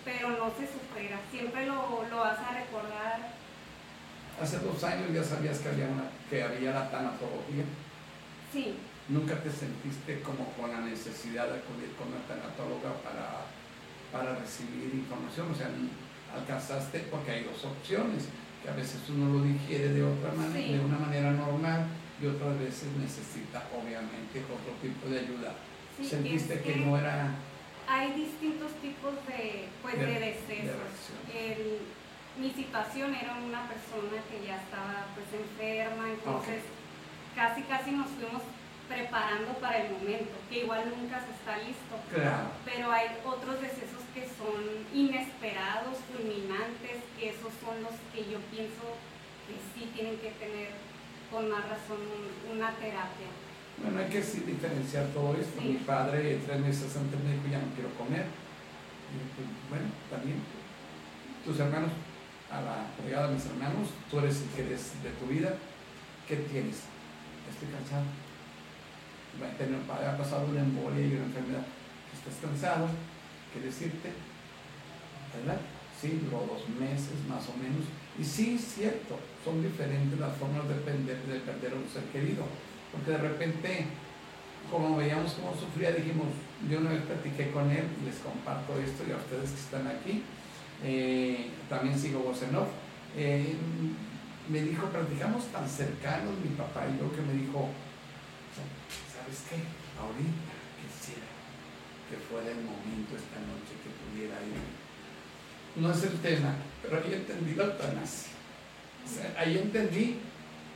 pero 0.03 0.29
no 0.29 0.51
se 0.51 0.67
supera, 0.67 1.19
siempre 1.31 1.65
lo, 1.65 2.05
lo 2.09 2.17
vas 2.17 2.39
a 2.39 2.53
recordar. 2.53 3.33
Hace 4.41 4.59
dos 4.59 4.83
años 4.83 5.13
ya 5.13 5.23
sabías 5.23 5.59
que 5.59 5.69
había, 5.69 5.87
una, 5.87 6.09
que 6.29 6.43
había 6.43 6.71
la 6.71 6.91
tanatología. 6.91 7.63
Sí. 8.51 8.75
¿Nunca 9.09 9.35
te 9.41 9.51
sentiste 9.51 10.21
como 10.21 10.49
con 10.53 10.71
la 10.71 10.81
necesidad 10.81 11.47
de 11.47 11.59
acudir 11.59 11.93
con 11.97 12.07
una 12.07 12.23
tanatóloga 12.27 12.93
para, 13.03 13.45
para 14.11 14.39
recibir 14.39 14.93
información? 14.93 15.51
O 15.51 15.55
sea, 15.55 15.69
alcanzaste, 16.35 16.99
porque 17.11 17.31
hay 17.31 17.43
dos 17.43 17.63
opciones, 17.65 18.25
que 18.63 18.69
a 18.69 18.73
veces 18.73 19.01
uno 19.09 19.33
lo 19.33 19.43
digiere 19.43 19.89
de 19.89 20.03
otra 20.03 20.31
manera, 20.31 20.77
de 20.77 20.85
una 20.85 20.97
manera 20.97 21.31
normal, 21.31 21.87
y 22.21 22.25
otras 22.25 22.57
veces 22.57 22.87
necesita 22.97 23.67
obviamente 23.75 24.39
otro 24.45 24.73
tipo 24.81 25.09
de 25.09 25.19
ayuda. 25.19 25.53
¿Sentiste 26.01 26.61
que 26.61 26.77
no 26.77 26.97
era 26.97 27.35
hay 27.87 28.13
distintos 28.13 28.71
tipos 28.81 29.13
de, 29.27 29.67
pues, 29.81 29.99
de, 29.99 30.05
decesos. 30.05 30.75
mi 32.37 32.49
situación 32.51 33.13
era 33.13 33.35
una 33.35 33.67
persona 33.67 34.23
que 34.29 34.47
ya 34.47 34.61
estaba 34.61 35.05
pues 35.13 35.27
enferma, 35.33 36.09
entonces 36.09 36.63
casi 37.35 37.61
casi 37.63 37.91
nos 37.91 38.07
fuimos 38.11 38.41
preparando 38.87 39.53
para 39.59 39.85
el 39.85 39.91
momento, 39.93 40.33
que 40.49 40.63
igual 40.63 40.91
nunca 40.97 41.19
se 41.19 41.31
está 41.31 41.57
listo. 41.57 41.95
Pero 42.65 42.91
hay 42.91 43.07
otros 43.25 43.61
decesos 43.61 44.02
que 44.13 44.23
son 44.29 44.61
inesperados, 44.93 45.97
fulminantes, 46.11 47.01
que 47.17 47.29
esos 47.29 47.51
son 47.59 47.81
los 47.81 47.93
que 48.13 48.29
yo 48.29 48.39
pienso 48.53 48.95
que 49.47 49.57
sí 49.73 49.89
tienen 49.93 50.17
que 50.17 50.31
tener 50.37 50.69
con 51.31 51.49
más 51.49 51.67
razón 51.67 51.97
una 52.51 52.71
terapia. 52.77 53.27
Bueno, 53.81 53.99
hay 53.99 54.09
que 54.09 54.21
diferenciar 54.21 55.07
todo 55.07 55.35
esto. 55.35 55.59
Mi 55.61 55.81
padre 55.81 56.39
tres 56.45 56.59
meses 56.59 56.95
antes 56.95 57.19
me 57.19 57.33
dijo, 57.33 57.47
ya 57.49 57.59
no 57.59 57.73
quiero 57.73 57.89
comer. 57.97 58.25
Y 59.09 59.17
pues, 59.33 59.47
bueno, 59.69 59.89
también. 60.09 60.37
Tus 61.43 61.59
hermanos, 61.59 61.91
a 62.49 62.61
la 62.61 62.85
llegada 63.03 63.27
de 63.27 63.33
mis 63.33 63.45
hermanos, 63.45 63.89
tú 64.09 64.19
eres 64.19 64.41
el 64.41 64.49
que 64.49 64.61
eres 64.61 64.93
de 65.03 65.09
tu 65.19 65.25
vida. 65.25 65.57
¿Qué 66.27 66.37
tienes? 66.37 66.85
Estoy 67.49 67.67
cansado. 67.73 68.05
Ha 69.41 70.17
pasado 70.17 70.45
una 70.45 70.61
embolia 70.61 71.05
y 71.05 71.15
una 71.15 71.25
enfermedad. 71.25 71.65
Estás 72.13 72.39
cansado, 72.39 72.87
¿qué 73.53 73.59
decirte? 73.61 74.09
¿Verdad? 75.37 75.61
Sí, 75.99 76.19
dos 76.29 76.67
meses 76.79 77.15
más 77.29 77.47
o 77.49 77.57
menos. 77.57 77.85
Y 78.19 78.23
sí, 78.23 78.57
cierto, 78.57 79.19
son 79.43 79.63
diferentes 79.63 80.19
las 80.19 80.35
formas 80.37 80.67
de, 80.67 80.75
perder, 80.75 81.17
de 81.23 81.39
perder 81.39 81.73
a 81.73 81.75
un 81.75 81.87
ser 81.87 82.03
querido 82.11 82.43
porque 82.93 83.11
de 83.11 83.17
repente, 83.17 83.85
como 84.69 84.95
veíamos 84.95 85.33
cómo 85.33 85.55
sufría, 85.57 85.91
dijimos, 85.91 86.27
yo 86.69 86.77
una 86.77 86.91
vez 86.91 87.01
platiqué 87.01 87.49
con 87.49 87.69
él 87.71 87.85
les 88.05 88.17
comparto 88.17 88.79
esto 88.79 89.03
y 89.09 89.11
a 89.11 89.17
ustedes 89.17 89.49
que 89.49 89.59
están 89.59 89.87
aquí, 89.87 90.21
eh, 90.83 91.49
también 91.67 91.97
sigo 91.97 92.19
voz 92.19 92.43
en 92.43 92.55
off, 92.55 92.69
eh, 93.17 93.55
me 94.47 94.61
dijo, 94.61 94.85
platicamos 94.87 95.47
tan 95.47 95.67
cercanos 95.67 96.37
mi 96.43 96.55
papá 96.55 96.85
y 96.85 96.99
yo 96.99 97.11
que 97.11 97.21
me 97.23 97.33
dijo, 97.33 97.69
¿sabes 99.09 99.41
qué? 99.49 99.57
Ahorita 99.97 100.62
que 102.13 102.21
fuera 102.29 102.45
el 102.45 102.61
momento 102.61 103.17
esta 103.17 103.41
noche 103.41 103.73
que 103.81 103.89
pudiera 103.89 104.37
ir. 104.45 104.61
No 105.81 105.89
es 105.89 106.03
el 106.05 106.21
tema, 106.21 106.53
pero 106.83 107.01
ahí 107.01 107.09
entendí 107.09 107.55
la 107.55 107.73
eutanasia. 107.73 108.29
ahí 109.35 109.57
entendí 109.57 110.21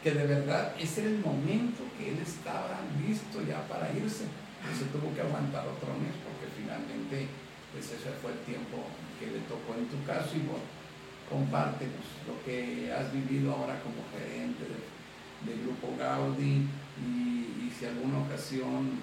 que 0.02 0.12
de 0.18 0.26
verdad 0.26 0.74
ese 0.80 1.02
era 1.02 1.10
el 1.12 1.20
momento 1.20 1.86
que 1.94 2.10
él 2.10 2.18
estaba 2.26 2.82
listo 3.06 3.46
ya 3.46 3.62
para 3.70 3.94
irse. 3.94 4.26
Y 4.66 4.74
se 4.74 4.90
tuvo 4.90 5.14
que 5.14 5.22
aguantar 5.22 5.62
otro 5.70 5.94
mes 6.02 6.18
porque 6.26 6.50
finalmente 6.58 7.30
pues 7.72 7.86
ese 7.86 8.10
fue 8.18 8.34
el 8.34 8.40
tiempo 8.42 8.90
que 9.22 9.30
le 9.30 9.46
tocó 9.46 9.78
en 9.78 9.86
tu 9.94 10.02
caso 10.10 10.34
y 10.34 10.42
bueno, 10.42 10.66
compártenos 11.30 12.08
lo 12.26 12.42
que 12.42 12.90
has 12.90 13.14
vivido 13.14 13.54
ahora 13.54 13.78
como 13.86 14.02
gerente 14.10 14.66
del 15.46 15.62
Grupo 15.62 15.94
Gaudi 16.00 16.66
y, 16.98 17.70
si 17.78 17.86
alguna 17.86 18.26
ocasión 18.26 18.98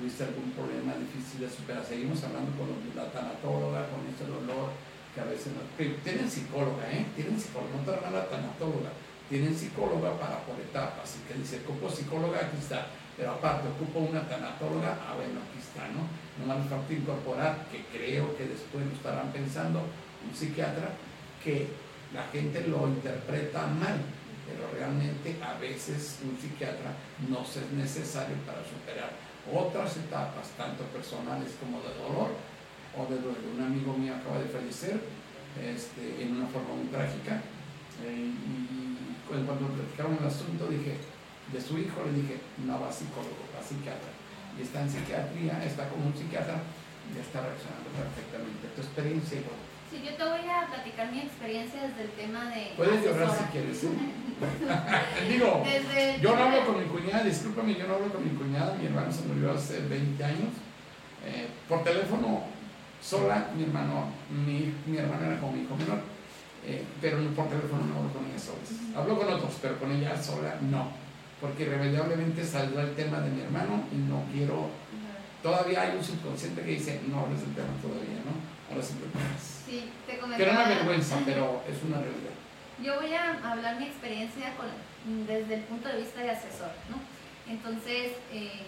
tuviste 0.00 0.24
algún 0.24 0.50
problema 0.56 0.96
difícil 0.96 1.44
de 1.44 1.50
superar. 1.52 1.84
Seguimos 1.84 2.24
hablando 2.24 2.56
con 2.56 2.72
la 2.96 3.12
tanatóloga, 3.12 3.84
con 3.92 4.00
ese 4.08 4.24
dolor 4.24 4.72
que 5.12 5.20
a 5.20 5.28
veces 5.28 5.52
no... 5.52 5.60
Tienen 5.76 6.24
psicóloga, 6.24 6.88
¿eh? 6.88 7.04
Tienen 7.14 7.36
psicóloga, 7.36 7.84
no 7.84 8.10
la 8.10 8.24
tanatóloga 8.24 8.90
tienen 9.30 9.54
psicóloga 9.54 10.18
para 10.18 10.40
por 10.42 10.58
etapas, 10.58 11.14
y 11.14 11.32
que 11.32 11.38
dice, 11.38 11.62
ocupo 11.62 11.88
psicóloga, 11.88 12.38
aquí 12.38 12.58
está, 12.58 12.88
pero 13.16 13.30
aparte 13.30 13.68
ocupo 13.68 14.00
una 14.00 14.26
tanatóloga, 14.28 14.98
ah 15.06 15.14
bueno, 15.14 15.38
aquí 15.46 15.62
está, 15.62 15.86
¿no? 15.94 16.10
No 16.34 16.58
me 16.58 16.68
falta 16.68 16.92
incorporar, 16.92 17.64
que 17.70 17.86
creo 17.96 18.36
que 18.36 18.46
después 18.46 18.84
lo 18.84 18.92
estarán 18.92 19.30
pensando, 19.30 19.86
un 20.26 20.34
psiquiatra, 20.34 20.90
que 21.44 21.68
la 22.12 22.24
gente 22.34 22.66
lo 22.66 22.88
interpreta 22.88 23.68
mal, 23.68 24.02
realmente 24.80 25.36
a 25.44 25.60
veces 25.60 26.24
un 26.24 26.32
psiquiatra 26.40 26.96
no 27.28 27.44
es 27.44 27.70
necesario 27.76 28.36
para 28.48 28.64
superar 28.64 29.12
otras 29.44 29.96
etapas, 29.96 30.48
tanto 30.56 30.84
personales 30.88 31.52
como 31.60 31.84
de 31.84 31.92
dolor, 32.00 32.32
o 32.96 33.00
de 33.04 33.16
dolor. 33.20 33.44
Un 33.56 33.62
amigo 33.62 33.92
mío 33.92 34.16
acaba 34.16 34.40
de 34.40 34.48
fallecer 34.48 34.96
este, 35.60 36.24
en 36.24 36.36
una 36.40 36.48
forma 36.48 36.72
muy 36.80 36.88
trágica, 36.88 37.44
eh, 38.04 38.32
y 38.32 38.96
cuando 39.28 39.68
platicaron 39.68 40.16
el 40.16 40.26
asunto, 40.26 40.66
dije, 40.66 40.96
de 41.52 41.60
su 41.60 41.76
hijo, 41.78 42.00
le 42.06 42.12
dije, 42.22 42.40
no 42.64 42.80
va 42.80 42.88
a 42.88 42.92
psicólogo, 42.92 43.44
va 43.52 43.60
a 43.60 43.62
psiquiatra. 43.62 44.10
Y 44.56 44.62
está 44.62 44.82
en 44.82 44.90
psiquiatría, 44.90 45.64
está 45.64 45.88
con 45.88 46.02
un 46.02 46.14
psiquiatra, 46.16 46.56
y 47.10 47.18
está 47.18 47.42
reaccionando 47.42 47.90
perfectamente. 47.94 48.70
Tu 48.74 48.80
experiencia. 48.80 49.38
Sí, 49.90 50.02
yo 50.06 50.14
te 50.14 50.22
voy 50.22 50.46
a 50.46 50.66
platicar 50.70 51.10
mi 51.10 51.20
experiencia 51.20 51.82
desde 51.82 52.02
el 52.06 52.12
tema 52.14 52.50
de. 52.50 52.74
Puedes 52.76 53.04
llorar 53.04 53.30
si 53.36 53.44
quieres. 53.50 53.82
¿eh? 53.84 54.29
Digo, 55.28 55.64
yo 56.20 56.36
no 56.36 56.42
hablo 56.42 56.66
con 56.66 56.78
mi 56.80 56.86
cuñada, 56.86 57.24
discúlpame, 57.24 57.74
yo 57.74 57.86
no 57.86 57.94
hablo 57.94 58.12
con 58.12 58.24
mi 58.24 58.30
cuñada, 58.30 58.74
mi 58.74 58.86
hermano 58.86 59.12
se 59.12 59.26
murió 59.26 59.52
hace 59.52 59.80
20 59.80 60.24
años. 60.24 60.52
Eh, 61.26 61.48
por 61.68 61.84
teléfono, 61.84 62.44
sola, 63.02 63.50
mi 63.56 63.64
hermano, 63.64 64.08
mi, 64.30 64.74
mi 64.86 64.96
hermano 64.96 65.26
era 65.26 65.38
como 65.38 65.52
mi 65.52 65.62
hijo 65.62 65.76
menor 65.76 66.00
eh, 66.66 66.84
pero 67.00 67.16
por 67.34 67.48
teléfono 67.48 67.84
no 67.86 67.96
hablo 67.98 68.12
con 68.12 68.26
ella 68.26 68.38
sola. 68.38 68.60
Hablo 68.96 69.18
con 69.18 69.32
otros, 69.32 69.58
pero 69.62 69.78
con 69.78 69.90
ella 69.92 70.20
sola 70.20 70.56
no, 70.60 70.92
porque 71.40 71.64
irremediablemente 71.64 72.44
saldrá 72.44 72.82
el 72.82 72.94
tema 72.94 73.20
de 73.20 73.30
mi 73.30 73.40
hermano 73.40 73.84
y 73.92 73.96
no 73.96 74.24
quiero. 74.32 74.68
Todavía 75.42 75.82
hay 75.82 75.96
un 75.96 76.04
subconsciente 76.04 76.60
que 76.60 76.72
dice, 76.72 77.00
no 77.08 77.20
hables 77.20 77.40
del 77.40 77.54
tema 77.54 77.72
todavía, 77.80 78.20
¿no? 78.28 78.36
Ahora 78.68 78.84
siempre 78.84 79.08
Sí, 79.40 79.88
te 80.06 80.18
Que 80.36 80.42
era 80.42 80.52
una 80.52 80.68
vergüenza, 80.68 81.16
pero 81.24 81.62
es 81.66 81.82
una 81.82 81.96
realidad. 81.96 82.29
Yo 82.82 82.96
voy 83.00 83.12
a 83.12 83.38
hablar 83.44 83.78
mi 83.78 83.86
experiencia 83.86 84.54
con, 84.56 84.66
desde 85.26 85.54
el 85.54 85.60
punto 85.62 85.88
de 85.88 85.98
vista 85.98 86.20
de 86.22 86.30
asesor, 86.30 86.70
¿no? 86.88 86.96
Entonces, 87.52 88.12
eh, 88.32 88.62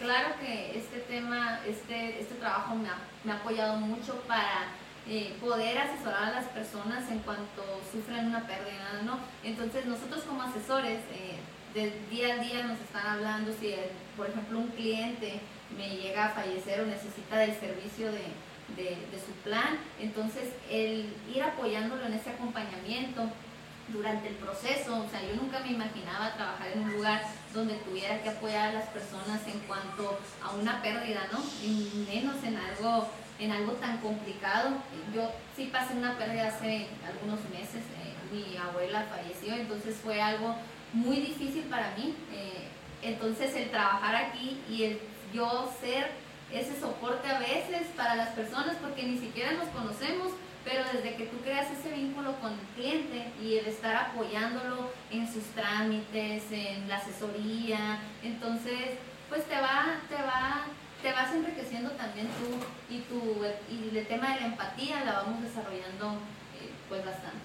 claro 0.00 0.34
que 0.40 0.76
este 0.76 0.98
tema, 1.00 1.60
este, 1.66 2.20
este 2.20 2.34
trabajo 2.36 2.74
me 2.74 2.88
ha, 2.88 3.36
apoyado 3.36 3.76
mucho 3.76 4.20
para 4.26 4.66
eh, 5.08 5.36
poder 5.40 5.78
asesorar 5.78 6.24
a 6.24 6.30
las 6.30 6.46
personas 6.46 7.08
en 7.10 7.20
cuanto 7.20 7.62
sufren 7.92 8.26
una 8.26 8.46
pérdida, 8.46 9.02
¿no? 9.04 9.18
Entonces 9.44 9.86
nosotros 9.86 10.24
como 10.24 10.42
asesores, 10.42 10.98
eh, 11.12 11.38
de 11.74 11.92
día 12.10 12.34
a 12.34 12.38
día 12.38 12.64
nos 12.64 12.80
están 12.80 13.06
hablando 13.06 13.52
si, 13.58 13.68
eh, 13.68 13.90
por 14.16 14.28
ejemplo, 14.28 14.58
un 14.58 14.68
cliente 14.68 15.40
me 15.76 15.88
llega 15.88 16.26
a 16.26 16.30
fallecer 16.30 16.80
o 16.80 16.86
necesita 16.86 17.38
del 17.38 17.54
servicio 17.54 18.12
de, 18.12 18.24
de, 18.76 19.18
su 19.24 19.32
plan, 19.44 19.78
entonces 20.00 20.50
el 20.70 21.14
ir 21.34 21.42
apoyándolo 21.42 22.04
en 22.06 22.14
ese 22.14 22.30
acompañamiento 22.30 23.28
durante 23.88 24.28
el 24.28 24.34
proceso, 24.36 25.04
o 25.04 25.08
sea, 25.08 25.20
yo 25.22 25.34
nunca 25.36 25.60
me 25.60 25.72
imaginaba 25.72 26.34
trabajar 26.34 26.68
en 26.72 26.82
un 26.82 26.92
lugar 26.94 27.22
donde 27.52 27.74
tuviera 27.74 28.22
que 28.22 28.30
apoyar 28.30 28.70
a 28.70 28.72
las 28.72 28.88
personas 28.88 29.40
en 29.46 29.58
cuanto 29.60 30.18
a 30.42 30.50
una 30.52 30.80
pérdida, 30.80 31.26
¿no? 31.32 31.40
Y 31.62 32.06
menos 32.08 32.42
en 32.44 32.56
algo 32.56 33.08
en 33.38 33.50
algo 33.50 33.72
tan 33.72 33.98
complicado. 33.98 34.70
Yo 35.14 35.30
sí 35.56 35.68
pasé 35.72 35.94
una 35.94 36.16
pérdida 36.16 36.48
hace 36.48 36.86
algunos 37.04 37.40
meses, 37.50 37.82
eh, 37.98 38.14
mi 38.32 38.56
abuela 38.56 39.06
falleció, 39.10 39.54
entonces 39.54 39.96
fue 39.96 40.20
algo 40.20 40.54
muy 40.92 41.16
difícil 41.16 41.64
para 41.64 41.94
mí. 41.96 42.14
Eh, 42.32 42.68
entonces 43.02 43.54
el 43.56 43.70
trabajar 43.70 44.14
aquí 44.14 44.60
y 44.70 44.84
el 44.84 45.00
yo 45.32 45.72
ser 45.80 46.10
ese 46.52 46.78
soporte 46.78 47.28
a 47.28 47.38
veces 47.38 47.88
para 47.96 48.14
las 48.14 48.28
personas, 48.30 48.76
porque 48.76 49.02
ni 49.02 49.18
siquiera 49.18 49.52
nos 49.52 49.68
conocemos, 49.68 50.32
pero 50.64 50.84
desde 50.92 51.16
que 51.16 51.26
tú 51.26 51.38
creas 51.42 51.70
ese 51.70 51.94
vínculo 51.94 52.34
con 52.40 52.52
el 52.52 52.66
cliente 52.76 53.32
y 53.42 53.58
el 53.58 53.66
estar 53.66 53.94
apoyándolo 53.96 54.90
en 55.10 55.30
sus 55.32 55.44
trámites, 55.54 56.44
en 56.50 56.88
la 56.88 56.96
asesoría, 56.96 58.00
entonces 58.22 58.98
pues 59.28 59.44
te 59.44 59.54
va, 59.54 60.00
te 60.08 60.16
va 60.16 60.66
te 61.02 61.10
vas 61.12 61.34
enriqueciendo 61.34 61.90
también 61.92 62.28
tú 62.38 62.62
y, 62.88 63.00
tu, 63.10 63.42
y 63.68 63.96
el 63.96 64.06
tema 64.06 64.34
de 64.34 64.40
la 64.40 64.46
empatía 64.46 65.04
la 65.04 65.14
vamos 65.14 65.42
desarrollando 65.42 66.22
eh, 66.54 66.70
pues 66.88 67.04
bastante. 67.04 67.42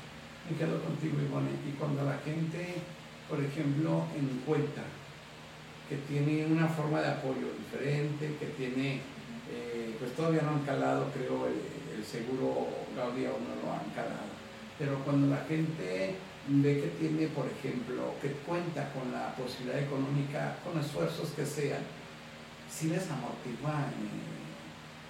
Me 0.49 0.55
quedo 0.55 0.81
contigo, 0.81 1.17
Ivonne. 1.19 1.49
Y 1.67 1.71
cuando 1.71 2.03
la 2.03 2.19
gente, 2.19 2.75
por 3.27 3.43
ejemplo, 3.43 4.05
encuentra 4.15 4.83
que 5.89 5.97
tiene 6.07 6.45
una 6.45 6.67
forma 6.67 7.01
de 7.01 7.09
apoyo 7.09 7.49
diferente, 7.57 8.37
que 8.39 8.45
tiene, 8.57 9.01
eh, 9.51 9.95
pues 9.97 10.15
todavía 10.15 10.43
no 10.43 10.51
han 10.51 10.65
calado, 10.65 11.11
creo, 11.13 11.47
el, 11.47 12.05
seguro 12.05 12.69
Gaudia 12.97 13.29
o 13.29 13.39
no 13.39 13.53
lo 13.61 13.71
han 13.71 13.89
calado. 13.93 14.33
Pero 14.77 14.99
cuando 15.05 15.27
la 15.33 15.43
gente 15.45 16.17
ve 16.47 16.81
que 16.81 16.87
tiene, 16.99 17.27
por 17.27 17.47
ejemplo, 17.47 18.15
que 18.21 18.31
cuenta 18.45 18.91
con 18.93 19.11
la 19.11 19.35
posibilidad 19.35 19.79
económica, 19.79 20.57
con 20.63 20.79
esfuerzos 20.79 21.29
que 21.31 21.45
sean, 21.45 21.81
sí 22.69 22.89
les 22.89 23.09
amortigua 23.09 23.85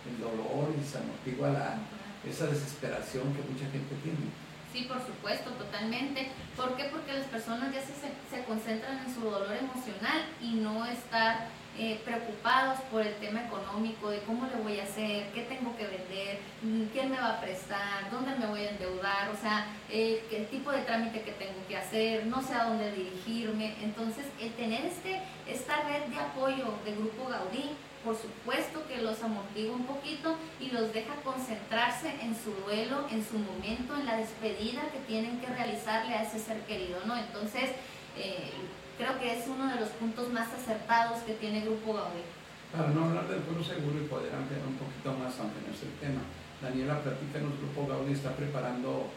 el, 0.05 0.19
dolor 0.19 0.71
y 0.71 0.83
se 0.87 0.99
amortigua 0.99 1.49
la, 1.49 1.77
esa 2.23 2.47
desesperación 2.47 3.33
que 3.33 3.43
mucha 3.43 3.69
gente 3.71 3.93
tiene. 4.03 4.31
Sí, 4.71 4.87
por 4.87 5.05
supuesto, 5.05 5.51
totalmente. 5.51 6.31
¿Por 6.55 6.75
qué? 6.75 6.85
Porque 6.85 7.13
las 7.13 7.27
personas 7.27 7.73
ya 7.73 7.81
se, 7.81 7.93
se 7.93 8.43
concentran 8.45 9.05
en 9.05 9.13
su 9.13 9.21
dolor 9.21 9.51
emocional 9.51 10.25
y 10.41 10.55
no 10.55 10.85
estar 10.85 11.49
eh, 11.77 11.99
preocupados 12.03 12.79
por 12.91 13.05
el 13.05 13.13
tema 13.15 13.43
económico, 13.45 14.09
de 14.09 14.19
cómo 14.21 14.47
le 14.47 14.61
voy 14.63 14.79
a 14.79 14.83
hacer, 14.83 15.27
qué 15.33 15.43
tengo 15.43 15.75
que 15.77 15.85
vender, 15.85 16.39
mm, 16.63 16.85
quién 16.93 17.11
me 17.11 17.17
va 17.17 17.33
a 17.33 17.41
prestar, 17.41 18.09
dónde 18.11 18.35
me 18.35 18.47
voy 18.47 18.61
a 18.61 18.69
endeudar, 18.71 19.29
o 19.29 19.39
sea, 19.39 19.67
eh, 19.89 20.23
el 20.31 20.47
tipo 20.47 20.71
de 20.71 20.81
trámite 20.81 21.21
que 21.21 21.33
tengo 21.33 21.59
que 21.67 21.77
hacer, 21.77 22.25
no 22.25 22.41
sé 22.41 22.53
a 22.55 22.65
dónde 22.65 22.91
dirigirme. 22.91 23.75
Entonces, 23.83 24.25
el 24.39 24.51
tener 24.53 24.85
este, 24.85 25.21
esta 25.47 25.83
red 25.83 26.03
de 26.05 26.19
apoyo 26.19 26.73
de 26.83 26.95
Grupo 26.95 27.29
Gaudí, 27.29 27.71
por 28.03 28.15
supuesto 28.15 28.87
que 28.87 29.01
los 29.01 29.21
amortigua 29.21 29.75
un 29.75 29.85
poquito 29.85 30.35
y 30.59 30.71
los 30.71 30.93
deja 30.93 31.13
concentrarse 31.23 32.09
en 32.21 32.35
su 32.35 32.51
duelo, 32.65 33.05
en 33.11 33.23
su 33.23 33.37
momento, 33.37 33.95
en 33.95 34.05
la 34.05 34.17
despedida 34.17 34.81
que 34.91 34.99
tienen 35.07 35.39
que 35.39 35.47
realizarle 35.47 36.15
a 36.15 36.23
ese 36.23 36.39
ser 36.39 36.59
querido, 36.61 36.99
¿no? 37.05 37.17
Entonces, 37.17 37.71
eh, 38.17 38.51
creo 38.97 39.19
que 39.19 39.39
es 39.39 39.47
uno 39.47 39.67
de 39.67 39.79
los 39.79 39.89
puntos 39.89 40.29
más 40.33 40.51
acertados 40.51 41.19
que 41.23 41.33
tiene 41.33 41.61
Grupo 41.61 41.93
Gaudí. 41.93 42.25
Para 42.71 42.89
no 42.89 43.05
hablar 43.05 43.27
del 43.27 43.39
pueblo 43.45 43.63
seguro 43.63 43.97
y 44.01 44.07
poder 44.07 44.33
ampliar 44.35 44.61
un 44.67 44.75
poquito 44.75 45.13
más, 45.13 45.39
aunque 45.39 45.61
no 45.61 45.73
es 45.73 45.81
el 45.83 45.93
tema, 46.01 46.21
Daniela 46.61 46.99
platica 47.01 47.39
en 47.39 47.45
el 47.45 47.57
Grupo 47.57 47.87
Gaudí 47.87 48.13
está 48.13 48.35
preparando 48.35 49.07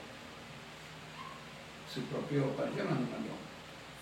su 1.93 2.03
propio 2.03 2.55
panteón, 2.55 3.09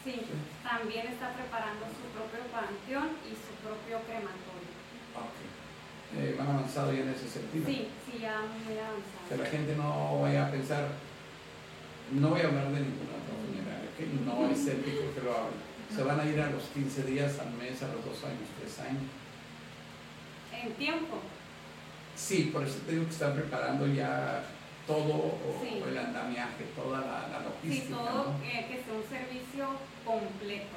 Sí, 0.05 0.13
sí, 0.13 0.37
también 0.63 1.09
está 1.09 1.33
preparando 1.35 1.85
su 1.91 2.07
propio 2.15 2.41
panteón 2.53 3.19
y 3.27 3.35
su 3.35 3.53
propio 3.61 3.99
crematorio. 4.07 4.73
Okay. 5.13 5.49
Eh, 6.17 6.37
¿Van 6.39 6.49
avanzado 6.49 6.93
ya 6.93 7.03
en 7.03 7.11
ese 7.11 7.29
sentido? 7.29 7.67
Sí, 7.67 7.89
sí, 8.07 8.19
ya 8.21 8.41
muy 8.41 8.79
avanzado. 8.79 9.29
Que 9.29 9.37
la 9.37 9.47
gente 9.47 9.77
no 9.77 10.21
vaya 10.23 10.47
a 10.47 10.51
pensar, 10.51 10.89
no 12.13 12.29
voy 12.31 12.41
a 12.41 12.47
hablar 12.49 12.69
de 12.73 12.81
ninguna 12.81 13.17
otra 13.21 13.35
funeraria, 13.45 13.91
que 13.97 14.07
no 14.25 14.49
es 14.49 14.67
ético 14.67 15.15
que 15.15 15.23
lo 15.23 15.33
hable. 15.37 15.57
Se 15.95 16.03
van 16.03 16.21
a 16.21 16.25
ir 16.25 16.41
a 16.41 16.51
los 16.51 16.65
15 16.75 17.03
días, 17.05 17.39
al 17.39 17.53
mes, 17.53 17.83
a 17.83 17.89
los 17.89 18.05
dos 18.05 18.25
años, 18.25 18.49
tres 18.61 18.79
años. 18.81 19.05
¿En 20.53 20.73
tiempo? 20.75 21.19
Sí, 22.17 22.51
por 22.53 22.65
eso 22.65 22.79
te 22.85 22.93
digo 22.93 23.05
que 23.05 23.13
están 23.13 23.35
preparando 23.35 23.87
ya 23.87 24.43
todo 24.87 25.39
el 25.87 25.99
andamiaje, 25.99 26.65
toda 26.75 27.01
la, 27.01 27.29
la 27.29 27.41
logística. 27.41 27.87
Sí, 27.87 27.93
todo 27.93 28.35
que 28.43 28.83
sea 28.83 28.95
un 28.95 29.09
servicio 29.09 29.69
completo. 30.05 30.77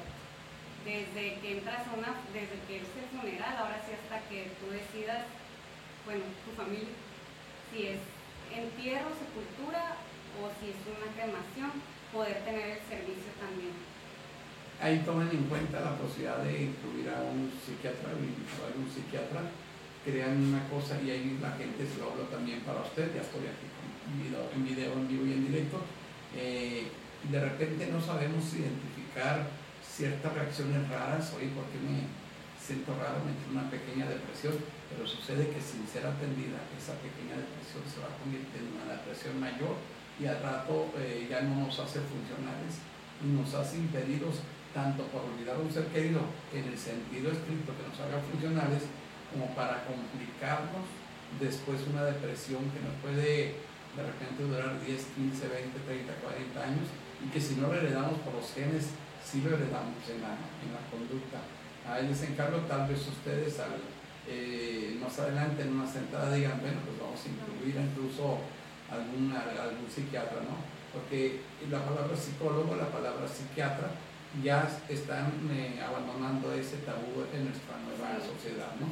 Desde 0.84 1.38
que 1.40 1.58
entras 1.58 1.86
a 1.86 1.94
una, 1.96 2.14
desde 2.32 2.58
que 2.66 2.76
es 2.76 2.88
el 2.98 3.08
funeral, 3.18 3.56
ahora 3.56 3.80
sí 3.86 3.94
hasta 3.94 4.28
que 4.28 4.50
tú 4.58 4.70
decidas, 4.70 5.26
bueno, 6.04 6.24
tu 6.44 6.50
familia, 6.56 6.94
si 7.70 7.86
es 7.86 8.00
entierro, 8.52 9.10
sepultura 9.14 9.96
o 10.40 10.48
si 10.56 10.70
es 10.72 10.80
una 10.88 11.08
cremación, 11.12 11.72
poder 12.12 12.44
tener 12.44 12.78
el 12.78 12.82
servicio 12.84 13.32
también. 13.40 13.74
Ahí 14.80 15.02
tomen 15.06 15.30
en 15.30 15.44
cuenta 15.46 15.80
la 15.80 15.96
posibilidad 15.96 16.38
de 16.42 16.70
incluir 16.70 17.08
a 17.08 17.22
un 17.22 17.50
psiquiatra, 17.54 18.12
a 18.12 18.18
un 18.18 18.88
psiquiatra, 18.90 19.40
crean 20.04 20.42
una 20.42 20.66
cosa 20.68 21.00
y 21.00 21.10
ahí 21.10 21.38
la 21.40 21.52
gente 21.54 21.86
se 21.86 22.02
lo 22.02 22.12
habla 22.12 22.26
también 22.26 22.60
para 22.66 22.82
usted, 22.82 23.14
ya 23.14 23.22
estoy 23.22 23.46
aquí 23.46 23.70
en 24.02 24.66
video 24.66 24.92
en 24.92 25.08
vivo 25.08 25.24
y 25.26 25.32
en 25.32 25.46
directo, 25.46 25.78
eh, 26.34 26.90
de 27.30 27.40
repente 27.40 27.86
no 27.86 28.02
sabemos 28.02 28.42
identificar 28.52 29.46
ciertas 29.80 30.34
reacciones 30.34 30.88
raras, 30.88 31.32
oye, 31.38 31.54
¿por 31.54 31.64
qué 31.70 31.78
me 31.78 32.10
siento 32.58 32.98
raro? 32.98 33.22
Me 33.22 33.34
una 33.54 33.70
pequeña 33.70 34.10
depresión, 34.10 34.58
pero 34.90 35.06
sucede 35.06 35.46
que 35.50 35.60
sin 35.62 35.86
ser 35.86 36.06
atendida, 36.06 36.58
esa 36.74 36.98
pequeña 36.98 37.38
depresión 37.38 37.86
se 37.86 38.02
va 38.02 38.10
a 38.10 38.18
convertir 38.18 38.66
en 38.66 38.74
una 38.74 38.98
depresión 38.98 39.38
mayor 39.38 39.78
y 40.20 40.26
al 40.26 40.42
rato 40.42 40.92
eh, 40.98 41.26
ya 41.28 41.42
no 41.42 41.66
nos 41.66 41.78
hace 41.78 42.00
funcionales 42.00 42.80
y 43.22 43.26
nos 43.32 43.54
hace 43.54 43.78
impedidos 43.78 44.40
tanto 44.74 45.04
por 45.12 45.22
olvidar 45.24 45.58
un 45.60 45.70
ser 45.70 45.86
querido 45.88 46.20
en 46.52 46.64
el 46.64 46.78
sentido 46.78 47.30
estricto 47.30 47.76
que 47.76 47.86
nos 47.88 48.00
haga 48.00 48.20
funcionales, 48.24 48.88
como 49.30 49.48
para 49.54 49.84
complicarnos 49.84 50.84
después 51.40 51.80
una 51.88 52.04
depresión 52.04 52.60
que 52.72 52.80
nos 52.80 52.96
puede 53.00 53.56
de 53.96 54.02
repente 54.02 54.44
durar 54.44 54.80
10, 54.80 54.88
15, 54.88 55.48
20, 55.48 55.78
30, 55.84 56.14
40 56.24 56.62
años 56.64 56.88
y 57.20 57.28
que 57.28 57.40
si 57.40 57.56
no 57.56 57.68
lo 57.68 57.74
heredamos 57.74 58.18
por 58.20 58.34
los 58.34 58.48
genes, 58.52 58.96
sí 59.24 59.40
lo 59.44 59.54
heredamos 59.56 60.00
en 60.08 60.20
la, 60.20 60.32
en 60.64 60.72
la 60.72 60.82
conducta. 60.88 61.40
Ahí 61.88 62.08
les 62.08 62.22
encargo, 62.22 62.58
tal 62.64 62.88
vez 62.88 63.00
ustedes 63.06 63.60
eh, 64.28 64.96
más 65.00 65.18
adelante 65.18 65.62
en 65.62 65.76
una 65.76 65.86
sentada 65.86 66.32
digan, 66.32 66.60
bueno, 66.60 66.80
pues 66.86 66.98
vamos 67.00 67.20
a 67.20 67.28
incluir 67.28 67.76
incluso 67.76 68.38
algún, 68.92 69.32
algún 69.32 69.88
psiquiatra, 69.88 70.44
¿no? 70.44 70.60
Porque 70.92 71.40
la 71.70 71.80
palabra 71.84 72.14
psicólogo, 72.16 72.76
la 72.76 72.92
palabra 72.92 73.26
psiquiatra, 73.26 73.88
ya 74.40 74.64
están 74.88 75.32
eh, 75.52 75.80
abandonando 75.80 76.52
ese 76.52 76.84
tabú 76.88 77.24
en 77.32 77.48
nuestra 77.48 77.76
nueva 77.84 78.16
sociedad, 78.16 78.72
¿no? 78.80 78.88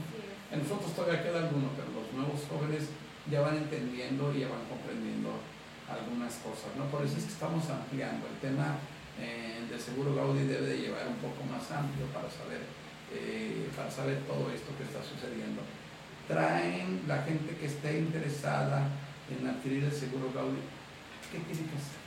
En 0.52 0.64
nosotros 0.64 0.92
todavía 0.92 1.22
queda 1.22 1.48
alguno, 1.48 1.70
pero 1.76 1.88
los 1.96 2.12
nuevos 2.12 2.44
jóvenes 2.48 2.92
ya 3.30 3.40
van 3.40 3.56
entendiendo 3.56 4.32
y 4.34 4.40
ya 4.40 4.48
van 4.48 4.64
comprendiendo 4.68 5.40
algunas 5.88 6.34
cosas, 6.44 6.76
¿no? 6.76 6.84
Por 6.92 7.04
eso 7.04 7.16
es 7.16 7.24
que 7.24 7.32
estamos 7.32 7.64
ampliando. 7.70 8.26
El 8.28 8.38
tema 8.40 8.76
eh, 9.16 9.64
del 9.68 9.80
seguro 9.80 10.14
Gaudi 10.14 10.44
debe 10.44 10.66
de 10.66 10.78
llevar 10.78 11.08
un 11.08 11.20
poco 11.24 11.44
más 11.48 11.64
amplio 11.72 12.06
para 12.12 12.28
saber, 12.28 12.60
eh, 13.12 13.68
para 13.76 13.90
saber 13.90 14.20
todo 14.28 14.50
esto 14.52 14.76
que 14.76 14.84
está 14.84 15.00
sucediendo. 15.00 15.62
Traen 16.28 17.04
la 17.08 17.22
gente 17.22 17.56
que 17.56 17.66
esté 17.66 17.98
interesada 17.98 18.88
en 19.38 19.46
adquirir 19.46 19.84
el 19.84 19.92
seguro 19.92 20.32
Gaudi. 20.34 20.58
¿Qué 21.30 21.38
tiene 21.38 21.68
que 21.68 21.76
hacer? 21.76 22.00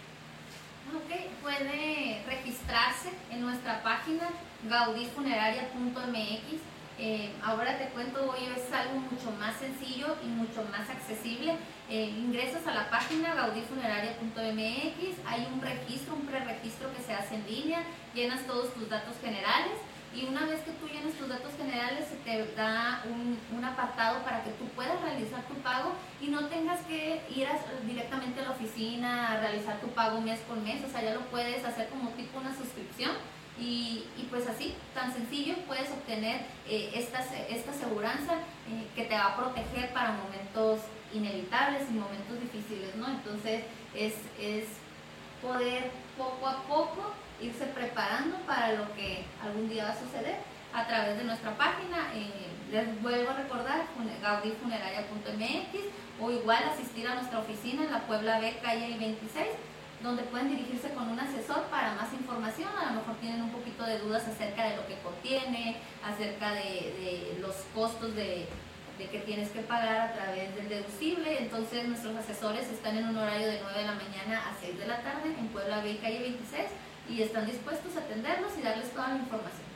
Ok, 0.94 1.10
puede 1.42 2.22
registrarse 2.28 3.10
en 3.32 3.40
nuestra 3.42 3.82
página 3.84 4.28
gaudifuneraria.mx 4.70 6.74
eh, 7.00 7.32
ahora 7.44 7.80
te 7.80 7.88
cuento 7.88 8.30
hoy 8.30 8.46
es 8.56 8.72
algo 8.72 9.00
mucho 9.00 9.32
más 9.40 9.58
sencillo 9.58 10.16
y 10.24 10.28
mucho 10.28 10.64
más 10.72 10.88
accesible. 10.90 11.56
Eh, 11.90 12.14
ingresas 12.18 12.66
a 12.68 12.74
la 12.74 12.90
página 12.90 13.34
gaudifuneraria.mx, 13.34 15.26
hay 15.26 15.48
un 15.52 15.62
registro, 15.62 16.16
un 16.16 16.26
preregistro 16.26 16.94
que 16.96 17.02
se 17.02 17.14
hace 17.14 17.36
en 17.36 17.46
línea, 17.48 17.84
llenas 18.14 18.46
todos 18.46 18.74
tus 18.74 18.90
datos 18.90 19.16
generales 19.22 19.74
y 20.16 20.26
una 20.26 20.46
vez 20.46 20.62
que 20.62 20.72
tú 20.72 20.88
llenes 20.88 21.18
tus 21.18 21.28
datos 21.28 21.52
generales 21.58 22.08
se 22.08 22.16
te 22.18 22.54
da 22.56 23.04
un, 23.06 23.40
un 23.58 23.66
apartado 23.66 24.24
para 24.24 24.44
que 24.44 24.52
tú 24.52 24.66
puedas 24.76 25.02
realizar 25.02 25.44
tu 25.44 25.56
pago 25.56 25.94
y 26.22 26.28
no 26.28 26.48
tengas 26.48 26.82
que 26.82 27.22
ir 27.36 27.48
directamente 27.86 28.42
a 28.42 28.44
la 28.44 28.52
oficina 28.52 29.32
a 29.32 29.40
realizar 29.40 29.80
tu 29.80 29.88
pago 29.90 30.22
mes 30.22 30.40
con 30.48 30.64
mes, 30.64 30.84
o 30.84 30.90
sea, 30.90 31.02
ya 31.02 31.14
lo 31.14 31.22
puedes 31.32 31.66
hacer 31.66 31.90
como 31.90 32.10
tipo 32.12 32.40
una 32.40 32.56
suscripción 32.56 33.12
y, 33.60 34.06
pues 34.32 34.48
así, 34.48 34.74
tan 34.96 35.14
sencillo, 35.14 35.56
puedes 35.68 35.90
obtener 35.92 36.42
eh, 36.68 36.92
esta, 36.96 37.20
esta 37.50 37.72
aseguranza 37.72 38.34
eh, 38.68 38.88
que 38.96 39.06
te 39.06 39.14
va 39.14 39.28
a 39.28 39.38
proteger 39.38 39.94
para 39.94 40.14
momentos 40.14 40.82
inevitables 41.14 41.84
y 41.90 41.94
momentos 41.94 42.40
difíciles, 42.42 42.96
¿no? 42.96 43.08
Entonces 43.08 43.64
es, 43.94 44.16
es 44.40 44.66
poder 45.42 45.92
poco 46.18 46.48
a 46.48 46.64
poco 46.64 47.14
irse 47.44 47.66
preparando 47.68 48.38
para 48.48 48.74
lo 48.74 48.94
que 48.96 49.26
algún 49.42 49.70
día 49.70 49.86
va 49.86 49.92
a 49.92 50.00
suceder 50.00 50.38
a 50.74 50.88
través 50.88 51.18
de 51.18 51.24
nuestra 51.24 51.56
página. 51.58 52.12
Eh, 52.16 52.50
les 52.72 53.02
vuelvo 53.02 53.32
a 53.32 53.36
recordar, 53.36 53.86
gaudifuneraria.mx 54.22 55.80
o 56.20 56.32
igual 56.32 56.64
asistir 56.64 57.08
a 57.08 57.16
nuestra 57.16 57.40
oficina 57.40 57.84
en 57.84 57.92
la 57.92 58.02
Puebla 58.08 58.40
B, 58.40 58.58
calle 58.64 58.98
26 58.98 59.48
donde 60.04 60.24
pueden 60.24 60.50
dirigirse 60.50 60.94
con 60.94 61.08
un 61.08 61.20
asesor 61.20 61.64
para 61.72 61.94
más 61.94 62.12
información. 62.14 62.70
A 62.78 62.92
lo 62.92 63.00
mejor 63.00 63.16
tienen 63.22 63.42
un 63.42 63.52
poquito 63.52 63.86
de 63.86 64.00
dudas 64.00 64.28
acerca 64.28 64.68
de 64.68 64.76
lo 64.76 64.86
que 64.86 64.98
contiene, 64.98 65.78
acerca 66.04 66.52
de, 66.52 67.38
los 67.40 67.56
costos 67.74 68.14
de, 68.14 68.48
que 68.98 69.20
tienes 69.20 69.50
que 69.50 69.62
pagar 69.62 70.10
a 70.10 70.14
través 70.14 70.54
del 70.56 70.68
deducible. 70.68 71.40
Entonces 71.40 71.88
nuestros 71.88 72.16
asesores 72.18 72.70
están 72.70 72.98
en 72.98 73.08
un 73.08 73.18
horario 73.18 73.48
de 73.48 73.60
9 73.64 73.80
de 73.80 73.86
la 73.86 73.94
mañana 73.94 74.50
a 74.50 74.60
6 74.60 74.78
de 74.78 74.88
la 74.88 75.02
tarde 75.02 75.34
en 75.40 75.48
Puebla 75.48 75.78
Bay, 75.78 75.98
calle 76.02 76.20
26, 76.20 76.66
y 77.10 77.22
están 77.22 77.46
dispuestos 77.46 77.96
a 77.96 78.00
atenderlos 78.00 78.52
y 78.58 78.62
darles 78.62 78.92
toda 78.92 79.10
la 79.10 79.18
información. 79.18 79.68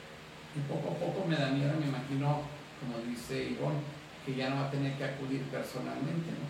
Y 0.55 0.59
poco 0.71 0.95
a 0.95 0.97
poco 0.97 1.27
me 1.27 1.35
da 1.35 1.49
miedo, 1.49 1.73
me 1.79 1.87
imagino, 1.87 2.41
como 2.79 2.99
dice 3.05 3.51
Ivonne, 3.51 3.79
que 4.25 4.35
ya 4.35 4.49
no 4.49 4.57
va 4.57 4.67
a 4.67 4.71
tener 4.71 4.97
que 4.97 5.03
acudir 5.03 5.41
personalmente, 5.43 6.31
¿no? 6.31 6.47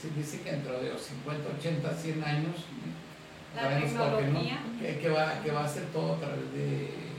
Se 0.00 0.10
dice 0.10 0.42
que 0.42 0.52
dentro 0.52 0.80
de 0.80 0.90
los 0.90 1.00
50, 1.00 1.48
80, 1.58 1.94
100 1.94 2.24
años 2.24 2.56
la 3.54 3.80
tecnología. 3.80 4.60
que, 4.80 5.08
va, 5.10 5.42
que 5.42 5.50
va 5.50 5.64
a 5.64 5.68
ser 5.68 5.84
todo 5.92 6.14
a 6.14 6.18
través 6.18 6.52
de, 6.52 7.12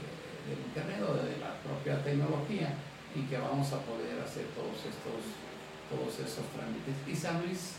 del 0.49 0.59
internet 0.65 1.01
o 1.07 1.13
de 1.13 1.37
la 1.37 1.53
propia 1.61 2.03
tecnología 2.03 2.73
y 3.15 3.21
que 3.21 3.37
vamos 3.37 3.71
a 3.71 3.79
poder 3.81 4.19
hacer 4.19 4.45
todos 4.57 4.77
estos, 4.81 5.21
todos 5.89 6.13
esos 6.19 6.45
trámites. 6.49 6.95
Y 7.07 7.15
San 7.15 7.41
Luis 7.41 7.77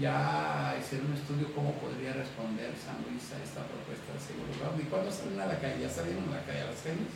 ya 0.00 0.74
hicieron 0.80 1.08
un 1.08 1.16
estudio 1.16 1.52
cómo 1.54 1.72
podría 1.76 2.12
responder 2.14 2.72
San 2.76 2.96
Luis 3.04 3.28
a 3.32 3.42
esta 3.44 3.60
propuesta 3.68 4.08
de 4.14 4.20
seguro 4.20 4.48
¿Y 4.80 4.88
cuándo 4.88 5.12
salen 5.12 5.40
a 5.40 5.46
la 5.46 5.58
calle? 5.60 5.82
¿Ya 5.82 5.90
salieron 5.90 6.24
a 6.32 6.40
la 6.40 6.42
calle 6.44 6.62
a 6.62 6.72
las 6.72 6.80
calles? 6.80 7.12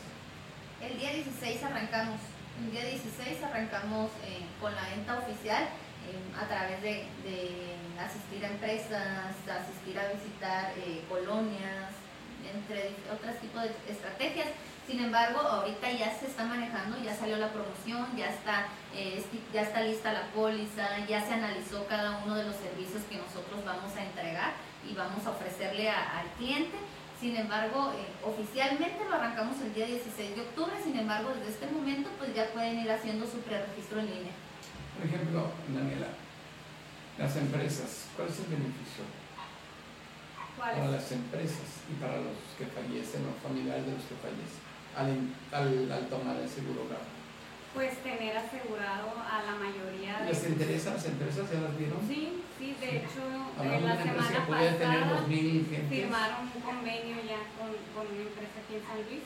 El 0.82 0.98
día 0.98 1.12
16 1.12 1.62
arrancamos. 1.64 2.20
El 2.60 2.70
día 2.70 2.84
16 2.84 3.42
arrancamos 3.42 4.10
eh, 4.24 4.44
con 4.60 4.74
la 4.74 4.88
venta 4.92 5.18
oficial 5.18 5.64
eh, 5.64 6.36
a 6.36 6.46
través 6.46 6.82
de 6.82 7.08
asistir 7.96 8.44
a 8.44 8.48
empresas, 8.48 9.32
asistir 9.48 9.98
a 9.98 10.12
visitar 10.12 10.72
eh, 10.76 11.02
colonias, 11.08 11.96
entre 12.44 12.92
otros 13.08 13.40
tipos 13.40 13.62
de 13.62 13.72
estrategias. 13.88 14.48
Sin 14.86 15.00
embargo, 15.00 15.40
ahorita 15.40 15.90
ya 15.90 16.16
se 16.16 16.26
está 16.26 16.44
manejando, 16.44 16.96
ya 17.02 17.12
salió 17.12 17.38
la 17.38 17.52
promoción, 17.52 18.06
ya 18.16 18.30
está, 18.30 18.68
eh, 18.94 19.20
ya 19.52 19.62
está 19.62 19.82
lista 19.82 20.12
la 20.12 20.28
póliza, 20.28 21.04
ya 21.08 21.26
se 21.26 21.34
analizó 21.34 21.86
cada 21.88 22.18
uno 22.24 22.36
de 22.36 22.44
los 22.44 22.54
servicios 22.54 23.02
que 23.10 23.16
nosotros 23.16 23.64
vamos 23.64 23.96
a 23.96 24.04
entregar 24.04 24.52
y 24.88 24.94
vamos 24.94 25.26
a 25.26 25.30
ofrecerle 25.30 25.90
al 25.90 26.28
cliente. 26.38 26.76
Sin 27.20 27.34
embargo, 27.34 27.94
eh, 27.96 28.06
oficialmente 28.24 29.04
lo 29.08 29.16
arrancamos 29.16 29.60
el 29.62 29.74
día 29.74 29.86
16 29.86 30.36
de 30.36 30.42
octubre, 30.42 30.74
sin 30.84 30.96
embargo, 30.96 31.30
desde 31.34 31.50
este 31.50 31.66
momento 31.66 32.08
pues 32.18 32.32
ya 32.34 32.46
pueden 32.52 32.78
ir 32.78 32.92
haciendo 32.92 33.26
su 33.26 33.38
preregistro 33.40 33.98
en 33.98 34.06
línea. 34.06 34.32
Por 34.96 35.06
ejemplo, 35.06 35.50
Daniela, 35.74 36.08
las 37.18 37.34
empresas, 37.36 38.06
¿cuál 38.14 38.28
es 38.28 38.38
el 38.38 38.46
beneficio? 38.46 39.02
Para 40.58 40.88
las 40.88 41.10
empresas 41.10 41.82
y 41.90 41.94
para 42.00 42.16
los 42.18 42.38
que 42.56 42.66
fallecen, 42.66 43.26
los 43.26 43.36
familiares 43.42 43.84
de 43.84 43.92
los 43.92 44.04
que 44.04 44.16
fallecen, 44.16 44.65
al, 44.96 46.08
tomar 46.08 46.36
el 46.36 46.48
seguro 46.48 46.88
grave. 46.88 47.04
Pues 47.74 47.98
tener 48.02 48.36
asegurado 48.36 49.12
a 49.20 49.44
la 49.44 49.54
mayoría 49.60 50.24
de... 50.24 50.32
¿Les 50.32 50.48
interesa 50.48 50.90
a 50.90 50.94
las 50.94 51.04
empresas? 51.04 51.44
¿Ya 51.52 51.60
las 51.60 51.76
vieron? 51.76 52.00
Sí, 52.08 52.40
sí, 52.58 52.74
de 52.80 53.04
hecho, 53.04 53.20
en 53.60 53.84
la 53.84 53.96
semana 53.96 54.46
pasada 54.48 55.26
firmaron 55.88 56.48
un 56.54 56.60
convenio 56.62 57.16
ya 57.28 57.44
con, 57.60 57.68
con, 57.92 58.08
una 58.08 58.24
empresa 58.24 58.56
aquí 58.64 58.80
en 58.80 58.84
San 58.88 58.96
Luis, 59.04 59.24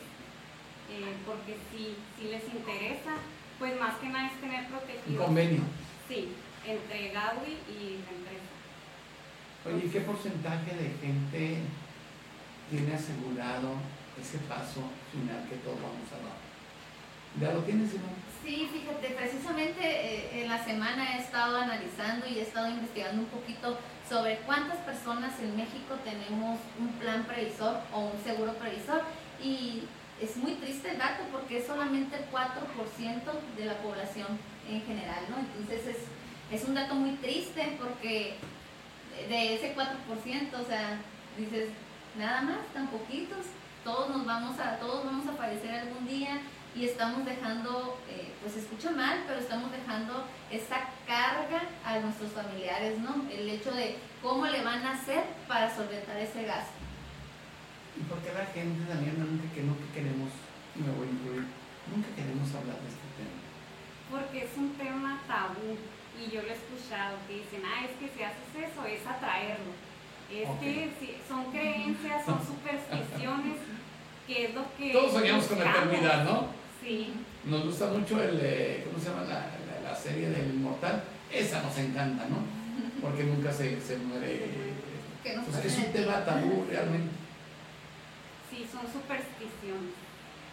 eh, 0.91 1.15
porque 1.25 1.55
si, 1.71 1.95
si 2.19 2.29
les 2.29 2.43
interesa, 2.53 3.23
pues 3.61 3.79
más 3.79 3.95
que 3.99 4.09
nada 4.09 4.27
es 4.27 4.41
tener 4.41 4.67
protegido. 4.67 5.21
¿Un 5.21 5.27
convenio? 5.27 5.63
Sí, 6.09 6.35
entre 6.67 7.11
Gaui 7.11 7.55
y 7.71 8.03
la 8.03 8.11
empresa. 8.19 8.51
Oye, 9.65 9.91
¿qué 9.93 10.01
porcentaje 10.01 10.75
de 10.75 10.91
gente 10.99 11.59
tiene 12.69 12.95
asegurado 12.95 13.75
ese 14.21 14.39
paso 14.39 14.83
final 15.13 15.49
que 15.49 15.57
todos 15.57 15.77
vamos 15.77 16.09
a 16.13 16.19
dar? 16.21 16.39
¿Ya 17.41 17.55
lo 17.55 17.63
tienes, 17.63 17.91
Simón? 17.91 18.11
Sí, 18.43 18.69
fíjate, 18.73 19.15
precisamente 19.15 19.81
eh, 19.81 20.43
en 20.43 20.49
la 20.49 20.63
semana 20.65 21.17
he 21.17 21.21
estado 21.21 21.59
analizando 21.59 22.27
y 22.27 22.39
he 22.39 22.43
estado 22.43 22.69
investigando 22.69 23.23
un 23.23 23.29
poquito 23.29 23.79
sobre 24.09 24.39
cuántas 24.39 24.79
personas 24.79 25.39
en 25.41 25.57
México 25.57 25.95
tenemos 26.05 26.59
un 26.79 26.89
plan 26.99 27.25
previsor 27.25 27.77
o 27.93 28.01
un 28.01 28.25
seguro 28.25 28.55
previsor 28.55 29.03
y 29.43 29.85
es 30.21 30.37
muy 30.37 30.53
triste 30.55 30.91
el 30.91 30.99
dato 30.99 31.23
porque 31.31 31.59
es 31.59 31.67
solamente 31.67 32.17
el 32.17 32.25
4% 32.31 33.57
de 33.57 33.65
la 33.65 33.79
población 33.79 34.27
en 34.69 34.83
general, 34.83 35.25
¿no? 35.31 35.39
Entonces 35.39 35.87
es, 35.87 35.97
es 36.51 36.69
un 36.69 36.75
dato 36.75 36.95
muy 36.95 37.13
triste 37.17 37.77
porque 37.79 38.37
de 39.29 39.55
ese 39.55 39.75
4%, 39.75 39.87
o 40.61 40.65
sea, 40.67 40.99
dices, 41.39 41.69
nada 42.19 42.43
más, 42.43 42.59
tan 42.75 42.89
poquitos, 42.89 43.47
todos 43.85 44.11
nos 44.11 44.27
vamos 44.27 44.59
a, 44.59 44.79
todos 44.79 45.05
vamos 45.05 45.27
a 45.27 45.33
fallecer 45.33 45.75
algún 45.75 46.07
día 46.07 46.41
y 46.75 46.85
estamos 46.85 47.25
dejando, 47.25 47.99
eh, 48.09 48.33
pues 48.43 48.57
escucha 48.57 48.91
mal, 48.91 49.25
pero 49.27 49.41
estamos 49.41 49.73
dejando 49.73 50.25
esa 50.51 50.89
carga 51.07 51.63
a 51.85 51.99
nuestros 51.99 52.33
familiares, 52.33 52.99
¿no? 52.99 53.29
El 53.31 53.49
hecho 53.49 53.73
de 53.73 53.97
cómo 54.23 54.47
le 54.47 54.63
van 54.63 54.85
a 54.87 54.93
hacer 54.93 55.25
para 55.49 55.75
solventar 55.75 56.17
ese 56.19 56.45
gasto. 56.45 56.79
¿Y 57.99 58.03
por 58.05 58.19
qué 58.21 58.33
la 58.33 58.47
gente 58.47 58.85
también 58.87 59.19
nunca, 59.19 59.53
que 59.53 59.63
nunca 59.63 59.85
queremos, 59.93 60.31
y 60.77 60.79
me 60.81 60.93
voy 60.93 61.09
a 61.09 61.11
incluir, 61.11 61.45
nunca 61.91 62.09
queremos 62.15 62.49
hablar 62.55 62.79
de 62.79 62.89
este 62.89 63.09
tema? 63.19 63.41
Porque 64.11 64.45
es 64.45 64.57
un 64.57 64.75
tema 64.75 65.21
tabú 65.27 65.77
y 66.19 66.31
yo 66.31 66.43
lo 66.43 66.49
he 66.49 66.55
escuchado 66.55 67.19
que 67.27 67.43
dicen, 67.43 67.63
ah, 67.67 67.85
es 67.85 67.97
que 67.99 68.15
si 68.15 68.23
haces 68.23 68.71
eso 68.71 68.85
es 68.87 69.07
atraerlo. 69.07 69.90
Es 70.33 70.49
que 70.61 71.19
son 71.27 71.51
creencias, 71.51 72.25
son 72.25 72.39
supersticiones, 72.47 73.57
que 74.27 74.45
es 74.45 74.55
lo 74.55 74.63
que... 74.79 74.93
Todos 74.93 75.13
soñamos 75.13 75.45
con 75.47 75.59
la 75.59 75.71
eternidad, 75.71 76.25
¿no? 76.25 76.47
Sí. 76.81 77.13
Nos 77.45 77.65
gusta 77.65 77.87
mucho 77.89 78.23
el, 78.23 78.39
eh, 78.41 78.85
¿cómo 78.87 79.03
se 79.03 79.11
llama 79.11 79.25
la, 79.25 79.51
la, 79.83 79.97
serie 79.97 80.31
del 80.31 80.55
inmortal? 80.55 81.03
Esa 81.33 81.63
nos 81.63 81.77
encanta, 81.79 82.27
¿no? 82.27 82.39
Porque 83.03 83.25
nunca 83.25 83.53
se, 83.53 83.81
se 83.81 83.97
muere. 83.97 84.47
Pues 85.23 85.65
es 85.65 85.79
un 85.79 85.93
tema 85.93 86.25
tabú 86.25 86.65
realmente. 86.71 87.11
Sí, 88.51 88.67
son 88.71 88.83
supersticiones. 88.87 89.99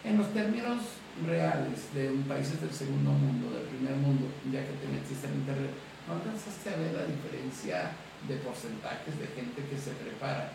En 0.04 0.18
los 0.18 0.32
términos 0.34 0.82
reales 1.24 1.94
de 1.94 2.10
países 2.28 2.60
del 2.60 2.72
segundo 2.72 3.10
mundo, 3.10 3.50
del 3.54 3.66
primer 3.66 3.94
mundo, 3.94 4.26
ya 4.52 4.60
que 4.60 4.72
te 4.72 4.88
metiste 4.88 5.26
en 5.28 5.34
internet, 5.34 5.70
¿no 6.06 6.14
alcanzaste 6.14 6.70
a 6.70 6.76
ver 6.76 6.92
la 6.94 7.04
diferencia 7.06 7.92
de 8.26 8.36
porcentajes 8.36 9.18
de 9.18 9.26
gente 9.28 9.64
que 9.64 9.76
se 9.78 9.92
prepara 9.92 10.50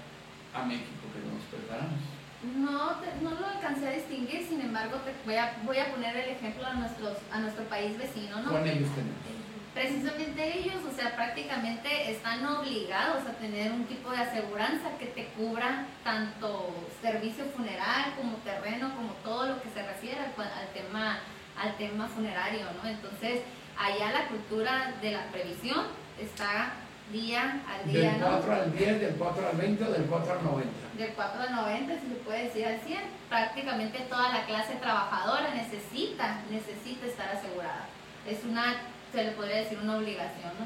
a 0.54 0.64
México 0.64 1.08
que 1.14 1.22
nos 1.24 1.44
preparamos? 1.48 2.02
No, 2.44 3.00
no 3.22 3.40
lo 3.40 3.48
alcancé 3.48 3.88
a 3.88 3.92
distinguir, 3.92 4.46
sin 4.46 4.60
embargo, 4.60 4.98
te 4.98 5.14
voy, 5.26 5.36
a, 5.36 5.56
voy 5.64 5.78
a 5.78 5.92
poner 5.92 6.18
el 6.18 6.30
ejemplo 6.32 6.66
a, 6.66 6.74
nuestros, 6.74 7.18
a 7.32 7.40
nuestro 7.40 7.64
país 7.66 7.98
vecino, 7.98 8.42
¿no? 8.42 8.52
Con 8.52 8.68
ellos 8.68 8.90
tenemos 8.94 9.44
precisamente 9.74 10.60
ellos, 10.60 10.76
o 10.90 10.96
sea, 10.96 11.16
prácticamente 11.16 12.12
están 12.12 12.46
obligados 12.46 13.26
a 13.26 13.34
tener 13.34 13.72
un 13.72 13.86
tipo 13.86 14.12
de 14.12 14.18
aseguranza 14.18 14.98
que 15.00 15.08
te 15.08 15.26
cubra 15.30 15.88
tanto 16.04 16.70
servicio 17.02 17.46
funeral 17.46 18.14
como 18.16 18.38
terreno, 18.38 18.96
como 18.96 19.14
todo 19.24 19.48
lo 19.48 19.62
que 19.62 19.70
se 19.70 19.82
refiere 19.82 20.20
al, 20.20 20.34
tema, 20.74 21.20
al 21.58 21.76
tema 21.78 22.08
funerario, 22.08 22.66
¿no? 22.82 22.88
Entonces, 22.88 23.42
allá 23.78 24.12
la 24.12 24.28
cultura 24.28 24.94
de 25.02 25.12
la 25.12 25.26
previsión 25.32 25.88
está 26.20 26.74
día 27.12 27.62
al 27.68 27.92
día, 27.92 28.12
Del 28.14 28.22
4 28.22 28.54
al 28.54 28.78
10, 28.78 29.02
del 29.02 29.16
4 29.16 29.50
al 29.50 29.58
20 29.58 29.84
o 29.84 29.92
del 29.92 30.06
4 30.06 30.34
al 30.34 30.44
90. 30.44 30.72
Del 30.98 31.14
4 31.14 31.42
al 31.42 31.56
90, 31.56 32.00
si 32.00 32.08
se 32.08 32.16
puede 32.16 32.44
decir 32.46 32.66
al 32.66 32.80
100. 32.80 33.00
Prácticamente 33.30 34.00
toda 34.10 34.30
la 34.32 34.46
clase 34.46 34.76
trabajadora 34.76 35.54
necesita, 35.54 36.42
necesita 36.50 37.06
estar 37.06 37.30
asegurada. 37.30 37.88
Es 38.28 38.44
una 38.46 38.76
se 39.14 39.24
le 39.24 39.32
podría 39.34 39.58
decir 39.58 39.78
una 39.82 39.98
obligación, 39.98 40.52
¿no? 40.58 40.66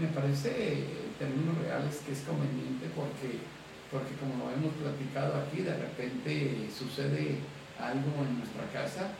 Me 0.00 0.08
parece, 0.08 0.50
en 0.82 1.14
términos 1.16 1.56
reales, 1.58 2.02
que 2.04 2.12
es 2.12 2.20
conveniente 2.22 2.90
porque, 2.94 3.38
porque 3.90 4.14
como 4.18 4.44
lo 4.44 4.50
hemos 4.50 4.74
platicado 4.74 5.40
aquí, 5.40 5.62
de 5.62 5.76
repente 5.76 6.68
sucede 6.76 7.38
algo 7.78 8.26
en 8.26 8.38
nuestra 8.38 8.66
casa 8.72 9.14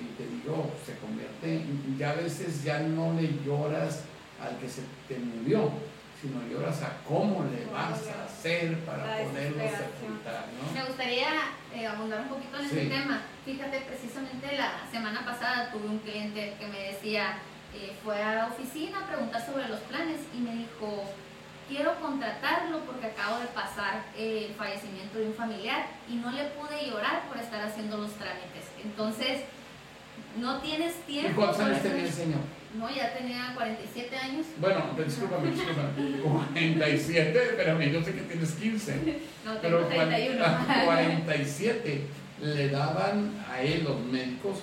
y 0.00 0.16
te 0.16 0.26
digo, 0.26 0.72
se 0.84 0.96
convierte, 0.96 1.62
ya 1.98 2.10
a 2.10 2.14
veces 2.14 2.64
ya 2.64 2.80
no 2.80 3.12
le 3.14 3.28
lloras 3.44 4.04
al 4.42 4.58
que 4.58 4.68
se 4.68 4.82
te 5.08 5.18
murió, 5.18 5.72
sino 6.20 6.42
lloras 6.48 6.82
a 6.82 6.98
cómo 7.06 7.44
le 7.44 7.64
vas 7.66 8.06
a 8.08 8.24
hacer 8.24 8.78
para 8.80 9.04
poderlo 9.24 9.62
sepultar. 9.62 10.46
¿no? 10.58 10.72
Me 10.72 10.86
gustaría 10.86 11.28
eh, 11.74 11.86
abundar 11.86 12.22
un 12.22 12.28
poquito 12.28 12.58
en 12.58 12.66
ese 12.66 12.86
tema. 12.86 13.22
Fíjate, 13.44 13.80
precisamente 13.82 14.56
la 14.56 14.82
semana 14.90 15.24
pasada 15.24 15.70
tuve 15.70 15.86
un 15.86 15.98
cliente 15.98 16.54
que 16.58 16.66
me 16.66 16.92
decía, 16.92 17.38
eh, 17.74 17.96
fue 18.02 18.20
a 18.20 18.34
la 18.34 18.46
oficina 18.46 19.00
a 19.00 19.06
preguntar 19.06 19.44
sobre 19.44 19.68
los 19.68 19.80
planes 19.80 20.20
y 20.34 20.38
me 20.38 20.54
dijo, 20.56 21.04
quiero 21.68 21.94
contratarlo 22.00 22.80
porque 22.80 23.06
acabo 23.06 23.38
de 23.38 23.46
pasar 23.48 24.02
el 24.16 24.54
fallecimiento 24.54 25.18
de 25.18 25.26
un 25.26 25.34
familiar 25.34 25.86
y 26.08 26.16
no 26.16 26.32
le 26.32 26.44
pude 26.46 26.88
llorar 26.90 27.28
por 27.28 27.36
estar 27.38 27.64
haciendo 27.64 27.98
los 27.98 28.12
trámites. 28.14 28.64
Entonces, 28.82 29.42
no 30.36 30.60
tienes 30.60 30.94
tiempo. 31.02 31.30
¿Y 31.30 31.34
cuántos 31.34 31.60
años 31.60 31.82
tenía 31.82 32.04
el 32.04 32.12
señor? 32.12 32.40
No, 32.74 32.94
ya 32.94 33.14
tenía 33.14 33.52
47 33.54 34.16
años. 34.16 34.46
Bueno, 34.60 34.90
discúlpame, 35.04 35.50
discúlpame. 35.50 36.20
47, 36.22 37.54
pero 37.56 37.82
yo 37.82 38.02
sé 38.02 38.14
que 38.14 38.20
tienes 38.22 38.52
15. 38.52 38.94
No, 39.44 39.56
tengo 39.56 39.88
pero 39.88 40.04
31. 40.08 40.44
47 40.84 42.02
le 42.42 42.68
daban 42.68 43.32
a 43.50 43.62
él 43.62 43.84
los 43.84 43.98
médicos 44.00 44.58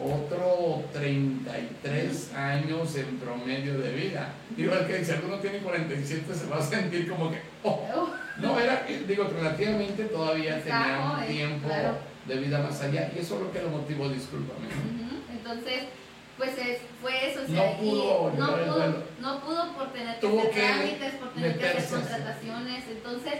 otro 0.00 0.84
33 0.92 2.34
años 2.34 2.94
en 2.96 3.18
promedio 3.18 3.78
de 3.78 3.92
vida. 3.92 4.32
Digo, 4.56 4.72
que 4.86 5.04
si 5.04 5.10
alguno 5.10 5.38
tiene 5.38 5.58
47 5.58 6.34
se 6.34 6.46
va 6.46 6.58
a 6.58 6.62
sentir 6.62 7.08
como 7.08 7.30
que, 7.30 7.40
oh, 7.64 8.10
no, 8.38 8.60
era, 8.60 8.86
digo, 9.06 9.24
relativamente 9.24 10.04
todavía 10.04 10.62
tenía 10.62 11.16
un 11.18 11.26
tiempo 11.26 11.68
de 12.26 12.36
vida 12.36 12.62
más 12.62 12.80
allá 12.80 13.10
y 13.14 13.18
eso 13.18 13.34
es 13.36 13.40
lo 13.40 13.52
que 13.52 13.62
lo 13.62 13.70
motivó, 13.70 14.08
discúlpame. 14.08 14.68
Entonces, 15.32 15.84
pues 16.38 16.52
fue 17.02 17.30
eso, 17.30 17.40
no, 17.48 17.72
pudo, 17.78 18.32
no, 18.38 18.46
pudo, 18.56 19.04
no 19.20 19.40
pudo 19.40 19.72
por 19.72 19.92
tener 19.92 20.18
que 20.20 20.26
hacer 20.28 20.50
trámites, 20.52 21.14
por 21.14 21.32
tener 21.34 21.58
que 21.58 21.66
hacer 21.66 21.98
contrataciones, 21.98 22.84
entonces 22.88 23.34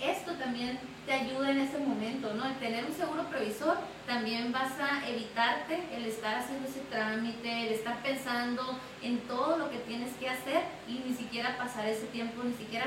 esto 0.00 0.32
también 0.34 0.78
te 1.04 1.12
ayuda 1.12 1.50
en 1.50 1.58
ese 1.58 1.78
momento, 1.78 2.32
¿no? 2.32 2.46
El 2.46 2.54
tener 2.54 2.84
un 2.84 2.94
seguro 2.94 3.24
previsor 3.28 3.76
también 4.06 4.52
vas 4.52 4.72
a 4.80 5.06
evitarte 5.08 5.80
el 5.94 6.06
estar 6.06 6.36
haciendo 6.36 6.68
ese 6.68 6.80
trámite, 6.90 7.66
el 7.66 7.72
estar 7.74 8.02
pensando 8.02 8.78
en 9.02 9.18
todo 9.20 9.58
lo 9.58 9.70
que 9.70 9.78
tienes 9.78 10.14
que 10.14 10.28
hacer 10.28 10.62
y 10.88 11.02
ni 11.06 11.14
siquiera 11.14 11.58
pasar 11.58 11.86
ese 11.86 12.06
tiempo, 12.06 12.42
ni 12.42 12.54
siquiera 12.54 12.86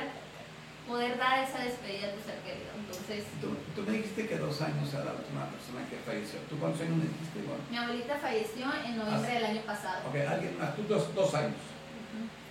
poder 0.88 1.18
dar 1.18 1.44
esa 1.44 1.64
despedida 1.64 2.08
a 2.08 2.14
tu 2.14 2.22
ser 2.22 2.40
querido. 2.44 2.72
Entonces, 2.78 3.26
tú, 3.40 3.82
me 3.84 3.98
dijiste 3.98 4.28
que 4.28 4.38
dos 4.38 4.62
años 4.62 4.94
a 4.94 5.06
la 5.06 5.12
última 5.14 5.48
persona 5.48 5.88
que 5.90 5.98
falleció. 5.98 6.40
¿Tú 6.50 6.58
cuántos 6.60 6.82
años 6.82 6.98
me 6.98 7.08
dijiste 7.08 7.40
igual? 7.40 7.60
Mi 7.72 7.78
abuelita 7.78 8.18
falleció 8.18 8.66
en 8.86 8.98
noviembre 8.98 9.34
del 9.34 9.46
año 9.46 9.62
pasado. 9.62 10.10
Ok, 10.10 10.16
alguien 10.28 10.60
más, 10.60 10.76
tú 10.76 10.84
dos, 10.88 11.14
dos 11.16 11.34
años. 11.34 11.60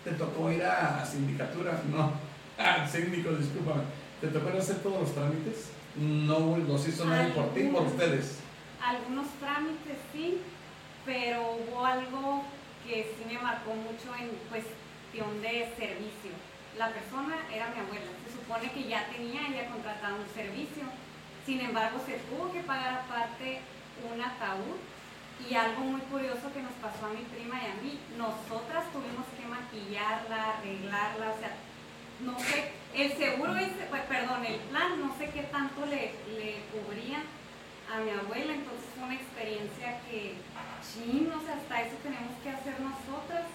¿Te 0.05 0.13
tocó 0.13 0.51
ir 0.51 0.65
a 0.65 1.05
sindicatura? 1.05 1.81
No. 1.91 2.13
Ah, 2.59 2.87
síndico, 2.87 3.31
discúlpame 3.31 3.83
¿Te 4.21 4.29
tocó 4.29 4.57
hacer 4.57 4.77
todos 4.83 5.01
los 5.01 5.15
trámites? 5.15 5.71
No 5.97 6.57
los 6.59 6.87
hizo 6.87 7.07
nadie 7.07 7.33
por 7.33 7.53
ti, 7.55 7.65
por 7.65 7.83
ustedes. 7.83 8.39
Algunos 8.81 9.27
trámites 9.41 9.99
sí, 10.13 10.41
pero 11.05 11.57
hubo 11.57 11.85
algo 11.85 12.45
que 12.87 13.03
sí 13.03 13.25
me 13.27 13.41
marcó 13.41 13.71
mucho 13.75 14.15
en 14.15 14.31
cuestión 14.49 15.43
de 15.43 15.75
servicio. 15.77 16.31
La 16.79 16.89
persona 16.89 17.37
era 17.53 17.69
mi 17.69 17.81
abuela. 17.81 18.11
Se 18.27 18.33
supone 18.33 18.71
que 18.73 18.89
ya 18.89 19.07
tenía 19.09 19.49
ella 19.49 19.71
contratado 19.71 20.17
un 20.17 20.35
servicio. 20.35 20.85
Sin 21.45 21.61
embargo, 21.61 22.01
se 22.07 22.19
tuvo 22.31 22.53
que 22.53 22.61
pagar 22.61 23.05
aparte 23.05 23.61
un 24.11 24.21
ataúd 24.21 24.79
y 25.49 25.55
algo 25.55 25.83
muy 25.83 26.01
curioso 26.03 26.53
que 26.53 26.63
nos 26.63 26.73
pasó 26.75 27.07
a 27.07 27.11
mi 27.11 27.23
prima 27.25 27.61
y 27.61 27.67
a 27.67 27.83
mí, 27.83 27.99
nosotras 28.17 28.85
tuvimos 28.93 29.27
que 29.37 29.47
maquillarla, 29.47 30.59
arreglarla, 30.59 31.31
o 31.35 31.39
sea, 31.39 31.53
no 32.21 32.39
sé, 32.39 32.73
el 32.95 33.17
seguro 33.17 33.57
es, 33.57 33.71
pues, 33.91 34.03
perdón, 34.03 34.45
el 34.47 34.61
plan, 34.71 35.01
no 35.01 35.17
sé 35.17 35.31
qué 35.31 35.43
tanto 35.51 35.85
le, 35.87 36.15
le 36.39 36.63
cubría 36.71 37.23
a 37.93 37.99
mi 37.99 38.11
abuela, 38.11 38.55
entonces 38.55 38.87
fue 38.95 39.05
una 39.05 39.15
experiencia 39.15 40.01
que, 40.09 40.37
sí, 40.81 41.27
no 41.29 41.41
sé, 41.41 41.53
hasta 41.53 41.83
eso 41.83 41.97
tenemos 42.03 42.39
que 42.43 42.51
hacer 42.51 42.79
nosotras. 42.81 43.47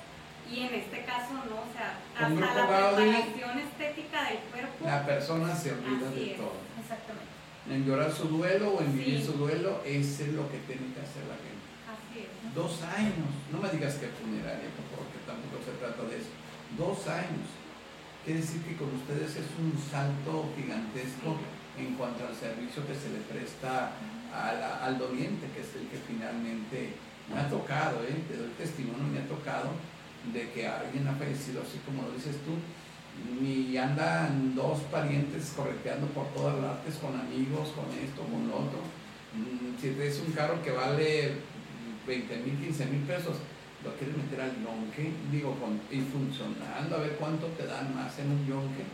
Y 0.50 0.60
en 0.62 0.74
este 0.74 1.04
caso 1.04 1.34
no, 1.34 1.60
o 1.60 1.72
sea, 1.74 2.00
hasta 2.16 2.30
la 2.30 2.54
preparación 2.54 3.60
estética 3.60 4.24
del 4.30 4.40
cuerpo. 4.52 4.86
La 4.86 5.06
persona 5.06 5.56
se 5.56 5.74
olvida 5.74 6.10
de 6.10 6.40
todo. 6.40 6.56
Exactamente. 6.80 7.36
En 7.70 7.86
llorar 7.86 8.12
su 8.12 8.28
duelo 8.30 8.76
o 8.76 8.82
en 8.82 8.98
vivir 8.98 9.24
su 9.24 9.34
duelo, 9.34 9.82
eso 9.86 10.24
es 10.24 10.34
lo 10.34 10.50
que 10.50 10.60
tiene 10.60 10.94
que 10.96 11.02
hacer 11.04 11.28
la 11.28 11.36
gente. 11.36 11.68
Así 11.84 12.24
es. 12.24 12.56
Dos 12.56 12.82
años, 12.84 13.28
no 13.52 13.60
me 13.60 13.70
digas 13.70 13.96
que 13.96 14.08
funeraria, 14.08 14.72
porque 14.96 15.20
tampoco 15.28 15.60
se 15.68 15.76
trata 15.76 16.04
de 16.08 16.16
eso. 16.16 16.32
Dos 16.78 17.08
años. 17.12 17.48
Quiere 18.24 18.40
decir 18.40 18.64
que 18.64 18.76
con 18.76 18.94
ustedes 18.96 19.36
es 19.36 19.48
un 19.60 19.76
salto 19.92 20.48
gigantesco 20.56 21.36
en 21.78 21.96
cuanto 21.96 22.26
al 22.26 22.36
servicio 22.36 22.88
que 22.88 22.96
se 22.96 23.10
le 23.12 23.20
presta 23.28 23.92
al 24.34 24.98
doliente, 24.98 25.48
que 25.52 25.62
es 25.62 25.76
el 25.76 25.88
que 25.88 25.98
finalmente 26.08 26.96
me 27.34 27.40
ha 27.40 27.50
tocado, 27.50 28.04
¿eh? 28.04 28.16
te 28.28 28.38
doy 28.38 28.50
testimonio, 28.58 29.04
me 29.08 29.20
ha 29.20 29.28
tocado 29.28 29.72
de 30.34 30.52
que 30.52 30.68
alguien 30.68 31.08
ha 31.08 31.16
fallecido, 31.16 31.62
así 31.62 31.80
como 31.86 32.04
lo 32.04 32.12
dices 32.12 32.38
tú, 32.46 32.54
y 33.44 33.76
andan 33.78 34.56
dos 34.56 34.80
parientes 34.92 35.54
correteando 35.56 36.08
por 36.08 36.28
todas 36.34 36.56
partes 36.56 36.96
con 36.96 37.18
amigos, 37.20 37.74
con 37.74 37.90
esto, 37.98 38.22
con 38.24 38.48
lo 38.48 38.56
otro. 38.68 38.80
Mm, 39.34 39.80
si 39.82 39.90
es 39.90 40.22
un 40.26 40.34
carro 40.34 40.62
que 40.62 40.72
vale 40.72 41.34
20 42.06 42.38
mil, 42.38 42.58
15 42.58 42.86
mil 42.86 43.02
pesos, 43.02 43.38
lo 43.84 43.94
quieres 43.96 44.18
meter 44.18 44.42
al 44.42 44.54
yonque, 44.64 45.12
digo, 45.32 45.56
con, 45.60 45.80
y 45.92 46.02
funcionando, 46.02 46.96
a 46.96 47.00
ver 47.00 47.18
cuánto 47.20 47.48
te 47.58 47.66
dan 47.66 47.94
más 47.94 48.18
en 48.20 48.32
un 48.32 48.48
yonque. 48.48 48.86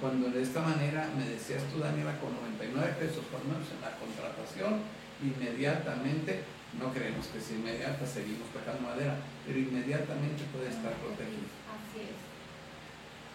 Cuando 0.00 0.30
de 0.30 0.42
esta 0.42 0.60
manera 0.60 1.08
me 1.16 1.28
decías 1.28 1.62
tú, 1.72 1.78
Daniela, 1.78 2.18
con 2.18 2.34
99 2.34 2.96
pesos 2.98 3.24
por 3.30 3.44
menos 3.44 3.68
en 3.70 3.80
la 3.80 3.94
contratación, 3.96 4.82
inmediatamente 5.22 6.42
no 6.78 6.92
creemos 6.92 7.26
que 7.26 7.40
sea 7.40 7.56
inmediata, 7.56 8.06
seguimos 8.06 8.48
tocando 8.52 8.88
madera, 8.88 9.16
pero 9.46 9.58
inmediatamente 9.58 10.44
puede 10.52 10.70
estar 10.70 10.92
protegido. 11.00 11.48
Así 11.68 12.08
es. 12.08 12.16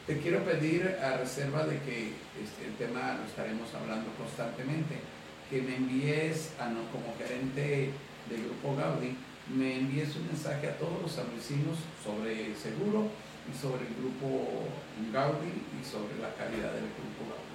Te 0.07 0.19
quiero 0.21 0.43
pedir, 0.43 0.97
a 1.03 1.17
reserva 1.17 1.65
de 1.65 1.79
que 1.79 2.15
este, 2.39 2.65
el 2.65 2.75
tema 2.79 3.19
lo 3.19 3.25
estaremos 3.25 3.67
hablando 3.75 4.09
constantemente, 4.15 4.95
que 5.49 5.61
me 5.61 5.75
envíes, 5.75 6.53
a, 6.59 6.69
no, 6.69 6.87
como 6.91 7.13
gerente 7.17 7.91
del 8.29 8.43
Grupo 8.45 8.75
Gaudi, 8.75 9.15
me 9.53 9.79
envíes 9.79 10.15
un 10.15 10.27
mensaje 10.27 10.67
a 10.67 10.77
todos 10.77 11.01
los 11.01 11.15
vecinos 11.35 11.77
sobre 12.03 12.47
el 12.47 12.55
seguro 12.55 13.07
y 13.47 13.55
sobre 13.55 13.87
el 13.87 13.95
Grupo 13.95 14.67
Gaudi 15.13 15.51
y 15.75 15.83
sobre 15.85 16.19
la 16.19 16.33
calidad 16.35 16.71
del 16.73 16.87
Grupo 16.95 17.27
Gaudi. 17.31 17.46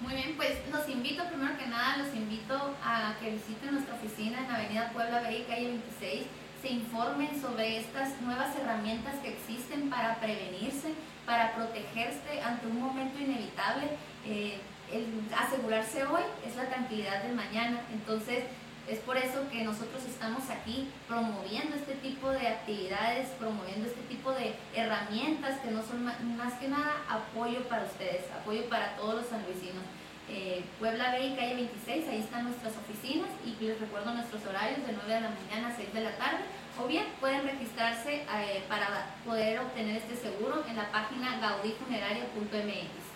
Muy 0.00 0.14
bien, 0.14 0.34
pues 0.36 0.58
los 0.70 0.88
invito, 0.88 1.24
primero 1.28 1.56
que 1.56 1.66
nada, 1.66 1.96
los 1.98 2.14
invito 2.14 2.74
a 2.82 3.14
que 3.20 3.30
visiten 3.30 3.72
nuestra 3.72 3.94
oficina 3.94 4.38
en 4.40 4.50
Avenida 4.50 4.90
Puebla 4.92 5.20
Bella, 5.20 5.46
calle 5.46 5.68
26, 5.68 6.26
se 6.60 6.68
informen 6.68 7.40
sobre 7.40 7.78
estas 7.78 8.20
nuevas 8.22 8.54
herramientas 8.56 9.14
que 9.22 9.30
existen 9.30 9.90
para 9.90 10.16
prevenirse, 10.16 10.94
para 11.24 11.54
protegerse 11.54 12.42
ante 12.42 12.66
un 12.66 12.80
momento 12.80 13.18
inevitable. 13.20 13.90
Eh, 14.26 14.60
el 14.92 15.06
asegurarse 15.36 16.04
hoy 16.04 16.22
es 16.46 16.56
la 16.56 16.68
tranquilidad 16.68 17.22
del 17.22 17.34
mañana. 17.34 17.80
Entonces, 17.92 18.44
es 18.88 18.98
por 19.00 19.16
eso 19.16 19.48
que 19.50 19.64
nosotros 19.64 20.04
estamos 20.04 20.50
aquí 20.50 20.88
promoviendo 21.08 21.76
este 21.76 21.94
tipo 21.94 22.30
de 22.30 22.48
actividades, 22.48 23.28
promoviendo 23.38 23.86
este 23.86 24.02
tipo 24.02 24.32
de 24.32 24.54
herramientas 24.74 25.58
que 25.60 25.70
no 25.70 25.82
son 25.82 26.04
más 26.04 26.52
que 26.54 26.68
nada 26.68 27.02
apoyo 27.08 27.60
para 27.68 27.84
ustedes, 27.84 28.24
apoyo 28.40 28.68
para 28.68 28.96
todos 28.96 29.14
los 29.14 29.26
sanluisinos. 29.26 29.84
Eh, 30.28 30.64
Puebla 30.78 31.12
Bay, 31.12 31.36
calle 31.36 31.54
26, 31.54 32.08
ahí 32.08 32.20
están 32.20 32.44
nuestras 32.44 32.72
oficinas 32.76 33.28
y 33.44 33.62
les 33.62 33.78
recuerdo 33.78 34.14
nuestros 34.14 34.44
horarios 34.46 34.78
de 34.86 34.92
9 34.92 35.14
de 35.14 35.20
la 35.20 35.30
mañana 35.30 35.68
a 35.68 35.76
6 35.76 35.92
de 35.92 36.00
la 36.00 36.16
tarde 36.16 36.44
o 36.82 36.86
bien 36.86 37.04
pueden 37.20 37.44
registrarse 37.44 38.22
eh, 38.22 38.64
para 38.68 39.14
poder 39.24 39.60
obtener 39.60 39.98
este 39.98 40.16
seguro 40.16 40.64
en 40.68 40.76
la 40.76 40.90
página 40.90 41.38
gaudifuneraria.mx. 41.40 43.14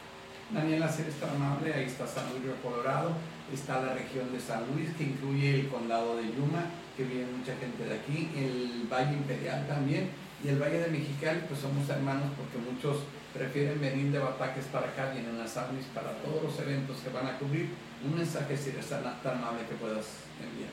Daniela, 0.51 0.89
si 0.89 1.03
eres 1.03 1.19
tan 1.21 1.31
amable, 1.31 1.75
ahí 1.75 1.85
está 1.85 2.07
San 2.07 2.29
Luis 2.31 2.55
Colorado, 2.63 3.13
está 3.53 3.81
la 3.81 3.95
región 3.95 4.33
de 4.33 4.41
San 4.41 4.65
Luis, 4.73 4.91
que 4.97 5.05
incluye 5.05 5.61
el 5.61 5.69
condado 5.69 6.17
de 6.17 6.25
Yuma, 6.25 6.67
que 6.97 7.05
viene 7.05 7.27
mucha 7.33 7.57
gente 7.57 7.85
de 7.85 7.95
aquí, 7.95 8.31
el 8.37 8.89
Valle 8.91 9.15
Imperial 9.15 9.67
también, 9.67 10.11
y 10.43 10.49
el 10.49 10.61
Valle 10.61 10.81
de 10.81 10.89
Mexicali, 10.89 11.41
pues 11.49 11.61
somos 11.61 11.89
hermanos 11.89 12.31
porque 12.37 12.59
muchos 12.59 13.05
prefieren 13.35 13.81
venir 13.81 14.13
de 14.13 14.19
Bataques 14.19 14.65
para 14.67 14.89
acá, 14.89 15.11
vienen 15.11 15.41
a 15.41 15.47
San 15.47 15.73
Luis 15.75 15.87
para 15.95 16.13
todos 16.23 16.43
los 16.43 16.59
eventos 16.61 16.99
que 16.99 17.11
van 17.11 17.27
a 17.27 17.39
cubrir. 17.39 17.71
Un 18.05 18.17
mensaje, 18.17 18.57
si 18.57 18.71
eres 18.71 18.89
tan, 18.89 19.05
amable, 19.05 19.67
que 19.69 19.75
puedas 19.75 20.07
enviar. 20.41 20.71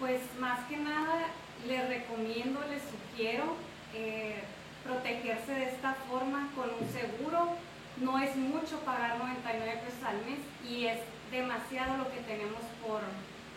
Pues 0.00 0.20
más 0.40 0.66
que 0.68 0.76
nada, 0.76 1.28
les 1.68 1.88
recomiendo, 1.88 2.60
les 2.68 2.82
sugiero 2.82 3.54
eh, 3.94 4.42
protegerse 4.82 5.52
de 5.52 5.70
esta 5.70 5.94
forma 6.10 6.50
con 6.56 6.68
un 6.68 6.92
seguro 6.92 7.56
no 8.00 8.18
es 8.18 8.34
mucho 8.36 8.80
pagar 8.80 9.18
99 9.18 9.80
pesos 9.84 10.02
al 10.04 10.16
mes 10.26 10.40
y 10.68 10.86
es 10.86 10.98
demasiado 11.30 11.98
lo 11.98 12.10
que 12.10 12.20
tenemos 12.20 12.60
por, 12.84 13.00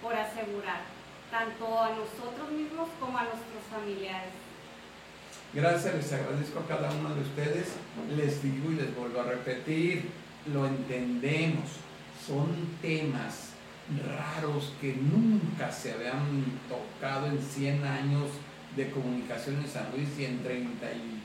por 0.02 0.14
asegurar, 0.14 0.82
tanto 1.32 1.82
a 1.82 1.90
nosotros 1.90 2.52
mismos 2.52 2.90
como 3.00 3.18
a 3.18 3.24
nuestros 3.24 3.64
familiares. 3.72 4.34
Gracias, 5.54 5.96
les 5.96 6.14
agradezco 6.14 6.60
a 6.60 6.68
cada 6.68 6.92
uno 6.92 7.16
de 7.16 7.22
ustedes. 7.22 7.74
Les 8.16 8.44
digo 8.44 8.72
y 8.72 8.76
les 8.76 8.96
vuelvo 8.96 9.22
a 9.22 9.24
repetir, 9.24 10.10
lo 10.52 10.68
entendemos. 10.68 11.70
Son 12.26 12.54
temas 12.82 13.52
raros 14.06 14.74
que 14.82 14.94
nunca 14.94 15.72
se 15.72 15.94
habían 15.94 16.44
tocado 16.68 17.28
en 17.28 17.42
100 17.42 17.86
años 17.86 18.30
de 18.76 18.92
comunicación 18.92 19.58
en 19.58 19.68
San 19.68 19.90
Luis 19.96 20.10
y 20.20 20.26
en 20.26 20.44
30 20.44 20.92
y 20.92 21.24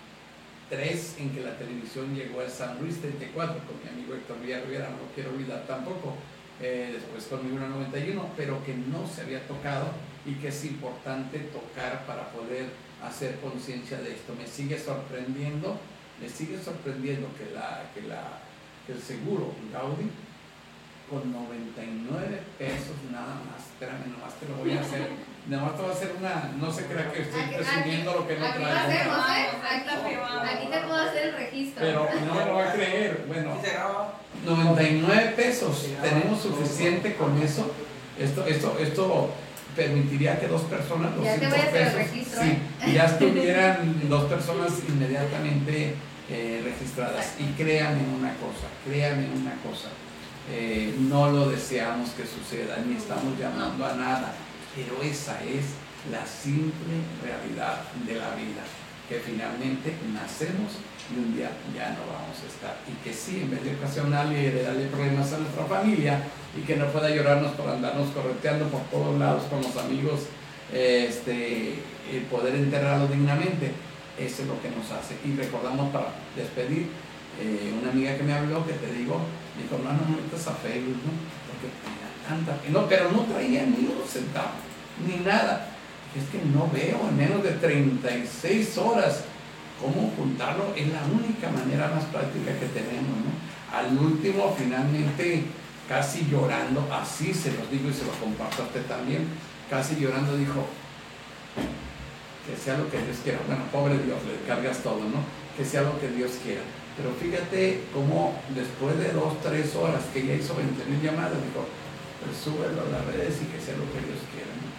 3 0.70 1.16
en 1.18 1.30
que 1.30 1.40
la 1.40 1.58
televisión 1.58 2.14
llegó 2.14 2.40
a 2.40 2.48
San 2.48 2.80
Luis 2.80 3.00
34 3.00 3.60
con 3.66 3.76
mi 3.82 3.90
amigo 3.90 4.14
Héctor 4.14 4.40
Villarreal, 4.40 4.92
no 4.92 5.04
lo 5.04 5.14
quiero 5.14 5.30
olvidar 5.30 5.64
tampoco, 5.66 6.16
eh, 6.62 6.90
después 6.92 7.24
con 7.26 7.44
mi 7.44 7.56
91, 7.56 8.30
pero 8.36 8.64
que 8.64 8.74
no 8.74 9.06
se 9.06 9.22
había 9.22 9.46
tocado 9.46 9.86
y 10.24 10.34
que 10.34 10.48
es 10.48 10.64
importante 10.64 11.38
tocar 11.38 12.06
para 12.06 12.30
poder 12.30 12.66
hacer 13.02 13.40
conciencia 13.40 13.98
de 14.00 14.12
esto. 14.14 14.34
Me 14.38 14.46
sigue 14.46 14.78
sorprendiendo, 14.78 15.76
me 16.20 16.28
sigue 16.28 16.58
sorprendiendo 16.62 17.28
que, 17.36 17.52
la, 17.52 17.90
que, 17.94 18.02
la, 18.02 18.38
que 18.86 18.92
el 18.92 19.02
seguro 19.02 19.52
Gaudi 19.72 20.08
con 21.10 21.32
99 21.32 22.40
pesos 22.58 22.96
nada 23.10 23.34
más, 23.44 23.66
espérame, 23.66 24.10
nomás 24.12 24.34
te 24.38 24.48
lo 24.48 24.56
voy 24.56 24.72
a 24.72 24.80
hacer 24.80 25.10
Nada 25.48 25.64
más 25.64 25.76
te 25.76 25.82
voy 25.82 25.90
a 25.90 25.94
hacer 25.94 26.12
una, 26.20 26.52
no 26.60 26.72
se 26.72 26.86
crea 26.86 27.10
que 27.10 27.22
estoy 27.22 27.42
presumiendo 27.42 28.12
lo 28.12 28.28
que 28.28 28.36
no 28.36 28.46
traigo. 28.52 29.12
Aquí, 30.44 30.66
te 30.70 30.78
puedo 30.78 30.96
hacer 30.96 31.26
el 31.28 31.34
registro. 31.34 31.84
Pero 31.84 32.08
no 32.26 32.34
me 32.34 32.44
lo 32.44 32.54
va 32.54 32.68
a 32.68 32.72
creer. 32.72 33.24
Bueno, 33.26 33.56
99 34.44 35.32
pesos. 35.34 35.88
Tenemos 36.00 36.40
suficiente 36.40 37.16
con 37.16 37.42
eso. 37.42 37.72
Esto, 38.20 38.46
esto, 38.46 38.76
esto 38.78 39.30
permitiría 39.74 40.38
que 40.38 40.46
dos 40.46 40.62
personas, 40.62 41.16
200 41.16 41.50
ya 41.50 41.70
pesos, 41.70 41.94
registro, 41.94 42.42
sí, 42.42 42.48
¿eh? 42.50 42.92
ya 42.92 43.04
estuvieran 43.06 44.08
dos 44.08 44.24
personas 44.24 44.70
inmediatamente 44.86 45.94
eh, 46.30 46.60
registradas. 46.62 47.34
Y 47.38 47.46
créanme 47.54 48.02
una 48.16 48.34
cosa, 48.34 48.68
créanme 48.86 49.28
una 49.34 49.54
cosa. 49.62 49.88
Eh, 50.52 50.94
no 51.00 51.30
lo 51.30 51.48
deseamos 51.48 52.10
que 52.10 52.24
suceda, 52.26 52.76
ni 52.86 52.96
estamos 52.96 53.38
llamando 53.38 53.86
a 53.86 53.94
nada 53.94 54.34
pero 54.74 55.02
esa 55.02 55.42
es 55.44 55.76
la 56.10 56.26
simple 56.26 57.04
realidad 57.22 57.82
de 58.06 58.14
la 58.14 58.34
vida, 58.34 58.62
que 59.08 59.20
finalmente 59.20 59.94
nacemos 60.12 60.72
y 61.10 61.18
un 61.18 61.36
día 61.36 61.50
ya 61.74 61.90
no 61.90 62.06
vamos 62.10 62.38
a 62.42 62.46
estar. 62.46 62.78
Y 62.88 62.94
que 63.04 63.12
sí, 63.12 63.42
en 63.42 63.50
vez 63.50 63.62
de 63.64 63.76
ocasionarle 63.76 64.40
y 64.40 64.50
de 64.50 64.62
darle 64.62 64.86
problemas 64.86 65.32
a 65.32 65.38
nuestra 65.38 65.64
familia 65.66 66.22
y 66.56 66.62
que 66.62 66.76
no 66.76 66.86
pueda 66.86 67.10
llorarnos 67.10 67.52
por 67.52 67.68
andarnos 67.68 68.10
correteando 68.10 68.66
por 68.68 68.82
todos 68.90 69.18
lados 69.18 69.44
con 69.50 69.62
los 69.62 69.76
amigos, 69.76 70.20
este, 70.72 71.74
poder 72.30 72.54
enterrarlo 72.54 73.06
dignamente, 73.08 73.72
eso 74.18 74.42
es 74.42 74.48
lo 74.48 74.60
que 74.62 74.70
nos 74.70 74.90
hace. 74.90 75.16
Y 75.24 75.36
recordamos 75.36 75.92
para 75.92 76.08
despedir, 76.36 76.88
eh, 77.40 77.72
una 77.80 77.90
amiga 77.90 78.16
que 78.16 78.22
me 78.22 78.32
habló, 78.34 78.66
que 78.66 78.74
te 78.74 78.92
digo, 78.92 79.18
me 79.56 79.64
dijo, 79.64 79.78
no, 79.82 79.92
no 79.92 80.16
metas 80.16 80.46
a 80.48 80.52
Facebook, 80.52 81.00
¿no? 81.00 81.12
Porque 81.48 81.68
no, 82.70 82.88
pero 82.88 83.10
no 83.10 83.20
traía 83.22 83.64
ni 83.64 83.86
un 83.86 84.06
centavo, 84.06 84.52
ni 85.06 85.24
nada. 85.24 85.68
Es 86.16 86.24
que 86.28 86.44
no 86.46 86.68
veo 86.72 87.08
en 87.08 87.16
menos 87.16 87.42
de 87.42 87.52
36 87.52 88.76
horas 88.78 89.24
cómo 89.80 90.12
juntarlo 90.16 90.74
es 90.76 90.86
la 90.88 91.02
única 91.04 91.50
manera 91.50 91.88
más 91.88 92.04
práctica 92.04 92.52
que 92.58 92.66
tenemos, 92.66 93.16
¿no? 93.24 93.32
Al 93.76 93.96
último, 93.96 94.54
finalmente, 94.56 95.44
casi 95.88 96.28
llorando, 96.30 96.86
así 96.92 97.32
se 97.32 97.52
los 97.52 97.70
digo 97.70 97.88
y 97.88 97.94
se 97.94 98.04
lo 98.04 98.12
comparto 98.12 98.62
a 98.62 98.66
usted 98.66 98.82
también, 98.86 99.26
casi 99.68 99.96
llorando 99.96 100.36
dijo, 100.36 100.66
que 102.46 102.56
sea 102.56 102.76
lo 102.76 102.90
que 102.90 102.98
Dios 102.98 103.18
quiera. 103.24 103.38
Bueno, 103.46 103.64
pobre 103.72 103.94
Dios, 104.04 104.18
le 104.24 104.46
cargas 104.46 104.78
todo, 104.78 105.00
¿no? 105.00 105.24
Que 105.56 105.64
sea 105.64 105.82
lo 105.82 105.98
que 105.98 106.08
Dios 106.08 106.32
quiera. 106.44 106.62
Pero 106.96 107.10
fíjate 107.14 107.84
cómo 107.94 108.34
después 108.54 108.98
de 108.98 109.12
dos, 109.12 109.40
tres 109.42 109.74
horas 109.74 110.02
que 110.12 110.26
ya 110.26 110.34
hizo 110.34 110.54
20 110.54 110.84
mil 110.84 111.00
llamadas, 111.00 111.32
dijo, 111.32 111.64
pues 112.22 112.38
súbelo 112.38 112.86
a 112.86 112.92
las 112.94 113.04
redes 113.10 113.42
y 113.42 113.50
que 113.50 113.58
sea 113.58 113.74
lo 113.76 113.86
que 113.90 114.00
Dios 114.00 114.22
quiera. 114.30 114.54
¿no? 114.54 114.70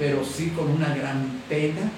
Pero 0.00 0.24
sí 0.24 0.50
con 0.56 0.72
una 0.72 0.96
gran 0.96 1.44
pena 1.48 1.92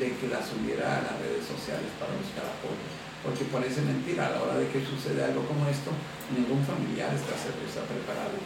de 0.00 0.06
que 0.16 0.26
la 0.32 0.40
subiera 0.40 0.98
a 0.98 1.04
las 1.04 1.16
redes 1.20 1.44
sociales 1.44 1.92
para 2.00 2.16
buscar 2.16 2.48
apoyo. 2.48 2.84
Porque 3.20 3.48
parece 3.48 3.80
mentira, 3.80 4.28
a 4.28 4.36
la 4.36 4.42
hora 4.44 4.56
de 4.60 4.68
que 4.68 4.84
sucede 4.84 5.24
algo 5.24 5.44
como 5.48 5.64
esto, 5.68 5.92
ningún 6.32 6.60
familiar 6.64 7.08
está, 7.12 7.32
está 7.36 7.84
preparado. 7.88 8.36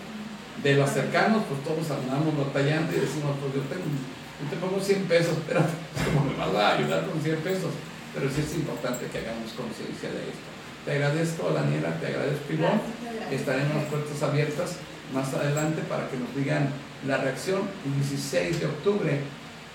De 0.63 0.75
los 0.75 0.91
cercanos, 0.91 1.43
pues 1.51 1.63
todos 1.67 1.87
andamos 1.91 2.35
batallando 2.35 2.95
y 2.95 3.03
decimos, 3.03 3.35
pues 3.43 3.59
yo, 3.59 3.63
tengo, 3.67 3.87
yo 3.87 4.45
te 4.47 4.57
pongo 4.59 4.79
100 4.79 5.11
pesos, 5.11 5.39
pero 5.47 5.63
¿cómo 6.07 6.31
me 6.31 6.35
vas 6.39 6.55
a 6.55 6.79
ayudar 6.79 7.07
con 7.07 7.19
100 7.19 7.43
pesos? 7.43 7.75
pero 8.15 8.31
sí 8.31 8.41
es 8.41 8.55
importante 8.57 9.07
que 9.07 9.19
hagamos 9.19 9.53
conciencia 9.53 10.11
de 10.11 10.27
esto. 10.27 10.49
Te 10.85 10.93
agradezco, 10.93 11.51
Daniela, 11.51 11.95
te 12.01 12.07
agradezco, 12.09 12.53
Ivonne. 12.53 12.83
Estaremos 13.31 13.85
puertas 13.87 14.23
abiertas 14.23 14.77
más 15.13 15.33
adelante 15.35 15.83
para 15.83 16.09
que 16.09 16.17
nos 16.17 16.35
digan 16.35 16.69
la 17.07 17.19
reacción. 17.19 17.63
El 17.85 17.95
16 17.95 18.61
de 18.61 18.67
octubre, 18.67 19.21